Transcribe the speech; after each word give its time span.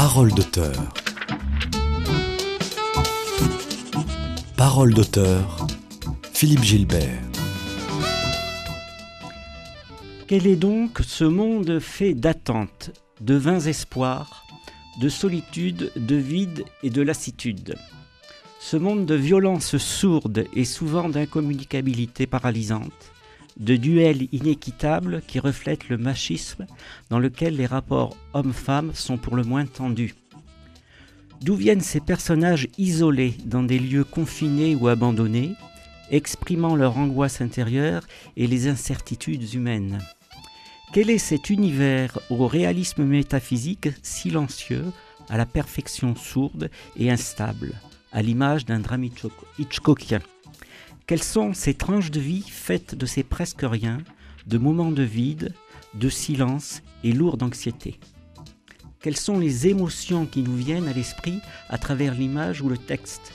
Parole 0.00 0.30
d'auteur. 0.30 0.94
Parole 4.56 4.94
d'auteur. 4.94 5.66
Philippe 6.32 6.62
Gilbert. 6.62 7.20
Quel 10.28 10.46
est 10.46 10.54
donc 10.54 11.00
ce 11.04 11.24
monde 11.24 11.80
fait 11.80 12.14
d'attentes, 12.14 12.92
de 13.20 13.34
vains 13.34 13.58
espoirs, 13.58 14.44
de 15.00 15.08
solitude, 15.08 15.90
de 15.96 16.14
vide 16.14 16.62
et 16.84 16.90
de 16.90 17.02
lassitude 17.02 17.74
Ce 18.60 18.76
monde 18.76 19.04
de 19.04 19.16
violence 19.16 19.78
sourde 19.78 20.44
et 20.54 20.64
souvent 20.64 21.08
d'incommunicabilité 21.08 22.28
paralysante, 22.28 23.12
de 23.58 23.76
duels 23.76 24.28
inéquitables 24.32 25.22
qui 25.26 25.38
reflètent 25.38 25.88
le 25.88 25.98
machisme 25.98 26.66
dans 27.10 27.18
lequel 27.18 27.56
les 27.56 27.66
rapports 27.66 28.16
hommes-femmes 28.34 28.92
sont 28.94 29.16
pour 29.16 29.36
le 29.36 29.42
moins 29.42 29.66
tendus. 29.66 30.14
D'où 31.42 31.54
viennent 31.54 31.80
ces 31.80 32.00
personnages 32.00 32.68
isolés 32.78 33.34
dans 33.44 33.62
des 33.62 33.78
lieux 33.78 34.04
confinés 34.04 34.74
ou 34.74 34.88
abandonnés, 34.88 35.54
exprimant 36.10 36.74
leur 36.74 36.96
angoisse 36.96 37.40
intérieure 37.40 38.02
et 38.36 38.46
les 38.46 38.66
incertitudes 38.68 39.54
humaines? 39.54 39.98
Quel 40.92 41.10
est 41.10 41.18
cet 41.18 41.50
univers 41.50 42.18
au 42.30 42.46
réalisme 42.46 43.04
métaphysique 43.04 43.88
silencieux, 44.02 44.86
à 45.28 45.36
la 45.36 45.46
perfection 45.46 46.16
sourde 46.16 46.70
et 46.96 47.10
instable, 47.10 47.74
à 48.10 48.22
l'image 48.22 48.64
d'un 48.64 48.80
drame 48.80 49.04
hitchcockien? 49.58 50.20
Quelles 51.08 51.22
sont 51.22 51.54
ces 51.54 51.72
tranches 51.72 52.10
de 52.10 52.20
vie 52.20 52.44
faites 52.46 52.94
de 52.94 53.06
ces 53.06 53.22
presque 53.22 53.62
rien, 53.62 53.96
de 54.46 54.58
moments 54.58 54.92
de 54.92 55.02
vide, 55.02 55.54
de 55.94 56.10
silence 56.10 56.82
et 57.02 57.12
lourd 57.12 57.38
d'anxiété 57.38 57.98
Quelles 59.00 59.16
sont 59.16 59.38
les 59.38 59.68
émotions 59.68 60.26
qui 60.26 60.42
nous 60.42 60.54
viennent 60.54 60.86
à 60.86 60.92
l'esprit 60.92 61.40
à 61.70 61.78
travers 61.78 62.12
l'image 62.12 62.60
ou 62.60 62.68
le 62.68 62.76
texte? 62.76 63.32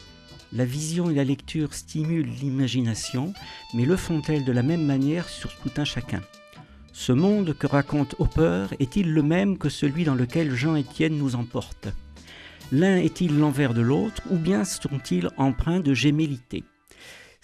La 0.51 0.65
vision 0.65 1.09
et 1.09 1.15
la 1.15 1.23
lecture 1.23 1.73
stimulent 1.73 2.29
l'imagination, 2.39 3.33
mais 3.73 3.85
le 3.85 3.95
font-elles 3.95 4.45
de 4.45 4.51
la 4.51 4.61
même 4.61 4.85
manière 4.85 5.27
sur 5.27 5.55
tout 5.57 5.71
un 5.77 5.85
chacun? 5.85 6.21
Ce 6.91 7.11
monde 7.11 7.55
que 7.57 7.65
raconte 7.65 8.13
Hopper 8.19 8.67
est-il 8.79 9.11
le 9.11 9.23
même 9.23 9.57
que 9.57 9.69
celui 9.69 10.03
dans 10.03 10.13
lequel 10.13 10.53
Jean-Étienne 10.53 11.17
nous 11.17 11.35
emporte? 11.35 11.87
L'un 12.71 12.97
est-il 12.97 13.39
l'envers 13.39 13.73
de 13.73 13.81
l'autre, 13.81 14.21
ou 14.29 14.37
bien 14.37 14.63
sont-ils 14.63 15.31
empreints 15.37 15.79
de 15.79 15.95
gémellité 15.95 16.63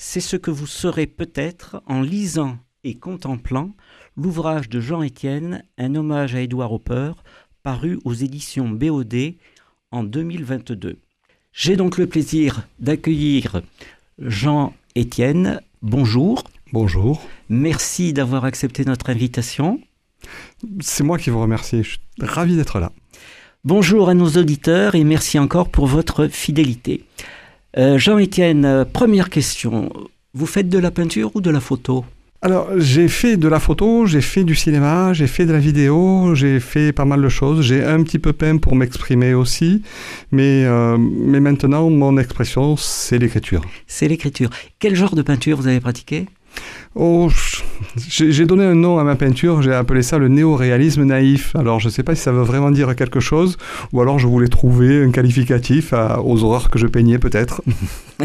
c'est 0.01 0.21
ce 0.21 0.37
que 0.37 0.49
vous 0.49 0.65
saurez 0.65 1.07
peut-être 1.07 1.83
en 1.85 2.01
lisant 2.01 2.57
et 2.85 2.95
contemplant 2.95 3.75
l'ouvrage 4.15 4.69
de 4.69 4.79
Jean 4.79 5.01
Étienne, 5.01 5.65
Un 5.77 5.93
hommage 5.93 6.35
à 6.35 6.41
Édouard 6.41 6.71
Hopper, 6.71 7.11
paru 7.63 7.99
aux 8.05 8.13
éditions 8.13 8.69
BOD 8.69 9.33
en 9.91 10.03
2022. 10.03 10.97
J'ai 11.51 11.75
donc 11.75 11.97
le 11.97 12.07
plaisir 12.07 12.65
d'accueillir 12.79 13.61
Jean 14.19 14.73
Étienne. 14.95 15.59
Bonjour. 15.81 16.45
Bonjour. 16.71 17.21
Merci 17.49 18.13
d'avoir 18.13 18.45
accepté 18.45 18.85
notre 18.85 19.09
invitation. 19.09 19.81
C'est 20.79 21.03
moi 21.03 21.17
qui 21.17 21.29
vous 21.29 21.41
remercie. 21.41 21.83
Je 21.83 21.89
suis 21.89 21.99
ravi 22.21 22.55
d'être 22.55 22.79
là. 22.79 22.93
Bonjour 23.65 24.07
à 24.07 24.13
nos 24.13 24.29
auditeurs 24.29 24.95
et 24.95 25.03
merci 25.03 25.37
encore 25.39 25.69
pour 25.69 25.87
votre 25.87 26.27
fidélité. 26.27 27.03
Euh, 27.77 27.97
Jean-Étienne, 27.97 28.65
euh, 28.65 28.85
première 28.85 29.29
question. 29.29 29.91
Vous 30.33 30.47
faites 30.47 30.69
de 30.69 30.79
la 30.79 30.91
peinture 30.91 31.31
ou 31.35 31.41
de 31.41 31.49
la 31.49 31.59
photo 31.59 32.05
alors, 32.41 32.69
j'ai 32.77 33.09
fait 33.09 33.35
de 33.35 33.49
la 33.49 33.59
photo, 33.59 34.05
j'ai 34.05 34.21
fait 34.21 34.45
du 34.45 34.55
cinéma, 34.55 35.11
j'ai 35.11 35.27
fait 35.27 35.45
de 35.45 35.51
la 35.51 35.59
vidéo, 35.59 36.35
j'ai 36.35 36.61
fait 36.61 36.93
pas 36.93 37.03
mal 37.03 37.21
de 37.21 37.27
choses. 37.27 37.65
J'ai 37.65 37.83
un 37.83 38.01
petit 38.01 38.17
peu 38.17 38.31
peint 38.31 38.55
pour 38.55 38.77
m'exprimer 38.77 39.33
aussi, 39.33 39.81
mais, 40.31 40.63
euh, 40.63 40.97
mais 40.97 41.41
maintenant, 41.41 41.89
mon 41.89 42.17
expression, 42.17 42.77
c'est 42.77 43.17
l'écriture. 43.17 43.61
C'est 43.87 44.07
l'écriture. 44.07 44.51
Quel 44.79 44.95
genre 44.95 45.15
de 45.15 45.21
peinture 45.21 45.57
vous 45.57 45.67
avez 45.67 45.81
pratiqué 45.81 46.27
Oh, 46.95 47.29
j'ai 48.07 48.45
donné 48.45 48.65
un 48.65 48.75
nom 48.75 48.97
à 48.97 49.03
ma 49.03 49.15
peinture, 49.15 49.61
j'ai 49.61 49.73
appelé 49.73 50.01
ça 50.01 50.17
le 50.17 50.27
néo-réalisme 50.27 51.03
naïf. 51.03 51.55
Alors 51.55 51.79
je 51.79 51.87
ne 51.87 51.91
sais 51.91 52.03
pas 52.03 52.15
si 52.15 52.21
ça 52.21 52.31
veut 52.31 52.41
vraiment 52.41 52.71
dire 52.71 52.95
quelque 52.95 53.19
chose, 53.19 53.57
ou 53.93 54.01
alors 54.01 54.19
je 54.19 54.27
voulais 54.27 54.47
trouver 54.47 55.03
un 55.03 55.11
qualificatif 55.11 55.93
aux 55.93 56.43
horreurs 56.43 56.69
que 56.69 56.79
je 56.79 56.87
peignais 56.87 57.19
peut-être. 57.19 57.61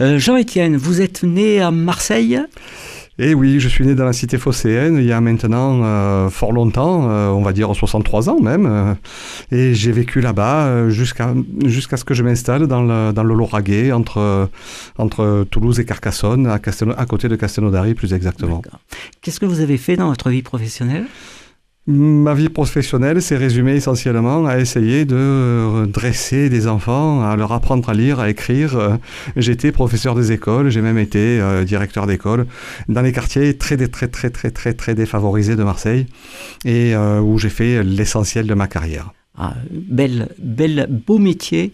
Euh, 0.00 0.18
Jean-Étienne, 0.18 0.76
vous 0.76 1.00
êtes 1.00 1.22
né 1.22 1.60
à 1.60 1.70
Marseille? 1.70 2.40
Et 3.22 3.34
oui, 3.34 3.60
je 3.60 3.68
suis 3.68 3.86
né 3.86 3.94
dans 3.94 4.04
la 4.04 4.12
cité 4.12 4.36
phocéenne 4.36 4.96
il 4.96 5.04
y 5.04 5.12
a 5.12 5.20
maintenant 5.20 5.84
euh, 5.84 6.28
fort 6.28 6.50
longtemps, 6.50 7.08
euh, 7.08 7.28
on 7.28 7.40
va 7.40 7.52
dire 7.52 7.72
63 7.72 8.28
ans 8.28 8.40
même. 8.40 8.66
Euh, 8.66 8.94
et 9.52 9.74
j'ai 9.74 9.92
vécu 9.92 10.20
là-bas 10.20 10.88
jusqu'à 10.88 11.32
ce 11.96 12.04
que 12.04 12.14
je 12.14 12.24
m'installe 12.24 12.66
dans 12.66 12.82
le, 12.82 13.12
dans 13.12 13.22
Lauragais, 13.22 13.92
entre, 13.92 14.50
entre 14.98 15.46
Toulouse 15.52 15.78
et 15.78 15.84
Carcassonne, 15.84 16.48
à, 16.48 16.54
à 16.54 17.06
côté 17.06 17.28
de 17.28 17.36
Castelnaudary 17.36 17.94
plus 17.94 18.12
exactement. 18.12 18.60
Qu'est-ce 19.20 19.38
que 19.38 19.46
vous 19.46 19.60
avez 19.60 19.76
fait 19.76 19.94
dans 19.94 20.08
votre 20.08 20.28
vie 20.30 20.42
professionnelle? 20.42 21.06
Ma 21.88 22.32
vie 22.32 22.48
professionnelle 22.48 23.20
s'est 23.20 23.36
résumée 23.36 23.74
essentiellement 23.74 24.46
à 24.46 24.60
essayer 24.60 25.04
de 25.04 25.84
dresser 25.86 26.48
des 26.48 26.68
enfants, 26.68 27.24
à 27.24 27.34
leur 27.34 27.50
apprendre 27.50 27.88
à 27.88 27.92
lire, 27.92 28.20
à 28.20 28.30
écrire. 28.30 29.00
J'étais 29.34 29.72
professeur 29.72 30.14
des 30.14 30.30
écoles, 30.30 30.68
j'ai 30.68 30.80
même 30.80 30.98
été 30.98 31.40
euh, 31.40 31.64
directeur 31.64 32.06
d'école 32.06 32.46
dans 32.88 33.02
les 33.02 33.10
quartiers 33.10 33.58
très 33.58 33.76
très 33.76 34.06
très 34.06 34.30
très 34.30 34.52
très 34.52 34.74
très 34.74 34.94
défavorisés 34.94 35.56
de 35.56 35.64
Marseille 35.64 36.06
et 36.64 36.94
euh, 36.94 37.18
où 37.18 37.36
j'ai 37.38 37.48
fait 37.48 37.82
l'essentiel 37.82 38.46
de 38.46 38.54
ma 38.54 38.68
carrière. 38.68 39.12
Ah, 39.36 39.54
belle, 39.72 40.28
belle, 40.38 40.86
beau 40.88 41.18
métier. 41.18 41.72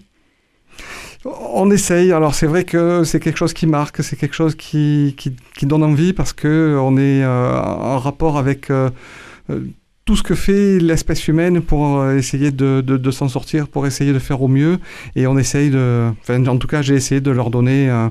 On 1.27 1.71
essaye. 1.71 2.13
Alors 2.13 2.35
c'est 2.35 2.47
vrai 2.47 2.65
que 2.65 3.05
c'est 3.05 3.21
quelque 3.21 3.37
chose 3.37 3.53
qui 3.53 3.67
marque, 3.67 4.03
c'est 4.03 4.17
quelque 4.17 4.37
chose 4.37 4.55
qui, 4.55 5.15
qui, 5.19 5.67
donne 5.67 5.83
envie 5.83 6.15
parce 6.15 6.33
que 6.33 6.79
on 6.81 6.97
est 6.97 7.23
euh, 7.23 7.61
en 7.61 7.99
rapport 7.99 8.39
avec 8.39 8.71
tout 10.09 10.17
ce 10.17 10.23
que 10.23 10.35
fait 10.35 10.79
l'espèce 10.79 11.29
humaine 11.29 11.61
pour 11.61 11.99
euh, 11.99 12.17
essayer 12.17 12.51
de, 12.51 12.81
de, 12.81 13.11
s'en 13.11 13.29
sortir, 13.29 13.69
pour 13.69 13.87
essayer 13.87 14.15
de 14.15 14.19
faire 14.19 14.41
au 14.41 14.49
mieux. 14.49 14.79
Et 15.17 15.27
on 15.27 15.37
essaye 15.37 15.69
de... 15.69 16.09
Enfin, 16.23 16.47
en 16.47 16.57
tout 16.57 16.67
cas, 16.67 16.81
j'ai 16.81 16.95
essayé 16.95 17.21
de 17.21 17.31
leur 17.31 17.51
donner 17.51 17.91
euh, 17.91 18.09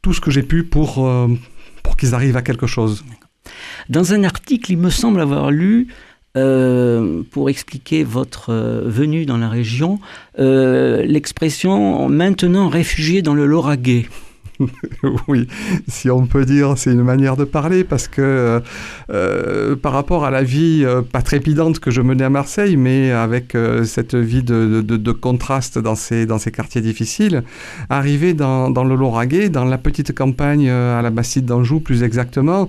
tout 0.00 0.12
ce 0.12 0.20
que 0.20 0.30
j'ai 0.30 0.44
pu 0.44 0.62
pour, 0.62 1.04
euh, 1.04 1.26
pour 1.82 1.96
qu'ils 1.96 2.14
arrivent 2.14 2.36
à 2.36 2.42
quelque 2.42 2.68
chose. 2.68 3.04
Dans 3.88 4.12
un 4.12 4.22
article, 4.22 4.70
il 4.70 4.78
me 4.78 4.90
semble 4.90 5.20
avoir 5.20 5.50
lu 5.50 5.88
pour 7.32 7.50
expliquer 7.50 8.04
votre 8.04 8.52
venue 8.84 9.24
dans 9.24 9.38
la 9.38 9.48
région, 9.48 9.98
l'expression 10.36 12.10
maintenant 12.10 12.68
réfugié 12.68 13.22
dans 13.22 13.34
le 13.34 13.46
Lauragais. 13.46 14.06
oui, 15.28 15.46
si 15.88 16.10
on 16.10 16.26
peut 16.26 16.44
dire, 16.44 16.74
c'est 16.76 16.92
une 16.92 17.02
manière 17.02 17.36
de 17.36 17.44
parler 17.44 17.84
parce 17.84 18.08
que 18.08 18.22
euh, 18.22 18.60
euh, 19.10 19.76
par 19.76 19.92
rapport 19.92 20.24
à 20.24 20.30
la 20.30 20.42
vie 20.42 20.82
euh, 20.84 21.02
pas 21.02 21.22
trépidante 21.22 21.78
que 21.78 21.90
je 21.90 22.00
menais 22.00 22.24
à 22.24 22.30
Marseille, 22.30 22.76
mais 22.76 23.10
avec 23.10 23.56
cette 23.84 24.14
vie 24.14 24.42
de, 24.42 24.80
de, 24.80 25.12
contraste 25.12 25.78
dans 25.78 25.94
ces, 25.94 26.26
dans 26.26 26.38
ces 26.38 26.50
quartiers 26.50 26.80
difficiles, 26.80 27.42
arriver 27.90 28.34
dans, 28.34 28.70
dans, 28.70 28.84
le 28.84 28.94
Lauragais, 28.94 29.48
dans 29.48 29.64
la 29.64 29.78
petite 29.78 30.14
campagne 30.14 30.68
à 30.68 31.02
la 31.02 31.10
Bastide 31.10 31.46
d'Anjou 31.46 31.80
plus 31.80 32.02
exactement, 32.02 32.68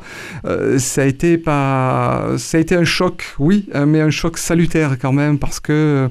ça, 0.77 1.01
a 1.01 1.05
été 1.05 1.37
pas, 1.37 2.37
ça 2.37 2.57
a 2.57 2.61
été 2.61 2.75
un 2.75 2.83
choc, 2.83 3.35
oui, 3.39 3.67
mais 3.85 4.01
un 4.01 4.09
choc 4.09 4.37
salutaire 4.37 4.97
quand 4.99 5.13
même 5.13 5.39
parce 5.39 5.59
que 5.59 6.09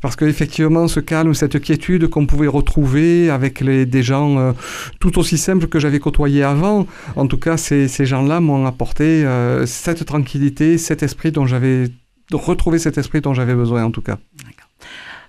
parce 0.00 0.14
qu'effectivement, 0.14 0.86
ce 0.86 1.00
calme, 1.00 1.34
cette 1.34 1.60
quiétude 1.60 2.06
qu'on 2.08 2.24
pouvait 2.24 2.46
retrouver 2.46 3.30
avec 3.30 3.60
les, 3.60 3.84
des 3.84 4.04
gens 4.04 4.54
tout 5.00 5.18
aussi 5.18 5.38
simples 5.38 5.66
que 5.66 5.78
j'avais 5.78 6.00
côtoyés 6.00 6.42
avant, 6.42 6.86
en 7.16 7.26
tout 7.26 7.38
cas, 7.38 7.56
ces, 7.56 7.88
ces 7.88 8.06
gens-là 8.06 8.40
m'ont 8.40 8.66
apporté 8.66 9.24
euh, 9.24 9.66
cette 9.66 10.04
tranquillité, 10.04 10.78
cet 10.78 11.02
esprit 11.02 11.32
dont 11.32 11.46
j'avais 11.46 11.88
retrouvé 12.32 12.78
cet 12.78 12.98
esprit 12.98 13.20
dont 13.20 13.34
j'avais 13.34 13.54
besoin 13.54 13.84
en 13.84 13.90
tout 13.90 14.02
cas. 14.02 14.18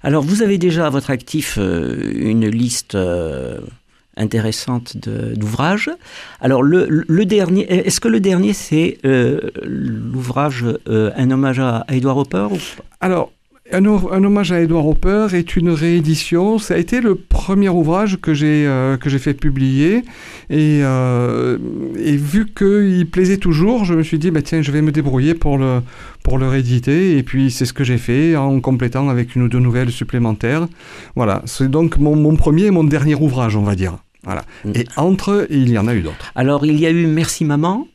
Alors, 0.04 0.24
vous 0.24 0.42
avez 0.42 0.58
déjà 0.58 0.88
à 0.88 0.90
votre 0.90 1.10
actif 1.10 1.58
euh, 1.58 2.12
une 2.16 2.48
liste 2.48 2.98
intéressante 4.18 4.98
d'ouvrages. 4.98 5.92
Alors, 6.42 6.62
le, 6.62 6.88
le, 6.90 7.26
dernier, 7.26 7.72
est-ce 7.72 8.00
que 8.00 8.08
le 8.08 8.20
dernier, 8.20 8.54
c'est 8.54 8.98
l'ouvrage 9.04 10.66
Un 10.88 11.32
hommage 11.32 11.60
à, 11.60 11.86
à 11.88 11.96
Edward 11.96 12.18
Hopper 12.20 12.48
Alors, 13.00 13.32
un, 13.72 13.86
hommage 13.86 14.52
à 14.52 14.62
Edouard 14.62 14.88
Hopper 14.88 15.28
est 15.34 15.56
une 15.56 15.70
réédition. 15.70 16.58
Ça 16.60 16.76
a 16.76 16.78
été 16.78 17.02
le 17.02 17.16
premier 17.16 17.70
ouvrage 17.70 18.20
que 18.22 18.34
j'ai 18.34 18.66
euh, 18.68 18.98
que 18.98 19.10
j'ai 19.10 19.20
fait 19.20 19.34
publier 19.34 20.04
et, 20.50 20.82
euh, 20.84 21.58
et 21.98 22.16
vu 22.16 22.46
qu'il 22.46 23.10
plaisait 23.10 23.38
toujours, 23.38 23.86
je 23.86 23.94
me 23.94 24.04
suis 24.04 24.20
dit 24.20 24.32
bah 24.32 24.42
tiens 24.42 24.62
je 24.62 24.72
vais 24.72 24.82
me 24.82 24.92
débrouiller 24.92 25.34
pour 25.34 25.58
le 25.58 25.82
pour 26.24 26.38
le 26.38 26.48
rééditer 26.48 27.18
et 27.18 27.24
puis 27.24 27.52
c'est 27.52 27.66
ce 27.66 27.74
que 27.74 27.84
j'ai 27.84 27.98
fait 27.98 28.36
en 28.36 28.60
complétant 28.60 29.10
avec 29.10 29.36
une 29.36 29.44
ou 29.44 29.48
deux 29.50 29.60
nouvelles 29.60 29.92
supplémentaires. 29.92 30.68
Voilà, 31.16 31.42
c'est 31.46 31.70
donc 31.70 31.98
mon, 31.98 32.16
mon 32.16 32.36
premier 32.36 32.66
et 32.66 32.72
mon 32.72 32.84
dernier 32.84 33.16
ouvrage 33.16 33.56
on 33.56 33.64
va 33.64 33.76
dire. 33.76 33.98
Voilà. 34.24 34.44
Mm. 34.66 34.72
Et 34.76 34.86
entre 34.98 35.48
il 35.50 35.70
y 35.70 35.78
en 35.78 35.88
a 35.88 35.96
eu 35.96 36.02
d'autres. 36.02 36.32
Alors 36.36 36.66
il 36.66 36.80
y 36.80 36.86
a 36.86 36.92
eu 36.92 37.08
Merci 37.08 37.46
maman. 37.46 37.88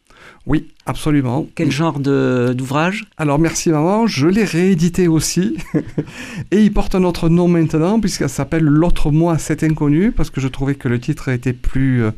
Oui, 0.46 0.68
absolument. 0.84 1.46
Quel 1.54 1.70
genre 1.70 1.98
d'ouvrage? 2.00 3.06
Alors 3.16 3.38
merci 3.38 3.70
maman, 3.70 4.06
je 4.06 4.26
l'ai 4.26 4.44
réédité 4.44 5.08
aussi. 5.08 5.56
et 6.50 6.62
il 6.62 6.70
porte 6.70 6.94
un 6.94 7.02
autre 7.02 7.30
nom 7.30 7.48
maintenant 7.48 7.98
puisqu'il 7.98 8.28
s'appelle 8.28 8.64
L'autre 8.64 9.10
moi, 9.10 9.38
cet 9.38 9.62
inconnu, 9.62 10.12
parce 10.12 10.28
que 10.28 10.42
je 10.42 10.48
trouvais 10.48 10.74
que 10.74 10.88
le 10.88 11.00
titre 11.00 11.28
était 11.30 11.54
plus, 11.54 12.04
euh, 12.04 12.10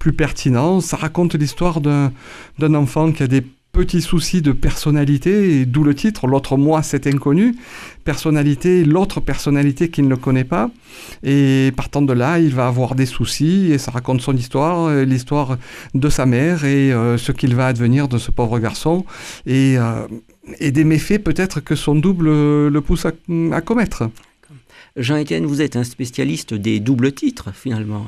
plus 0.00 0.12
pertinent. 0.12 0.80
Ça 0.80 0.96
raconte 0.96 1.36
l'histoire 1.36 1.80
d'un 1.80 2.74
enfant 2.74 3.12
qui 3.12 3.22
a 3.22 3.28
des 3.28 3.44
petit 3.72 4.02
souci 4.02 4.42
de 4.42 4.52
personnalité, 4.52 5.64
d'où 5.66 5.84
le 5.84 5.94
titre, 5.94 6.26
l'autre 6.26 6.56
moi 6.56 6.82
c'est 6.82 7.06
inconnu, 7.06 7.54
personnalité, 8.04 8.84
l'autre 8.84 9.20
personnalité 9.20 9.88
qu'il 9.90 10.08
ne 10.08 10.14
connaît 10.14 10.44
pas, 10.44 10.70
et 11.22 11.72
partant 11.76 12.02
de 12.02 12.12
là, 12.12 12.38
il 12.38 12.54
va 12.54 12.66
avoir 12.66 12.94
des 12.94 13.06
soucis, 13.06 13.70
et 13.70 13.78
ça 13.78 13.90
raconte 13.90 14.20
son 14.20 14.36
histoire, 14.36 14.86
euh, 14.86 15.04
l'histoire 15.04 15.58
de 15.94 16.08
sa 16.08 16.26
mère, 16.26 16.64
et 16.64 16.92
euh, 16.92 17.18
ce 17.18 17.32
qu'il 17.32 17.54
va 17.54 17.66
advenir 17.66 18.08
de 18.08 18.18
ce 18.18 18.30
pauvre 18.30 18.58
garçon, 18.58 19.04
et, 19.46 19.78
euh, 19.78 20.06
et 20.58 20.72
des 20.72 20.84
méfaits 20.84 21.22
peut-être 21.22 21.60
que 21.60 21.74
son 21.74 21.94
double 21.94 22.28
le 22.68 22.80
pousse 22.80 23.06
à 23.06 23.60
commettre. 23.60 24.10
Jean-Étienne, 24.96 25.46
vous 25.46 25.62
êtes 25.62 25.76
un 25.76 25.84
spécialiste 25.84 26.54
des 26.54 26.80
doubles 26.80 27.12
titres 27.12 27.50
finalement. 27.54 28.06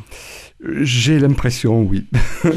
J'ai 0.62 1.18
l'impression, 1.18 1.82
oui. 1.82 2.04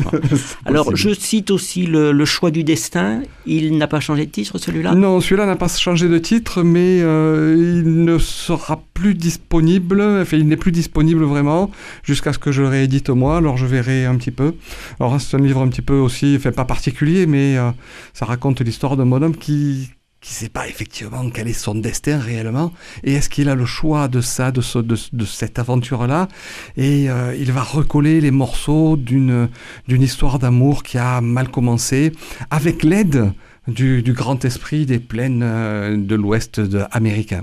Alors, 0.66 0.94
je 0.94 1.14
cite 1.14 1.52
aussi 1.52 1.86
le, 1.86 2.26
choix 2.26 2.52
du 2.52 2.66
destin. 2.66 3.22
Il 3.46 3.78
n'a 3.78 3.88
pas 3.88 4.02
changé 4.02 4.26
de 4.26 4.32
titre, 4.32 4.58
celui-là? 4.58 4.94
Non, 4.94 5.22
celui-là 5.22 5.46
n'a 5.46 5.56
pas 5.56 5.70
changé 5.70 6.10
de 6.10 6.18
titre, 6.18 6.64
mais 6.64 7.00
euh, 7.02 7.56
il 7.58 8.04
ne 8.04 8.18
sera 8.18 8.84
plus 8.94 9.14
disponible. 9.14 10.02
Enfin, 10.02 10.36
il 10.36 10.48
n'est 10.48 10.58
plus 10.58 10.74
disponible 10.74 11.24
vraiment 11.24 11.72
jusqu'à 12.04 12.34
ce 12.34 12.40
que 12.40 12.52
je 12.52 12.62
le 12.62 12.68
réédite 12.68 13.10
moi. 13.10 13.38
Alors, 13.38 13.56
je 13.56 13.66
verrai 13.66 14.06
un 14.06 14.16
petit 14.16 14.32
peu. 14.32 14.54
Alors, 15.00 15.20
c'est 15.22 15.38
un 15.38 15.40
livre 15.40 15.62
un 15.62 15.70
petit 15.70 15.82
peu 15.82 15.96
aussi, 15.96 16.36
enfin, 16.38 16.52
pas 16.52 16.66
particulier, 16.66 17.26
mais 17.26 17.58
euh, 17.58 17.72
ça 18.14 18.26
raconte 18.26 18.60
l'histoire 18.60 18.98
d'un 18.98 19.06
bonhomme 19.06 19.38
qui 19.38 19.92
qui 20.24 20.32
ne 20.32 20.36
sait 20.36 20.50
pas 20.50 20.70
effectivement 20.70 21.30
quel 21.30 21.50
est 21.50 21.54
son 21.54 21.76
destin 21.76 22.18
réellement, 22.18 22.72
et 23.04 23.14
est-ce 23.14 23.30
qu'il 23.30 23.50
a 23.50 23.56
le 23.56 23.66
choix 23.66 24.08
de 24.08 24.22
ça, 24.22 24.52
de, 24.52 24.62
ce, 24.62 24.80
de, 24.80 25.26
cette 25.26 25.60
aventure-là, 25.60 26.30
et 26.78 27.10
euh, 27.10 27.36
il 27.38 27.52
va 27.52 27.62
recoller 27.62 28.22
les 28.22 28.32
morceaux 28.32 28.96
d'une, 28.96 29.50
histoire 29.90 30.40
d'amour 30.40 30.84
qui 30.84 30.98
a 30.98 31.20
mal 31.20 31.50
commencé, 31.50 32.14
avec 32.50 32.84
l'aide 32.84 33.34
du, 33.68 34.02
grand 34.14 34.46
esprit 34.46 34.86
des 34.86 35.00
plaines 35.00 35.44
euh, 35.44 35.98
de 35.98 36.16
l'ouest 36.16 36.62
américain. 36.92 37.42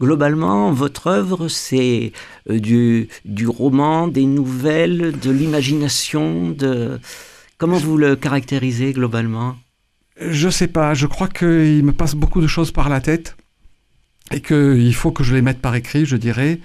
Globalement, 0.00 0.72
votre 0.72 1.08
œuvre, 1.08 1.48
c'est 1.48 2.12
euh, 2.48 2.58
du, 2.58 3.08
du 3.26 3.46
roman, 3.46 4.08
des 4.08 4.24
nouvelles, 4.24 5.14
de 5.20 5.30
l'imagination, 5.30 6.50
de... 6.50 6.98
Comment 7.58 7.76
vous 7.76 7.98
le 7.98 8.16
caractérisez 8.16 8.92
globalement? 8.92 9.56
Je 10.20 10.48
sais 10.48 10.68
pas, 10.68 10.94
je 10.94 11.06
crois 11.06 11.28
qu'il 11.28 11.84
me 11.84 11.92
passe 11.92 12.14
beaucoup 12.14 12.40
de 12.40 12.46
choses 12.46 12.70
par 12.72 12.88
la 12.88 13.00
tête 13.00 13.36
et 14.32 14.40
qu'il 14.40 14.94
faut 14.94 15.10
que 15.10 15.24
je 15.24 15.34
les 15.34 15.42
mette 15.42 15.60
par 15.60 15.74
écrit, 15.74 16.04
je 16.04 16.16
dirais. 16.16 16.60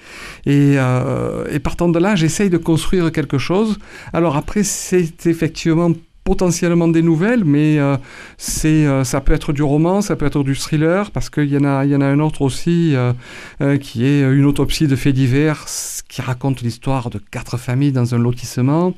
Et, 0.46 0.76
euh, 0.78 1.46
et 1.50 1.60
partant 1.60 1.88
de 1.90 1.98
là, 2.00 2.16
j'essaye 2.16 2.50
de 2.50 2.58
construire 2.58 3.12
quelque 3.12 3.38
chose. 3.38 3.78
Alors 4.12 4.36
après, 4.36 4.64
c'est 4.64 5.26
effectivement 5.26 5.92
potentiellement 6.24 6.88
des 6.88 7.02
nouvelles, 7.02 7.44
mais 7.44 7.80
euh, 7.80 7.98
c'est, 8.38 8.86
euh, 8.86 9.04
ça 9.04 9.20
peut 9.20 9.34
être 9.34 9.52
du 9.52 9.62
roman, 9.62 10.02
ça 10.02 10.16
peut 10.16 10.26
être 10.26 10.44
du 10.44 10.56
thriller, 10.56 11.12
parce 11.12 11.30
qu'il 11.30 11.52
y, 11.52 11.58
en 11.58 11.66
a, 11.66 11.86
y 11.86 11.96
en 11.96 12.02
a 12.02 12.06
un 12.06 12.20
autre 12.20 12.42
aussi 12.42 12.94
euh, 12.96 13.78
qui 13.78 14.06
est 14.06 14.22
une 14.22 14.46
autopsie 14.46 14.88
de 14.88 14.96
faits 14.96 15.14
divers 15.14 15.66
qui 16.08 16.22
raconte 16.22 16.62
l'histoire 16.62 17.10
de 17.10 17.20
quatre 17.20 17.58
familles 17.58 17.92
dans 17.92 18.16
un 18.16 18.20
lotissement 18.20 18.94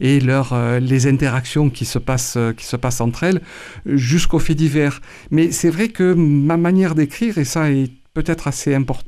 et 0.00 0.20
leur, 0.20 0.54
les 0.80 1.06
interactions 1.06 1.68
qui 1.68 1.84
se, 1.84 1.98
passent, 1.98 2.38
qui 2.56 2.64
se 2.64 2.76
passent 2.76 3.00
entre 3.00 3.24
elles 3.24 3.40
jusqu'aux 3.86 4.38
faits 4.38 4.56
divers. 4.56 5.00
Mais 5.30 5.50
c'est 5.50 5.70
vrai 5.70 5.88
que 5.88 6.14
ma 6.14 6.56
manière 6.56 6.94
d'écrire, 6.94 7.38
et 7.38 7.44
ça 7.44 7.70
est 7.70 7.90
peut-être 8.14 8.46
assez 8.46 8.74
import 8.74 9.02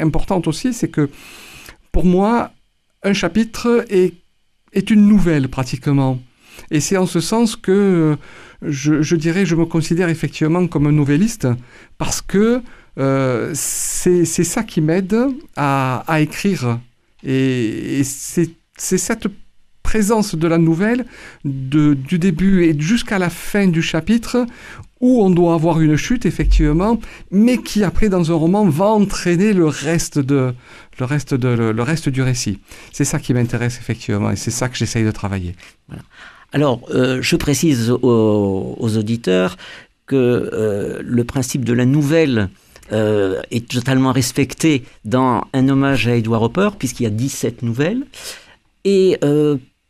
importante 0.00 0.46
aussi, 0.46 0.72
c'est 0.72 0.88
que 0.88 1.10
pour 1.90 2.04
moi, 2.04 2.52
un 3.02 3.12
chapitre 3.12 3.84
est, 3.90 4.14
est 4.72 4.90
une 4.90 5.06
nouvelle 5.06 5.48
pratiquement. 5.48 6.20
Et 6.70 6.80
c'est 6.80 6.96
en 6.96 7.06
ce 7.06 7.20
sens 7.20 7.56
que 7.56 7.72
euh, 7.72 8.16
je, 8.62 9.02
je, 9.02 9.16
dirais, 9.16 9.46
je 9.46 9.54
me 9.54 9.66
considère 9.66 10.08
effectivement 10.08 10.66
comme 10.66 10.86
un 10.86 10.92
nouvelliste 10.92 11.48
parce 11.98 12.20
que 12.20 12.62
euh, 12.98 13.50
c'est 13.54 14.24
ça 14.24 14.62
qui 14.62 14.80
m'aide 14.80 15.16
à, 15.56 16.04
à, 16.06 16.20
écrire. 16.20 16.80
Et, 17.22 18.00
et 18.00 18.04
c'est 18.04 18.48
cette 18.76 19.28
présence 19.88 20.34
de 20.34 20.46
la 20.46 20.58
nouvelle 20.58 21.06
de, 21.46 21.94
du 21.94 22.18
début 22.18 22.64
et 22.64 22.78
jusqu'à 22.78 23.18
la 23.18 23.30
fin 23.30 23.66
du 23.66 23.80
chapitre 23.80 24.44
où 25.00 25.22
on 25.22 25.30
doit 25.30 25.54
avoir 25.54 25.80
une 25.80 25.96
chute 25.96 26.26
effectivement, 26.26 27.00
mais 27.30 27.56
qui 27.56 27.84
après 27.84 28.10
dans 28.10 28.30
un 28.30 28.34
roman 28.34 28.68
va 28.68 28.86
entraîner 28.86 29.54
le 29.54 29.66
reste 29.66 30.18
de 30.18 30.52
le 30.98 31.04
reste 31.06 31.32
de 31.32 31.48
le, 31.48 31.82
reste 31.82 32.10
du 32.10 32.20
récit. 32.20 32.60
C'est 32.92 33.06
ça 33.06 33.18
qui 33.18 33.32
m'intéresse 33.32 33.78
effectivement 33.78 34.30
et 34.30 34.36
c'est 34.36 34.50
ça 34.50 34.68
que 34.68 34.76
j'essaye 34.76 35.04
de 35.04 35.10
travailler. 35.10 35.54
Voilà. 35.86 36.02
Alors, 36.52 36.80
euh, 36.90 37.20
je 37.20 37.36
précise 37.36 37.90
aux, 37.90 38.96
auditeurs 38.96 39.56
que 40.06 40.16
euh, 40.16 41.00
le 41.04 41.24
principe 41.24 41.64
de 41.64 41.74
la 41.74 41.84
nouvelle 41.84 42.48
euh, 42.92 43.42
est 43.50 43.68
totalement 43.68 44.12
respecté 44.12 44.84
dans 45.04 45.44
un 45.52 45.68
hommage 45.68 46.08
à 46.08 46.16
Edward 46.16 46.44
Hopper, 46.44 46.70
puisqu'il 46.78 47.02
y 47.02 47.06
a 47.06 47.10
17 47.10 47.62
nouvelles. 47.62 48.04
Et 48.84 49.18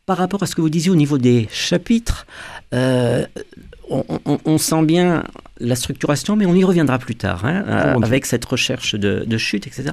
par 0.07 0.17
rapport 0.17 0.43
à 0.43 0.47
ce 0.47 0.57
que 0.57 0.61
vous 0.61 0.71
disiez 0.71 0.91
au 0.91 0.97
niveau 0.97 1.19
des 1.19 1.47
chapitres, 1.53 2.27
on, 2.73 4.59
sent 4.59 4.83
bien 4.83 5.23
la 5.61 5.77
structuration, 5.77 6.35
mais 6.35 6.47
on 6.47 6.55
y 6.55 6.65
reviendra 6.65 6.99
plus 6.99 7.15
tard, 7.15 7.45
hein, 7.45 7.63
avec 8.03 8.27
cette 8.27 8.45
recherche 8.45 8.97
de, 8.97 9.25
de, 9.25 9.39
chute, 9.39 9.69
etc. 9.69 9.91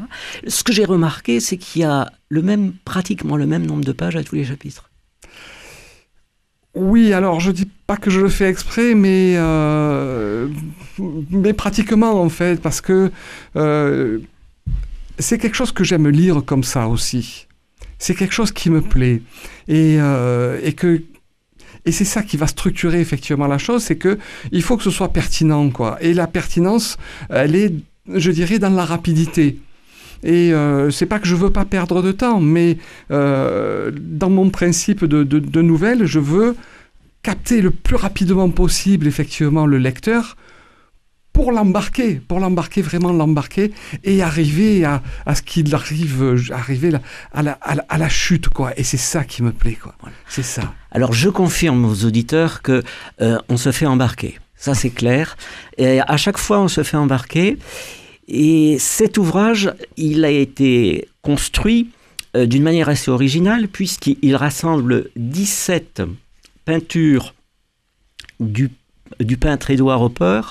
Ce 0.48 0.64
que 0.64 0.74
j'ai 0.74 0.86
remarqué, 0.86 1.40
c'est 1.40 1.58
qu'il 1.58 1.84
y 1.84 1.86
a 1.86 2.12
le 2.30 2.42
même, 2.42 2.74
pratiquement 2.84 3.38
le 3.38 3.46
même 3.46 3.68
nombre 3.68 3.86
de 3.86 3.92
pages 3.92 4.16
à 4.16 4.24
tous 4.24 4.36
les 4.36 4.46
chapitres. 4.46 4.90
Oui, 6.76 7.14
alors 7.14 7.40
je 7.40 7.52
dis 7.52 7.70
pas 7.88 7.96
que 7.96 8.10
je 8.10 8.20
le 8.20 8.30
fais 8.30 8.50
exprès, 8.50 8.96
mais, 8.96 9.36
euh, 9.38 10.50
mais 11.32 11.54
pratiquement 11.54 12.22
en 12.22 12.30
fait, 12.30 12.62
parce 12.62 12.82
que 12.82 13.12
euh, 13.56 14.20
c'est 15.18 15.38
quelque 15.38 15.56
chose 15.56 15.72
que 15.72 15.86
j'aime 15.86 16.10
lire 16.10 16.44
comme 16.46 16.64
ça 16.64 16.88
aussi. 16.90 17.48
C'est 17.98 18.14
quelque 18.14 18.34
chose 18.34 18.52
qui 18.52 18.70
me 18.70 18.82
plaît. 18.82 19.22
Et, 19.70 19.98
euh, 20.00 20.60
et 20.64 20.74
que 20.74 21.02
et 21.86 21.92
c'est 21.92 22.06
ça 22.06 22.24
qui 22.24 22.36
va 22.36 22.48
structurer 22.48 23.00
effectivement 23.00 23.48
la 23.48 23.60
chose, 23.60 23.84
c'est 23.84 23.96
que 23.96 24.18
il 24.52 24.64
faut 24.64 24.76
que 24.76 24.84
ce 24.84 24.92
soit 24.92 25.14
pertinent, 25.14 25.70
quoi. 25.70 25.98
Et 26.02 26.14
la 26.14 26.28
pertinence, 26.28 26.98
elle 27.30 27.56
est, 27.56 27.74
je 28.12 28.32
dirais, 28.32 28.60
dans 28.60 28.72
la 28.72 28.86
rapidité. 28.86 29.60
Et 30.26 30.54
euh, 30.54 30.90
c'est 30.90 31.06
pas 31.06 31.20
que 31.20 31.28
je 31.28 31.36
veux 31.36 31.52
pas 31.52 31.66
perdre 31.66 32.02
de 32.02 32.12
temps, 32.12 32.42
mais 32.42 32.78
euh, 33.12 33.92
dans 33.96 34.32
mon 34.32 34.50
principe 34.50 35.06
de, 35.06 35.24
de, 35.24 35.62
nouvelle, 35.62 36.06
je 36.06 36.20
veux 36.20 36.56
capter 37.22 37.62
le 37.62 37.70
plus 37.70 37.96
rapidement 37.96 38.50
possible 38.50 39.08
effectivement 39.08 39.68
le 39.68 39.78
lecteur 39.78 40.36
pour 41.32 41.52
l'embarquer, 41.52 42.16
pour 42.16 42.40
l'embarquer, 42.40 42.82
vraiment 42.82 43.12
l'embarquer, 43.12 43.72
et 44.04 44.24
arriver 44.24 44.84
à, 44.84 45.04
à 45.26 45.36
ce 45.36 45.42
qu'il 45.42 45.74
arrive, 45.76 46.36
arriver 46.52 46.92
à 47.34 47.44
la, 47.44 47.52
à, 47.62 47.98
la, 47.98 48.10
chute, 48.10 48.48
quoi. 48.48 48.72
Et 48.78 48.84
c'est 48.84 48.98
ça 48.98 49.26
qui 49.26 49.44
me 49.44 49.52
plaît, 49.52 49.78
quoi. 49.80 49.94
C'est 50.28 50.44
ça. 50.44 50.74
Alors 50.92 51.14
je 51.14 51.30
confirme 51.30 51.86
aux 51.86 52.06
auditeurs 52.06 52.62
que 52.62 52.82
euh, 53.22 53.38
on 53.50 53.58
se 53.58 53.72
fait 53.72 53.86
embarquer. 53.86 54.40
Ça 54.56 54.74
c'est 54.74 54.90
clair. 54.90 55.36
Et 55.78 56.00
à 56.00 56.18
chaque 56.18 56.38
fois 56.38 56.60
on 56.62 56.70
se 56.70 56.82
fait 56.84 56.98
embarquer. 56.98 57.60
Et 58.28 58.78
cet 58.80 59.18
ouvrage, 59.18 59.74
il 59.98 60.26
a 60.26 60.32
été 60.32 61.08
construit 61.22 61.90
euh, 62.36 62.46
d'une 62.46 62.64
manière 62.64 62.90
assez 62.90 63.12
originale 63.12 63.68
puisqu'il 63.68 64.36
rassemble 64.36 65.10
17 65.16 66.02
peintures 66.66 67.36
du, 68.40 68.70
peintre 69.40 69.72
Édouard 69.72 70.02
Hopper. 70.02 70.42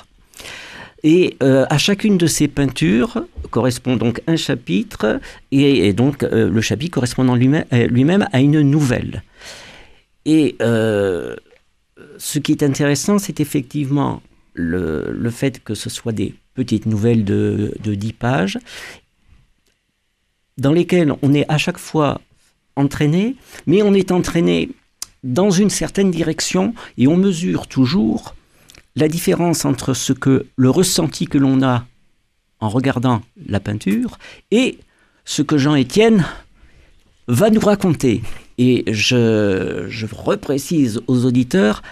Et 1.03 1.37
euh, 1.43 1.67
à 1.69 1.77
chacune 1.77 2.17
de 2.17 2.27
ces 2.27 2.49
peintures 2.49 3.25
correspond 3.51 3.97
donc 3.97 4.23
un 4.27 4.37
chapitre, 4.37 5.21
et, 5.51 5.93
donc 5.93 6.23
euh, 6.23 6.49
le 6.49 6.61
chapitre 6.63 6.95
correspondant 6.95 7.35
lui-même 7.35 8.27
à 8.33 8.41
une 8.41 8.63
nouvelle. 8.63 9.23
Et 10.25 10.57
ce 10.61 12.39
qui 12.39 12.53
est 12.53 12.63
intéressant, 12.63 13.19
c'est 13.19 13.41
effectivement 13.41 14.23
le, 14.55 15.13
le, 15.13 15.31
fait 15.31 15.63
que 15.63 15.75
ce 15.75 15.91
soit 15.91 16.13
des 16.13 16.35
petites 16.55 16.87
nouvelles 16.87 17.25
de, 17.25 17.75
de 17.83 17.95
10 17.95 18.13
pages, 18.13 18.59
dans 20.57 20.73
lesquelles 20.73 21.13
on 21.23 21.35
est 21.35 21.51
à 21.51 21.59
chaque 21.59 21.79
fois 21.79 22.21
entraîné, 22.77 23.37
mais 23.67 23.83
on 23.83 23.95
est 23.95 24.13
entraîné 24.13 24.71
dans 25.23 25.51
une 25.51 25.71
certaine 25.71 26.11
direction 26.11 26.75
et 26.99 27.07
on 27.07 27.17
mesure 27.17 27.67
toujours 27.67 28.35
la 28.97 29.09
différence 29.09 29.65
entre 29.65 29.95
ce 29.95 30.13
que 30.13 30.47
le 30.57 30.71
ressenti 30.71 31.27
que 31.27 31.39
l'on 31.39 31.63
a 31.63 31.87
en 32.61 32.69
regardant 32.69 33.23
la 33.47 33.61
peinture 33.61 34.19
et 34.51 34.79
ce 35.25 35.43
que 35.43 35.59
Jean-Étienne 35.59 36.25
va 37.27 37.51
nous 37.51 37.61
raconter. 37.61 38.23
Et 38.59 38.85
je, 38.87 39.87
je 39.89 40.07
reprécise 40.13 41.01
aux 41.09 41.25
auditeurs 41.25 41.83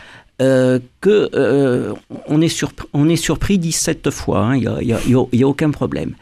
euh, 0.41 0.79
que 1.01 1.31
euh, 1.35 1.95
on, 2.27 2.41
est 2.41 2.65
on 2.95 3.09
est 3.09 3.17
surpris 3.17 3.59
17 3.59 4.11
fois, 4.11 4.55
il 4.57 4.67
hein, 4.67 4.79
n'y 4.81 5.43
a, 5.43 5.47
aucun 5.47 5.71
problème. 5.71 6.15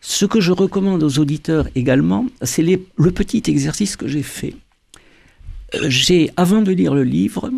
Ce 0.00 0.24
que 0.24 0.40
je 0.40 0.50
recommande 0.50 1.02
aux 1.02 1.18
auditeurs 1.18 1.68
également, 1.74 2.26
c'est 2.40 2.62
le 2.62 3.10
petit 3.10 3.42
exercice 3.46 3.96
que 3.96 4.08
j'ai 4.08 4.22
fait. 4.22 4.54
Euh, 5.74 5.88
j'ai, 5.88 6.30
avant 6.36 6.62
de 6.62 6.72
lire 6.72 6.94
le 6.94 7.04
livre, 7.04 7.50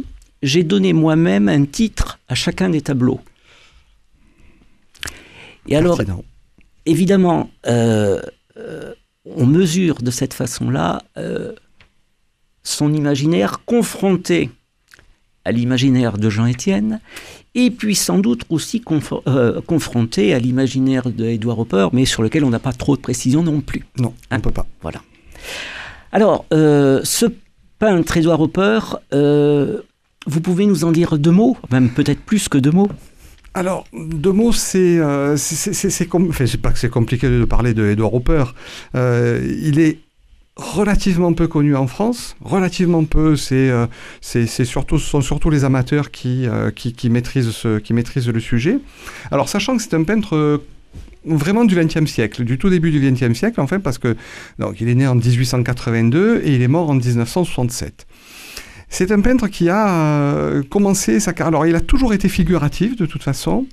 j'ai 0.42 0.64
donné 0.64 0.92
moi-même 0.92 1.48
un 1.48 1.64
titre 1.64 2.18
à 2.28 2.34
chacun 2.34 2.68
des 2.68 2.82
tableaux. 2.82 3.20
Et 5.66 5.76
alors, 5.76 5.98
évidemment, 6.84 7.48
on 7.64 9.46
mesure 9.46 10.02
de 10.02 10.10
cette 10.10 10.34
façon-là 10.34 11.02
son 12.64 12.92
imaginaire 12.92 13.64
confronté 13.64 14.50
à 15.44 15.52
l'imaginaire 15.52 16.18
de 16.18 16.30
Jean 16.30 16.46
Étienne, 16.46 17.00
et 17.54 17.70
puis 17.70 17.94
sans 17.94 18.18
doute 18.18 18.42
aussi 18.48 18.82
euh, 19.26 19.60
confronté 19.62 20.34
à 20.34 20.38
l'imaginaire 20.38 21.10
d'Edouard 21.10 21.60
Hopper, 21.60 21.88
mais 21.92 22.04
sur 22.04 22.22
lequel 22.22 22.44
on 22.44 22.50
n'a 22.50 22.58
pas 22.58 22.72
trop 22.72 22.96
de 22.96 23.00
précision 23.00 23.42
non 23.42 23.60
plus. 23.60 23.84
Non, 23.98 24.14
on 24.30 24.36
ne 24.36 24.40
peut 24.40 24.50
pas. 24.50 24.66
Voilà. 24.82 25.02
Alors, 26.12 26.46
euh, 26.52 27.00
ce 27.04 27.26
peintre 27.78 28.16
Edouard 28.16 28.40
Hopper, 28.40 28.80
euh, 29.12 29.80
vous 30.26 30.40
pouvez 30.40 30.66
nous 30.66 30.84
en 30.84 30.92
dire 30.92 31.18
deux 31.18 31.30
mots, 31.30 31.56
même 31.70 31.90
peut-être 31.90 32.20
plus 32.20 32.48
que 32.48 32.58
deux 32.58 32.72
mots? 32.72 32.88
Alors, 33.56 33.86
deux 33.92 34.32
mots, 34.32 34.52
c'est, 34.52 34.98
c'est, 35.36 36.06
com... 36.06 36.26
enfin, 36.28 36.44
pas 36.60 36.72
que 36.72 36.78
c'est 36.78 36.90
compliqué 36.90 37.28
de 37.28 37.44
parler 37.44 37.72
de 37.72 37.86
Edward 37.86 38.14
Hopper. 38.14 38.44
il 38.94 39.78
est 39.78 39.98
relativement 40.56 41.32
peu 41.32 41.48
connu 41.48 41.74
en 41.74 41.86
France, 41.86 42.36
relativement 42.40 43.04
peu, 43.04 43.36
c'est 43.36 43.70
euh, 43.70 43.86
surtout, 44.46 44.98
ce 44.98 45.06
sont 45.08 45.20
surtout 45.20 45.50
les 45.50 45.64
amateurs 45.64 46.10
qui, 46.10 46.46
euh, 46.46 46.70
qui, 46.70 46.92
qui, 46.92 47.10
maîtrisent 47.10 47.50
ce, 47.50 47.78
qui 47.78 47.92
maîtrisent 47.92 48.28
le 48.28 48.40
sujet. 48.40 48.78
Alors 49.32 49.48
sachant 49.48 49.76
que 49.76 49.82
c'est 49.82 49.94
un 49.94 50.04
peintre 50.04 50.36
euh, 50.36 50.58
vraiment 51.24 51.64
du 51.64 51.74
XXe 51.74 52.06
siècle, 52.06 52.44
du 52.44 52.56
tout 52.56 52.70
début 52.70 52.92
du 52.92 53.00
XXe 53.00 53.36
siècle 53.36 53.60
en 53.60 53.66
fait, 53.66 53.80
parce 53.80 53.98
que 53.98 54.16
donc, 54.60 54.80
il 54.80 54.88
est 54.88 54.94
né 54.94 55.08
en 55.08 55.16
1882 55.16 56.42
et 56.44 56.54
il 56.54 56.62
est 56.62 56.68
mort 56.68 56.88
en 56.88 56.94
1967. 56.94 58.06
C'est 58.90 59.10
un 59.10 59.20
peintre 59.22 59.48
qui 59.48 59.68
a 59.70 60.62
commencé 60.70 61.18
sa 61.18 61.32
carrière. 61.32 61.48
Alors, 61.48 61.66
il 61.66 61.74
a 61.74 61.80
toujours 61.80 62.12
été 62.12 62.28
figuratif 62.28 62.94
de 62.94 63.06
toute 63.06 63.24
façon. 63.24 63.66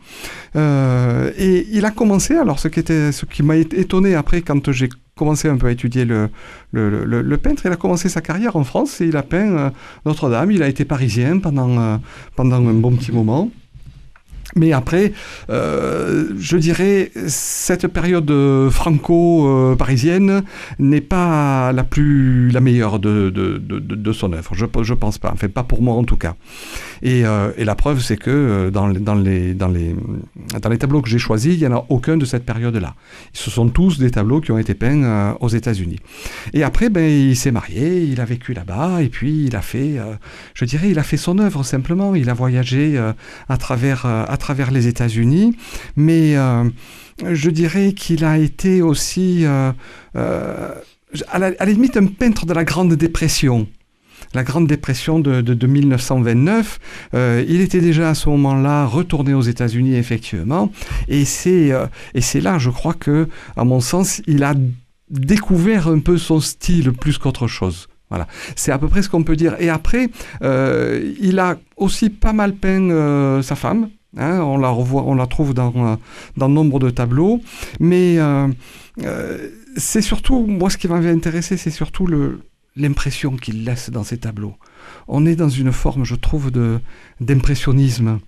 et 0.56 1.68
il 1.72 1.86
a 1.86 1.92
commencé, 1.92 2.36
alors 2.38 2.58
ce 2.58 2.70
qui, 2.70 2.82
ce 2.82 3.26
qui 3.26 3.44
m'a 3.44 3.58
étonné 3.58 4.16
après 4.16 4.42
quand 4.42 4.72
j'ai 4.72 4.90
commencé 5.16 5.48
un 5.50 5.58
peu 5.58 5.68
à 5.68 5.72
étudier 5.72 6.06
le, 6.06 6.30
le, 6.72 7.38
peintre. 7.38 7.64
Il 7.66 7.72
a 7.72 7.76
commencé 7.76 8.10
sa 8.10 8.22
carrière 8.22 8.56
en 8.56 8.64
France 8.64 9.02
et 9.02 9.08
il 9.08 9.18
a 9.18 9.24
peint 9.24 9.52
euh, 9.58 9.70
Notre-Dame. 10.06 10.52
Il 10.52 10.64
a 10.64 10.68
été 10.68 10.86
parisien 10.86 11.40
pendant, 11.40 11.80
euh, 11.80 11.98
pendant 12.36 12.68
un 12.68 12.74
bon 12.74 12.96
petit 12.96 13.12
moment. 13.12 13.50
Mais 14.56 14.74
après, 14.74 15.14
euh, 15.50 16.30
je 16.38 16.58
dirais, 16.58 17.12
cette 17.28 17.88
période 17.88 18.32
franco-parisienne 18.70 20.44
n'est 20.80 21.02
pas 21.02 21.72
la 21.72 21.84
plus 21.84 22.50
la 22.52 22.62
meilleure 22.62 23.00
de, 23.00 23.30
de, 23.30 23.58
de, 23.58 24.12
son 24.12 24.34
œuvre. 24.34 24.54
Je 24.54 24.66
ne 24.66 24.98
pense 24.98 25.18
pas. 25.18 25.32
Enfin, 25.34 25.48
pas 25.48 25.64
pour 25.64 25.82
moi 25.82 25.96
en 25.96 26.04
tout 26.04 26.18
cas. 26.18 26.36
Et, 27.02 27.26
euh, 27.26 27.52
et 27.58 27.66
la 27.66 27.76
preuve, 27.76 28.00
c'est 28.02 28.18
que 28.18 28.30
euh, 28.30 28.72
dans, 28.72 28.90
dans, 28.90 29.16
les, 29.16 29.54
dans, 29.54 29.68
les, 29.68 29.96
dans 30.62 30.70
les 30.70 30.78
tableaux 30.78 31.02
que 31.02 31.10
j'ai 31.10 31.18
choisis, 31.18 31.54
il 31.54 31.60
n'y 31.60 31.68
en 31.68 31.78
a 31.78 31.86
aucun 31.90 32.18
de 32.18 32.26
cette 32.26 32.46
période-là. 32.46 32.96
Ce 33.34 33.50
sont 33.50 33.70
tous 33.70 33.98
des 33.98 34.12
tableaux 34.12 34.42
qui 34.42 34.52
ont 34.52 34.58
été 34.58 34.74
peints 34.74 35.36
aux 35.40 35.50
États-Unis. 35.50 36.00
Et 36.54 36.64
après, 36.64 36.90
ben, 36.90 37.10
il 37.10 37.36
s'est 37.36 37.52
marié, 37.52 38.04
il 38.04 38.22
a 38.22 38.26
vécu 38.26 38.54
là-bas, 38.54 39.02
et 39.02 39.10
puis 39.10 39.46
il 39.46 39.56
a 39.56 39.62
fait, 39.62 39.96
je 40.54 40.66
dirais, 40.66 40.90
il 40.90 41.00
a 41.00 41.04
fait 41.04 41.18
son 41.18 41.40
œuvre 41.40 41.64
simplement. 41.64 42.16
Il 42.16 42.30
a 42.30 42.34
voyagé 42.34 43.02
à 43.50 43.58
travers, 43.58 44.06
travers 44.42 44.72
les 44.72 44.88
États-Unis, 44.88 45.56
mais 45.96 46.36
euh, 46.36 46.66
je 47.32 47.50
dirais 47.50 47.94
qu'il 47.94 48.26
a 48.26 48.38
été 48.38 48.82
aussi, 48.82 49.46
euh, 49.46 49.72
euh, 50.18 50.74
à, 51.30 51.40
la, 51.40 51.66
limite, 51.66 51.96
un 51.96 52.08
peintre 52.08 52.46
de 52.46 52.54
la 52.54 52.66
Grande 52.66 52.94
Dépression 52.94 53.68
la 54.34 54.44
Grande 54.44 54.68
Dépression 54.68 55.20
de, 55.20 55.42
de, 55.42 55.68
1929. 55.68 56.80
il 57.14 57.60
était 57.60 57.82
déjà 57.82 58.12
à 58.12 58.14
ce 58.14 58.30
moment-là 58.30 58.86
retourné 58.86 59.34
aux 59.34 59.42
États-Unis, 59.42 59.96
effectivement. 59.96 60.72
Et 61.10 61.26
c'est 61.26 61.74
et 62.14 62.22
c'est 62.22 62.40
là, 62.40 62.58
je 62.58 62.70
crois 62.70 62.94
que, 62.94 63.28
à 63.58 63.66
mon 63.66 63.82
sens, 63.82 64.22
il 64.28 64.46
a 64.46 64.54
découvert 65.10 65.90
un 65.90 66.00
peu 66.00 66.18
son 66.18 66.40
style 66.40 66.94
plus 66.94 67.18
qu'autre 67.18 67.48
chose. 67.48 67.90
Voilà, 68.10 68.26
c'est 68.56 68.72
à 68.72 68.78
peu 68.78 68.88
près 68.88 69.02
ce 69.02 69.10
qu'on 69.10 69.24
peut 69.24 69.36
dire. 69.36 69.58
Et 69.60 69.68
après, 69.68 70.10
il 70.42 71.40
a 71.40 71.58
aussi 71.76 72.10
pas 72.10 72.32
mal 72.32 72.54
peint 72.54 73.42
sa 73.42 73.56
femme, 73.56 73.90
Hein, 74.18 74.40
on 74.42 74.58
la 74.58 74.68
revoit, 74.68 75.04
on 75.04 75.16
la 75.16 75.26
trouve 75.26 75.54
dans, 75.54 75.74
euh, 75.76 76.48
nombre 76.48 76.80
de 76.80 76.90
tableaux, 76.90 77.42
mais 77.80 78.18
euh, 78.18 78.50
euh, 79.04 79.50
c'est 79.78 80.02
surtout, 80.02 80.46
moi 80.46 80.70
ce 80.70 80.78
qui 80.78 80.90
m'avait 80.90 81.12
intéressé, 81.12 81.56
c'est 81.56 81.72
surtout 81.72 82.10
l'impression 82.76 83.38
qu'il 83.38 83.64
laisse 83.64 83.90
dans 83.90 84.04
ces 84.04 84.18
tableaux. 84.18 84.56
On 85.08 85.26
est 85.26 85.38
dans 85.38 85.48
une 85.48 85.72
forme, 85.72 86.04
je 86.04 86.16
trouve, 86.16 86.52
de 86.52 86.82
d'impressionnisme, 87.22 88.20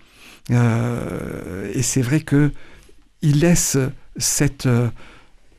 et 0.50 1.82
c'est 1.82 2.02
vrai 2.02 2.22
que 2.22 2.52
il 3.22 3.40
laisse 3.42 3.78
cette 4.16 4.70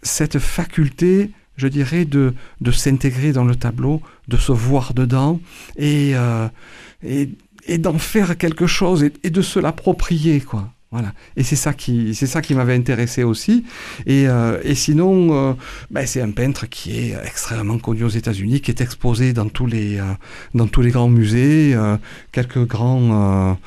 cette 0.00 0.38
faculté, 0.38 1.33
je 1.57 1.69
dirais, 1.69 2.07
de 2.07 2.33
de 2.62 2.71
s'intégrer 2.71 3.33
dans 3.33 3.45
le 3.45 3.57
tableau, 3.57 4.00
de 4.28 4.38
se 4.38 4.52
voir 4.52 4.95
dedans, 4.95 5.38
et 5.76 6.14
et 7.66 7.78
d'en 7.78 7.99
faire 7.99 8.37
quelque 8.37 8.66
chose 8.66 9.04
et, 9.23 9.30
de 9.30 9.42
se 9.42 9.59
l'approprier, 9.59 10.40
quoi. 10.40 10.71
Voilà. 10.90 11.12
Et 11.37 11.42
c'est 11.42 11.56
ça 11.56 11.73
qui, 11.73 12.14
c'est 12.14 12.28
ça 12.28 12.40
qui 12.40 12.54
m'avait 12.54 12.76
intéressé 12.76 13.25
aussi. 13.25 13.64
Et, 14.06 14.28
euh, 14.28 14.61
et 14.62 14.76
sinon, 14.76 15.35
euh, 15.35 15.52
ben 15.90 16.06
c'est 16.06 16.21
un 16.21 16.30
peintre 16.30 16.66
qui 16.66 16.97
est 16.97 17.16
extrêmement 17.25 17.78
connu 17.78 18.04
aux 18.04 18.09
États-Unis, 18.09 18.61
qui 18.61 18.71
est 18.71 18.80
exposé 18.80 19.33
dans 19.33 19.49
tous 19.49 19.66
les, 19.66 19.99
euh, 19.99 20.04
dans 20.54 20.68
tous 20.68 20.83
les 20.83 20.92
grands 20.92 21.09
musées. 21.09 21.76
quelques 22.30 22.64
grands 22.64 23.59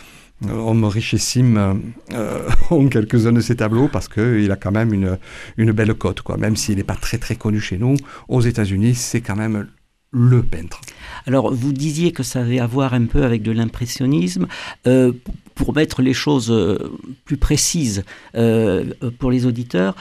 hommes 0.50 0.86
richissimes 0.86 1.82
ont 2.72 2.88
quelques-uns 2.88 3.34
de 3.34 3.42
ses 3.42 3.58
tableaux 3.58 3.90
parce 3.90 4.08
qu'il 4.08 4.50
a 4.50 4.56
quand 4.56 4.72
même 4.72 4.94
une, 4.94 5.18
une 5.58 5.74
belle 5.74 5.94
cote, 5.96 6.22
quoi. 6.22 6.38
Même 6.38 6.56
s'il 6.56 6.78
n'est 6.78 6.84
pas 6.84 6.96
très 6.96 7.18
très 7.18 7.36
connu 7.36 7.60
chez 7.60 7.78
nous, 7.78 7.98
aux 8.30 8.40
États-Unis, 8.40 8.96
c'est 8.96 9.20
quand 9.20 9.36
même 9.36 9.68
le 10.12 10.42
peintre. 10.44 10.82
Alors, 11.26 11.54
vous 11.54 11.74
disiez 11.74 12.12
que 12.12 12.24
ça 12.24 12.42
avait 12.42 12.60
à 12.60 12.68
voir 12.68 12.94
un 12.94 13.06
peu 13.06 13.24
avec 13.24 13.42
de 13.44 13.52
l'impressionnisme. 13.52 14.48
Euh, 14.86 15.12
pour 15.56 15.74
mettre 15.76 16.04
les 16.04 16.14
choses 16.14 16.52
euh, 16.52 16.78
plus 17.26 17.38
précises 17.38 18.04
euh, 18.36 18.94
pour 19.18 19.32
les 19.32 19.48
auditeurs, 19.48 19.96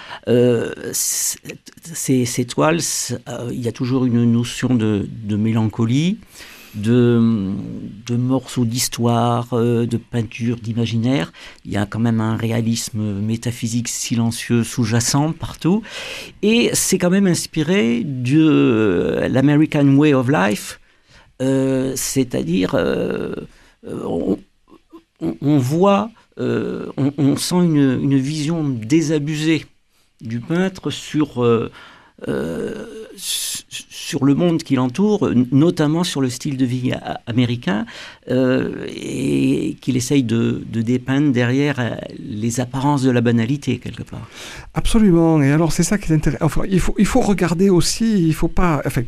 ces, 0.92 2.44
toiles, 2.46 2.80
il 3.50 3.60
y 3.60 3.66
a 3.66 3.72
toujours 3.72 4.04
une 4.04 4.30
notion 4.30 4.74
de 4.74 5.36
mélancolie 5.36 6.18
de, 6.76 8.16
morceaux 8.16 8.64
d'histoire, 8.64 9.48
euh, 9.52 9.86
de 9.86 9.96
peinture, 9.96 10.56
d'imaginaire. 10.56 11.32
Il 11.64 11.72
y 11.72 11.76
a 11.76 11.86
quand 11.86 11.98
même 11.98 12.20
un 12.20 12.36
réalisme 12.36 13.20
métaphysique 13.20 13.88
silencieux 13.88 14.64
sous-jacent 14.64 15.32
partout. 15.32 15.82
Et 16.42 16.70
c'est 16.72 16.98
quand 16.98 17.10
même 17.10 17.26
inspiré 17.26 18.02
de 18.04 19.26
l'American 19.28 19.88
Way 19.96 20.14
of 20.14 20.28
Life, 20.28 20.80
euh, 21.42 21.92
c'est-à-dire 21.96 22.74
euh, 22.74 23.34
on, 23.84 25.58
voit, 25.58 26.10
on, 26.38 27.36
sent 27.36 27.56
une, 27.56 28.16
vision 28.16 28.68
désabusée 28.68 29.66
du 30.20 30.40
peintre 30.40 30.90
sur 30.90 31.44
sur 33.16 34.24
le 34.24 34.34
monde 34.34 34.62
qui 34.62 34.76
l'entoure, 34.76 35.30
notamment 35.50 36.04
sur 36.04 36.20
le 36.20 36.30
style 36.30 36.56
de 36.56 36.64
vie 36.64 36.92
américain, 37.26 37.86
euh, 38.30 38.86
et 38.88 39.76
qu'il 39.80 39.96
essaye 39.96 40.22
de, 40.22 40.62
dépeindre 40.70 41.32
derrière 41.32 41.80
euh, 41.80 41.96
les 42.18 42.60
apparences 42.60 43.02
de 43.02 43.10
la 43.10 43.20
banalité, 43.20 43.78
quelque 43.78 44.02
part. 44.02 44.28
Absolument. 44.74 45.42
Et 45.42 45.50
alors, 45.50 45.72
c'est 45.72 45.82
ça 45.82 45.98
qui 45.98 46.12
est 46.12 46.14
intéressant. 46.14 46.62
Il, 46.64 46.80
faut, 46.80 47.20
regarder 47.20 47.70
aussi, 47.70 48.26
il 48.26 48.34
faut 48.34 48.48
pas. 48.48 48.82
Enfin, 48.86 49.02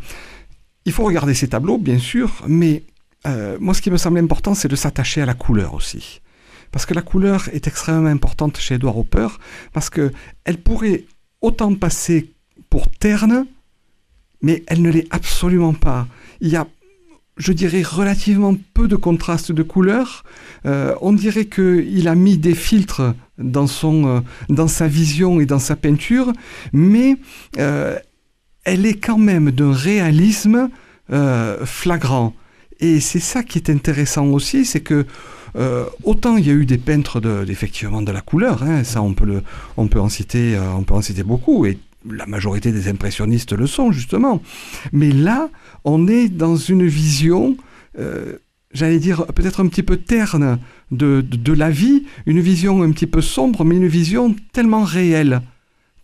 il 0.85 0.93
faut 0.93 1.05
regarder 1.05 1.35
ces 1.35 1.49
tableaux, 1.49 1.79
bien 1.79 1.99
sûr, 1.99 2.43
mais 2.49 2.83
euh, 3.27 3.57
moi, 3.61 3.75
ce 3.75 3.83
qui 3.83 3.91
me 3.91 3.99
semble 3.99 4.19
important, 4.19 4.55
c'est 4.55 4.69
de 4.69 4.77
s'attacher 4.77 5.21
à 5.21 5.27
la 5.27 5.35
couleur 5.35 5.75
aussi. 5.75 6.21
Parce 6.73 6.87
que 6.87 6.95
la 6.95 7.03
couleur 7.03 7.49
est 7.53 7.67
extrêmement 7.67 8.09
importante 8.09 8.59
chez 8.59 8.75
Edward 8.75 8.99
Hopper, 8.99 9.29
parce 9.73 9.91
qu'elle 9.91 10.59
pourrait 10.62 11.05
autant 11.41 11.75
passer 11.75 12.33
pour 12.69 12.88
terne 12.91 13.47
mais 14.42 14.62
elle 14.66 14.83
ne 14.83 14.90
l'est 14.90 15.07
absolument 15.11 15.75
pas. 15.75 16.07
Il 16.40 16.49
y 16.49 16.57
a, 16.57 16.66
je 17.37 17.52
dirais, 17.52 17.83
relativement 17.83 18.54
peu 18.75 18.88
de 18.88 18.97
contraste 18.97 19.52
de 19.52 19.62
couleurs. 19.62 20.25
Euh, 20.66 20.95
on 21.00 21.12
dirait 21.12 21.47
qu'il 21.47 22.09
a 22.09 22.14
mis 22.14 22.38
des 22.38 22.54
filtres 22.54 23.14
dans, 23.38 23.66
son, 23.66 24.07
euh, 24.07 24.21
dans 24.49 24.68
sa 24.68 24.88
vision 24.88 25.40
et 25.40 25.47
dans 25.47 25.59
sa 25.59 25.76
peinture, 25.76 26.33
mais 26.73 27.16
euh, 27.59 27.99
elle 28.64 28.87
est 28.87 28.99
quand 28.99 29.18
même 29.18 29.50
d'un 29.50 29.73
réalisme 29.73 30.68
flagrant. 31.64 32.35
Et 32.80 33.00
c'est 33.00 33.18
ça 33.18 33.42
qui 33.42 33.57
est 33.57 33.71
intéressant 33.71 34.26
aussi, 34.26 34.66
c'est 34.66 34.83
que 34.83 35.07
autant 36.04 36.37
il 36.37 36.47
y 36.47 36.50
a 36.50 36.52
eu 36.52 36.66
des 36.66 36.76
peintres 36.76 37.18
de, 37.18 37.47
de 37.47 38.12
la 38.12 38.21
couleur, 38.21 38.62
hein, 38.62 38.85
ça 38.85 39.00
on 39.00 39.14
peut, 39.14 39.25
le, 39.25 39.42
on, 39.78 39.88
peut 39.88 40.00
en 40.00 40.11
citer, 40.11 40.59
on 40.76 40.83
peut 40.83 40.92
en 40.92 41.00
citer 41.00 41.23
beaucoup, 41.23 41.64
et 41.64 41.78
la 42.12 42.27
majorité 42.27 42.73
des 42.73 42.88
impressionnistes 42.88 43.53
le 43.53 43.67
sont 43.67 43.93
justement. 43.93 44.43
Mais 44.93 45.11
là, 45.11 45.49
on 45.85 46.09
est 46.09 46.29
dans 46.29 46.57
une 46.57 46.87
vision, 46.87 47.57
euh, 47.99 48.37
j'allais 48.73 48.99
dire 48.99 49.27
peut-être 49.27 49.61
un 49.61 49.69
petit 49.69 49.83
peu 49.83 49.97
terne 49.97 50.59
de, 50.91 51.21
de, 51.21 51.53
la 51.53 51.71
vie, 51.71 52.05
une 52.27 52.41
vision 52.41 52.83
un 52.83 52.91
petit 52.91 53.07
peu 53.07 53.21
sombre, 53.21 53.65
mais 53.65 53.77
une 53.77 53.88
vision 53.88 54.35
tellement 54.53 54.85
réelle 54.85 55.43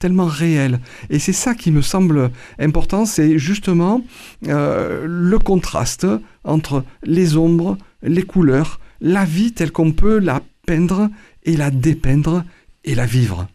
tellement 0.00 0.26
réelle. 0.26 0.80
Et 1.08 1.18
c'est 1.18 1.32
ça 1.32 1.54
qui 1.54 1.70
me 1.70 1.80
semble 1.80 2.30
important, 2.58 3.06
c'est 3.06 3.38
justement 3.38 4.04
le 4.42 5.37
contraste 5.38 6.06
entre 6.42 6.84
les 7.04 7.38
ombres, 7.38 7.78
les 8.02 8.25
couleurs, 8.25 8.80
la 9.00 9.25
vie 9.25 9.52
telle 9.52 9.73
qu'on 9.73 9.92
peut 9.92 10.18
la 10.18 10.42
peindre 10.66 11.08
et 11.44 11.56
la 11.56 11.70
dépeindre 11.70 12.44
et 12.84 12.94
la 12.94 13.06
vivre. 13.06 13.46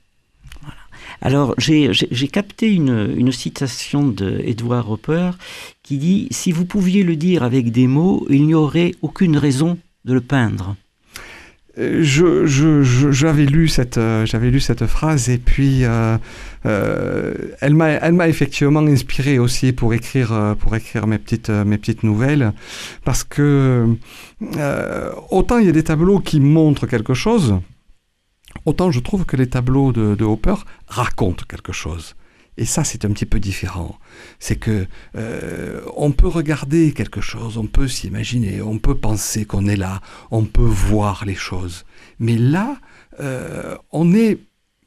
Alors, 1.22 1.54
j'ai 1.58 2.28
capté 2.32 2.74
une, 2.74 3.32
citation 3.32 4.08
de 4.08 4.42
Edward 4.46 4.90
Hopper 4.90 5.32
qui 5.84 5.98
dit 5.98 6.28
Si 6.32 6.52
vous 6.52 6.66
pouviez 6.66 7.04
le 7.04 7.16
dire 7.16 7.44
avec 7.44 7.72
des 7.72 7.88
mots, 7.88 8.26
il 8.30 8.46
n'y 8.46 8.54
aurait 8.54 8.96
aucune 9.02 9.38
raison 9.38 9.78
de 10.06 10.14
le 10.14 10.22
peindre. 10.22 10.76
Euh, 11.80 12.02
j'avais 13.12 13.46
lu 13.46 13.68
cette 13.68 13.98
euh, 13.98 14.26
lu 14.42 14.60
cette 14.60 14.86
phrase 14.86 15.30
et 15.30 15.38
puis 15.38 15.82
euh, 15.84 16.18
elle 17.62 17.74
m'a 17.74 17.90
elle 17.90 18.14
m'a 18.14 18.28
effectivement 18.28 18.82
inspiré 18.82 19.40
aussi 19.40 19.72
pour 19.72 19.94
écrire 19.94 20.56
pour 20.60 20.76
écrire 20.76 21.08
mes 21.08 21.18
petites 21.18 21.50
mes 21.50 21.78
petites 21.78 22.04
nouvelles 22.04 22.54
parce 23.06 23.24
que 23.24 23.88
autant 25.30 25.60
il 25.60 25.68
y 25.68 25.70
a 25.70 25.74
des 25.74 25.84
tableaux 25.84 26.20
qui 26.20 26.42
montrent 26.42 26.88
quelque 26.88 27.14
chose 27.14 27.56
autant 28.66 28.92
je 28.92 29.00
trouve 29.00 29.26
que 29.26 29.36
les 29.36 29.48
tableaux 29.48 29.92
de, 29.92 30.24
Hopper 30.24 30.56
racontent 30.88 31.44
quelque 31.48 31.72
chose 31.72 32.16
et 32.60 32.66
ça, 32.66 32.84
c'est 32.84 33.06
un 33.06 33.12
petit 33.12 33.26
peu 33.26 33.40
différent. 33.40 33.98
C'est 34.38 34.58
que 34.58 34.86
euh, 35.16 35.80
on 35.96 36.12
peut 36.12 36.28
regarder 36.28 36.92
quelque 36.92 37.22
chose, 37.22 37.58
on 37.58 37.68
peut 37.68 37.88
s'imaginer, 37.88 38.62
on 38.62 38.80
peut 38.80 38.96
penser 38.96 39.46
qu'on 39.46 39.66
est 39.66 39.78
là, 39.78 40.02
on 40.30 40.44
peut 40.44 40.62
voir 40.62 41.24
les 41.24 41.36
choses. 41.36 41.86
Mais 42.20 42.36
là, 42.36 42.76
euh, 43.22 43.78
on 43.94 44.14
est 44.14 44.40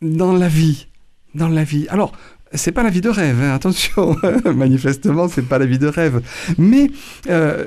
dans 0.02 0.34
la 0.34 0.48
vie, 0.48 0.88
dans 1.34 1.48
la 1.48 1.64
vie. 1.64 1.86
Alors, 1.88 2.12
c'est 2.52 2.72
pas 2.72 2.82
la 2.82 2.90
vie 2.90 3.00
de 3.00 3.08
rêve, 3.08 3.40
hein, 3.40 3.54
attention. 3.54 4.16
Manifestement, 4.44 5.28
c'est 5.28 5.48
pas 5.48 5.58
la 5.58 5.64
vie 5.64 5.78
de 5.78 5.86
rêve. 5.86 6.20
Mais 6.58 6.90
euh, 7.30 7.64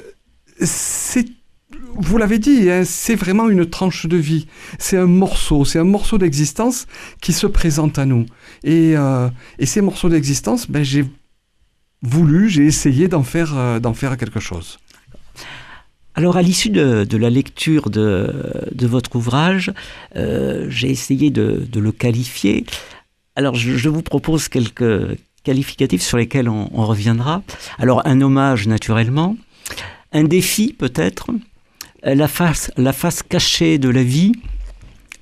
c'est 0.61 1.25
vous 1.97 2.17
l'avez 2.17 2.39
dit, 2.39 2.69
hein, 2.69 2.83
c'est 2.85 3.15
vraiment 3.15 3.49
une 3.49 3.65
tranche 3.65 4.05
de 4.05 4.17
vie. 4.17 4.47
C'est 4.79 4.97
un 4.97 5.05
morceau, 5.05 5.65
c'est 5.65 5.79
un 5.79 5.85
morceau 5.85 6.17
d'existence 6.17 6.87
qui 7.21 7.33
se 7.33 7.47
présente 7.47 7.97
à 7.97 8.05
nous. 8.05 8.25
Et, 8.63 8.97
euh, 8.97 9.29
ces 9.63 9.81
morceaux 9.81 10.09
d'existence, 10.09 10.69
ben, 10.69 10.83
j'ai 10.83 11.05
voulu, 12.01 12.49
j'ai 12.49 12.65
essayé 12.65 13.07
d'en 13.07 13.23
faire, 13.23 13.57
euh, 13.57 13.79
d'en 13.79 13.93
faire 13.93 14.17
quelque 14.17 14.39
chose. 14.39 14.77
Alors, 16.15 16.37
à 16.37 16.41
l'issue 16.41 16.69
de, 16.69 17.17
la 17.17 17.29
lecture 17.29 17.89
de, 17.89 18.71
votre 18.81 19.15
ouvrage, 19.15 19.73
euh, 20.15 20.65
j'ai 20.69 20.89
essayé 20.89 21.29
de, 21.29 21.67
le 21.73 21.91
qualifier. 21.91 22.65
Alors, 23.35 23.55
je, 23.55 23.89
vous 23.89 24.01
propose 24.01 24.47
quelques 24.47 25.17
qualificatifs 25.43 26.01
sur 26.01 26.17
lesquels 26.17 26.47
on 26.47 26.85
reviendra. 26.85 27.43
Alors, 27.79 28.01
un 28.05 28.21
hommage, 28.21 28.65
naturellement. 28.67 29.35
Un 30.13 30.23
défi, 30.23 30.73
peut-être 30.73 31.31
la 32.13 32.27
face, 32.27 32.71
la 32.77 32.93
face 32.93 33.23
cachée 33.23 33.79
de 33.79 33.89
la 33.89 34.03
vie, 34.03 34.33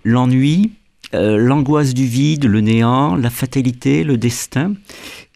l'ennui, 0.04 0.72
euh, 1.14 1.38
l'angoisse 1.38 1.94
du 1.94 2.06
vide, 2.06 2.46
le 2.46 2.60
néant, 2.60 3.16
la 3.16 3.30
fatalité, 3.30 4.04
le 4.04 4.18
destin, 4.18 4.74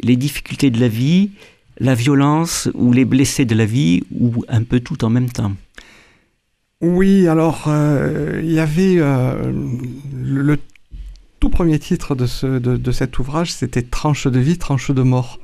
les 0.02 0.16
difficultés 0.16 0.72
de 0.72 0.80
la 0.80 0.88
vie, 0.88 1.32
la 1.80 1.96
violence 1.96 2.68
ou 2.74 2.92
les 2.92 3.06
blessés 3.06 3.46
de 3.46 3.56
la 3.56 3.66
vie, 3.66 4.04
ou 4.12 4.44
un 4.50 4.64
peu 4.64 4.80
tout 4.80 5.06
en 5.06 5.10
même 5.10 5.30
temps. 5.30 5.54
Oui, 6.82 7.28
alors 7.28 7.66
euh, 7.68 8.42
il 8.44 8.52
y 8.52 8.60
avait 8.60 8.98
euh, 8.98 9.52
le, 10.14 10.58
tout 11.40 11.50
premier 11.50 11.80
titre 11.80 12.14
de, 12.14 12.26
ce, 12.26 12.60
de, 12.60 12.92
cet 12.92 13.20
ouvrage, 13.20 13.54
c'était 13.54 13.84
Tranche 13.84 14.28
de 14.28 14.40
vie, 14.40 14.58
tranche 14.58 14.92
de 14.92 15.02
mort. 15.02 15.40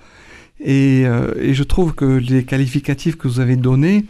Et, 0.59 1.01
et, 1.01 1.53
je 1.53 1.63
trouve 1.63 1.93
que 1.93 2.05
les 2.05 2.45
qualificatifs 2.45 3.17
que 3.17 3.27
vous 3.27 3.41
avez 3.41 3.57
donnés 3.57 4.05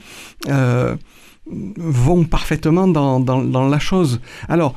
vont 1.45 2.23
parfaitement 2.23 2.87
dans, 2.87 3.19
dans, 3.19 3.67
la 3.67 3.79
chose. 3.79 4.21
Alors, 4.47 4.75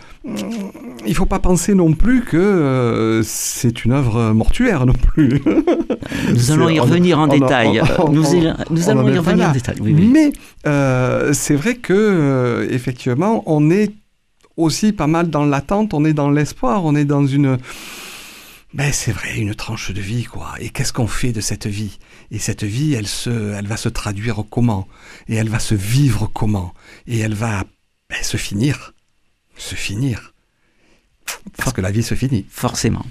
il 1.06 1.14
faut 1.14 1.26
pas 1.26 1.38
penser 1.38 1.74
non 1.74 1.92
plus 1.92 2.22
que 2.22 2.36
euh, 2.36 3.22
c'est 3.22 3.84
une 3.84 3.92
œuvre 3.92 4.32
mortuaire 4.32 4.84
non 4.84 4.92
plus. 4.92 5.42
Nous 6.32 6.50
allons 6.50 6.68
y 6.68 6.80
revenir 6.80 7.20
en 7.20 7.28
détail. 7.28 7.80
nous, 8.10 8.88
allons 8.88 9.08
y 9.08 9.18
revenir 9.18 9.50
en 9.50 9.52
détail. 9.52 9.76
Mais 9.80 10.32
euh, 10.66 11.32
c'est 11.32 11.54
vrai 11.54 11.76
que 11.76 11.92
euh, 11.94 12.66
effectivement, 12.70 13.44
on 13.46 13.70
est 13.70 13.92
aussi 14.56 14.92
pas 14.92 15.06
mal 15.06 15.30
dans 15.30 15.44
l'attente, 15.44 15.94
on 15.94 16.04
est 16.04 16.14
dans 16.14 16.30
l'espoir, 16.30 16.84
on 16.84 16.96
est 16.96 17.04
dans 17.04 17.26
une 17.26 17.58
ben, 18.74 18.92
c'est 18.92 19.12
vrai, 19.12 19.38
une 19.38 19.54
tranche 19.54 19.90
de 19.92 20.00
vie, 20.00 20.24
quoi. 20.24 20.54
Et 20.58 20.70
qu'est-ce 20.70 20.92
qu'on 20.92 21.06
fait 21.06 21.32
de 21.32 21.40
cette 21.40 21.66
vie? 21.66 21.98
Et 22.30 22.38
cette 22.38 22.64
vie, 22.64 22.94
elle, 22.94 23.06
se, 23.06 23.54
elle 23.54 23.66
va 23.66 23.76
se 23.76 23.88
traduire 23.88 24.44
comment? 24.50 24.88
Et 25.28 25.36
elle 25.36 25.48
va 25.48 25.60
se 25.60 25.74
vivre 25.74 26.30
comment? 26.32 26.74
Et 27.06 27.18
elle 27.18 27.34
va 27.34 27.64
ben, 28.10 28.22
se 28.22 28.36
finir. 28.36 28.92
Se 29.56 29.74
finir. 29.74 30.34
Parce 31.56 31.72
que 31.72 31.80
la 31.80 31.90
vie 31.90 32.02
se 32.02 32.14
finit. 32.14 32.44
Forcément. 32.50 33.06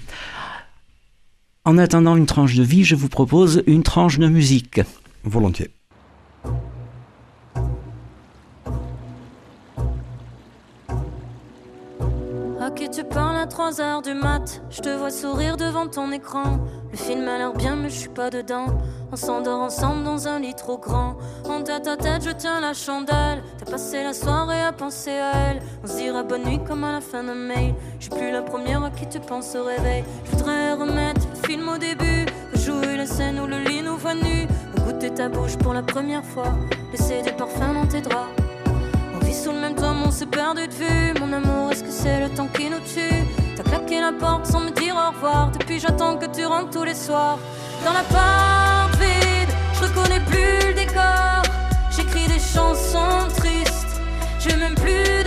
En 1.64 1.78
attendant 1.78 2.16
une 2.16 2.26
tranche 2.26 2.54
de 2.54 2.62
vie, 2.62 2.84
je 2.84 2.94
vous 2.94 3.08
propose 3.08 3.64
une 3.66 3.82
tranche 3.82 4.18
de 4.18 4.28
musique. 4.28 4.80
Volontiers. 5.24 5.70
Ok, 12.78 12.90
tu 12.90 13.04
parles 13.04 13.38
à 13.38 13.46
3 13.46 13.80
heures 13.80 14.02
du 14.02 14.12
mat. 14.12 14.60
Je 14.68 14.82
te 14.82 14.90
vois 14.90 15.10
sourire 15.10 15.56
devant 15.56 15.86
ton 15.86 16.12
écran. 16.12 16.58
Le 16.92 16.98
film 16.98 17.26
a 17.26 17.38
l'air 17.38 17.54
bien, 17.54 17.74
mais 17.74 17.88
je 17.88 17.94
suis 18.00 18.10
pas 18.10 18.28
dedans. 18.28 18.66
On 19.10 19.16
s'endort 19.16 19.62
ensemble 19.62 20.04
dans 20.04 20.28
un 20.28 20.40
lit 20.40 20.52
trop 20.52 20.76
grand. 20.76 21.16
En 21.48 21.62
tête 21.62 21.86
à 21.86 21.96
tête, 21.96 22.22
je 22.22 22.30
tiens 22.32 22.60
la 22.60 22.74
chandelle. 22.74 23.42
T'as 23.58 23.70
passé 23.70 24.02
la 24.02 24.12
soirée 24.12 24.60
à 24.60 24.72
penser 24.72 25.12
à 25.12 25.32
elle. 25.48 25.62
On 25.82 25.86
se 25.86 25.96
dira 25.96 26.22
bonne 26.22 26.44
nuit 26.44 26.60
comme 26.68 26.84
à 26.84 26.92
la 26.92 27.00
fin 27.00 27.24
d'un 27.24 27.34
mail. 27.34 27.74
Je 27.98 28.10
suis 28.10 28.14
plus 28.14 28.30
la 28.30 28.42
première 28.42 28.84
à 28.84 28.90
qui 28.90 29.08
tu 29.08 29.20
penses 29.20 29.54
au 29.54 29.64
réveil. 29.64 30.04
Je 30.26 30.36
voudrais 30.36 30.74
remettre 30.74 31.22
le 31.30 31.48
film 31.48 31.66
au 31.70 31.78
début. 31.78 32.26
Jouer 32.56 32.98
la 32.98 33.06
scène 33.06 33.40
où 33.40 33.46
le 33.46 33.56
lit 33.56 33.80
nous 33.80 33.96
voit 33.96 34.14
nu. 34.14 34.46
Goûter 34.84 35.14
ta 35.14 35.30
bouche 35.30 35.56
pour 35.56 35.72
la 35.72 35.82
première 35.82 36.24
fois. 36.24 36.52
Laisser 36.92 37.22
des 37.22 37.32
parfums 37.32 37.72
dans 37.72 37.86
tes 37.86 38.02
draps 38.02 38.36
sous 39.46 39.52
le 39.52 39.60
même 39.60 39.74
toit, 39.74 39.94
on 40.04 40.10
s'est 40.10 40.26
perdu 40.26 40.66
de 40.66 40.72
vue. 40.72 41.05
Sans 44.44 44.60
me 44.60 44.70
dire 44.70 44.94
au 44.94 45.10
revoir. 45.10 45.50
Depuis, 45.50 45.80
j'attends 45.80 46.16
que 46.16 46.26
tu 46.26 46.46
rentres 46.46 46.70
tous 46.70 46.84
les 46.84 46.94
soirs. 46.94 47.40
Dans 47.84 47.92
la 47.92 48.04
part 48.04 48.88
vide, 49.00 49.52
je 49.74 49.82
reconnais 49.82 50.20
plus 50.20 50.68
le 50.68 50.74
décor. 50.74 51.42
J'écris 51.90 52.28
des 52.28 52.38
chansons 52.38 53.26
tristes, 53.36 54.00
j'ai 54.38 54.54
même 54.56 54.76
plus. 54.76 55.25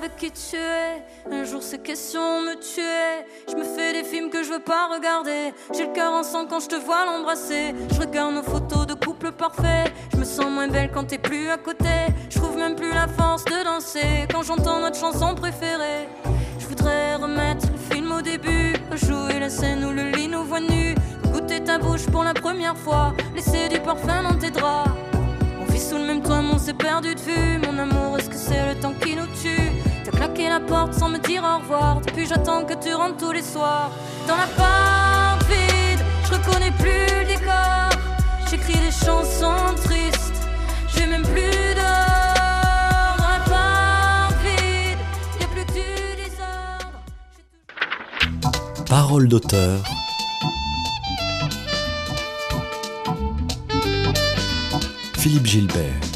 Avec 0.00 0.16
qui 0.16 0.30
tu 0.30 0.56
es 0.56 1.02
un 1.30 1.44
jour 1.44 1.62
ces 1.62 1.78
questions 1.78 2.40
me 2.40 2.54
tuaient. 2.54 3.26
Je 3.46 3.54
me 3.54 3.64
fais 3.64 3.92
des 3.92 4.02
films 4.02 4.30
que 4.30 4.42
je 4.42 4.50
veux 4.50 4.60
pas 4.60 4.86
regarder. 4.86 5.52
J'ai 5.74 5.86
le 5.86 5.92
cœur 5.92 6.14
en 6.14 6.22
sang 6.22 6.46
quand 6.48 6.60
je 6.60 6.68
te 6.68 6.76
vois 6.76 7.04
l'embrasser. 7.04 7.74
Je 7.92 8.00
regarde 8.00 8.34
nos 8.34 8.42
photos 8.42 8.86
de 8.86 8.94
couple 8.94 9.30
parfait. 9.30 9.92
Je 10.12 10.16
me 10.16 10.24
sens 10.24 10.46
moins 10.50 10.68
belle 10.68 10.90
quand 10.90 11.04
t'es 11.04 11.18
plus 11.18 11.50
à 11.50 11.58
côté. 11.58 11.90
Je 12.30 12.38
trouve 12.38 12.56
même 12.56 12.76
plus 12.76 12.94
la 12.94 13.08
force 13.08 13.44
de 13.44 13.62
danser 13.62 14.26
quand 14.32 14.42
j'entends 14.42 14.80
notre 14.80 14.98
chanson 14.98 15.34
préférée. 15.34 16.08
Je 16.58 16.66
voudrais 16.66 17.16
remettre 17.16 17.66
le 17.70 17.94
film 17.94 18.10
au 18.12 18.22
début. 18.22 18.72
Jouer 18.94 19.38
la 19.38 19.50
scène 19.50 19.84
où 19.84 19.92
le 19.92 20.10
lit 20.12 20.28
nous 20.28 20.44
voit 20.44 20.60
nus. 20.60 20.94
Goûter 21.30 21.62
ta 21.62 21.76
bouche 21.76 22.06
pour 22.06 22.24
la 22.24 22.32
première 22.32 22.76
fois. 22.76 23.12
Laisser 23.34 23.68
du 23.68 23.78
parfum 23.80 24.22
dans 24.22 24.38
tes 24.38 24.50
draps. 24.50 24.90
Sous 25.80 25.96
le 25.96 26.04
même 26.04 26.22
toit, 26.22 26.42
mais 26.42 26.52
on 26.52 26.58
s'est 26.58 26.74
perdu 26.74 27.14
de 27.14 27.20
vue. 27.20 27.58
Mon 27.66 27.78
amour, 27.78 28.18
est-ce 28.18 28.28
que 28.28 28.36
c'est 28.36 28.68
le 28.68 28.78
temps 28.78 28.92
qui 29.00 29.16
nous 29.16 29.26
tue? 29.42 29.72
T'as 30.04 30.10
claqué 30.12 30.48
la 30.48 30.60
porte 30.60 30.94
sans 30.94 31.08
me 31.08 31.18
dire 31.18 31.42
au 31.44 31.58
revoir. 31.58 32.00
Depuis, 32.00 32.26
j'attends 32.26 32.64
que 32.64 32.74
tu 32.74 32.94
rentres 32.94 33.18
tous 33.18 33.32
les 33.32 33.42
soirs. 33.42 33.90
Dans 34.26 34.36
la 34.36 34.46
part 34.46 35.38
vide, 35.48 36.00
je 36.24 36.32
reconnais 36.32 36.72
plus 36.72 37.06
le 37.20 37.26
décor. 37.26 37.90
J'écris 38.50 38.78
des 38.78 38.90
chansons 38.90 39.74
tristes, 39.84 40.48
j'ai 40.94 41.06
même 41.06 41.22
plus 41.22 41.74
d'or. 41.74 43.16
La 43.50 44.28
vide, 44.42 44.98
y'a 45.40 45.46
plus 45.48 45.66
du 45.66 46.16
désordre. 46.16 46.92
Parole 48.88 49.28
d'auteur. 49.28 49.82
Philippe 55.14 55.46
Gilbert. 55.46 56.09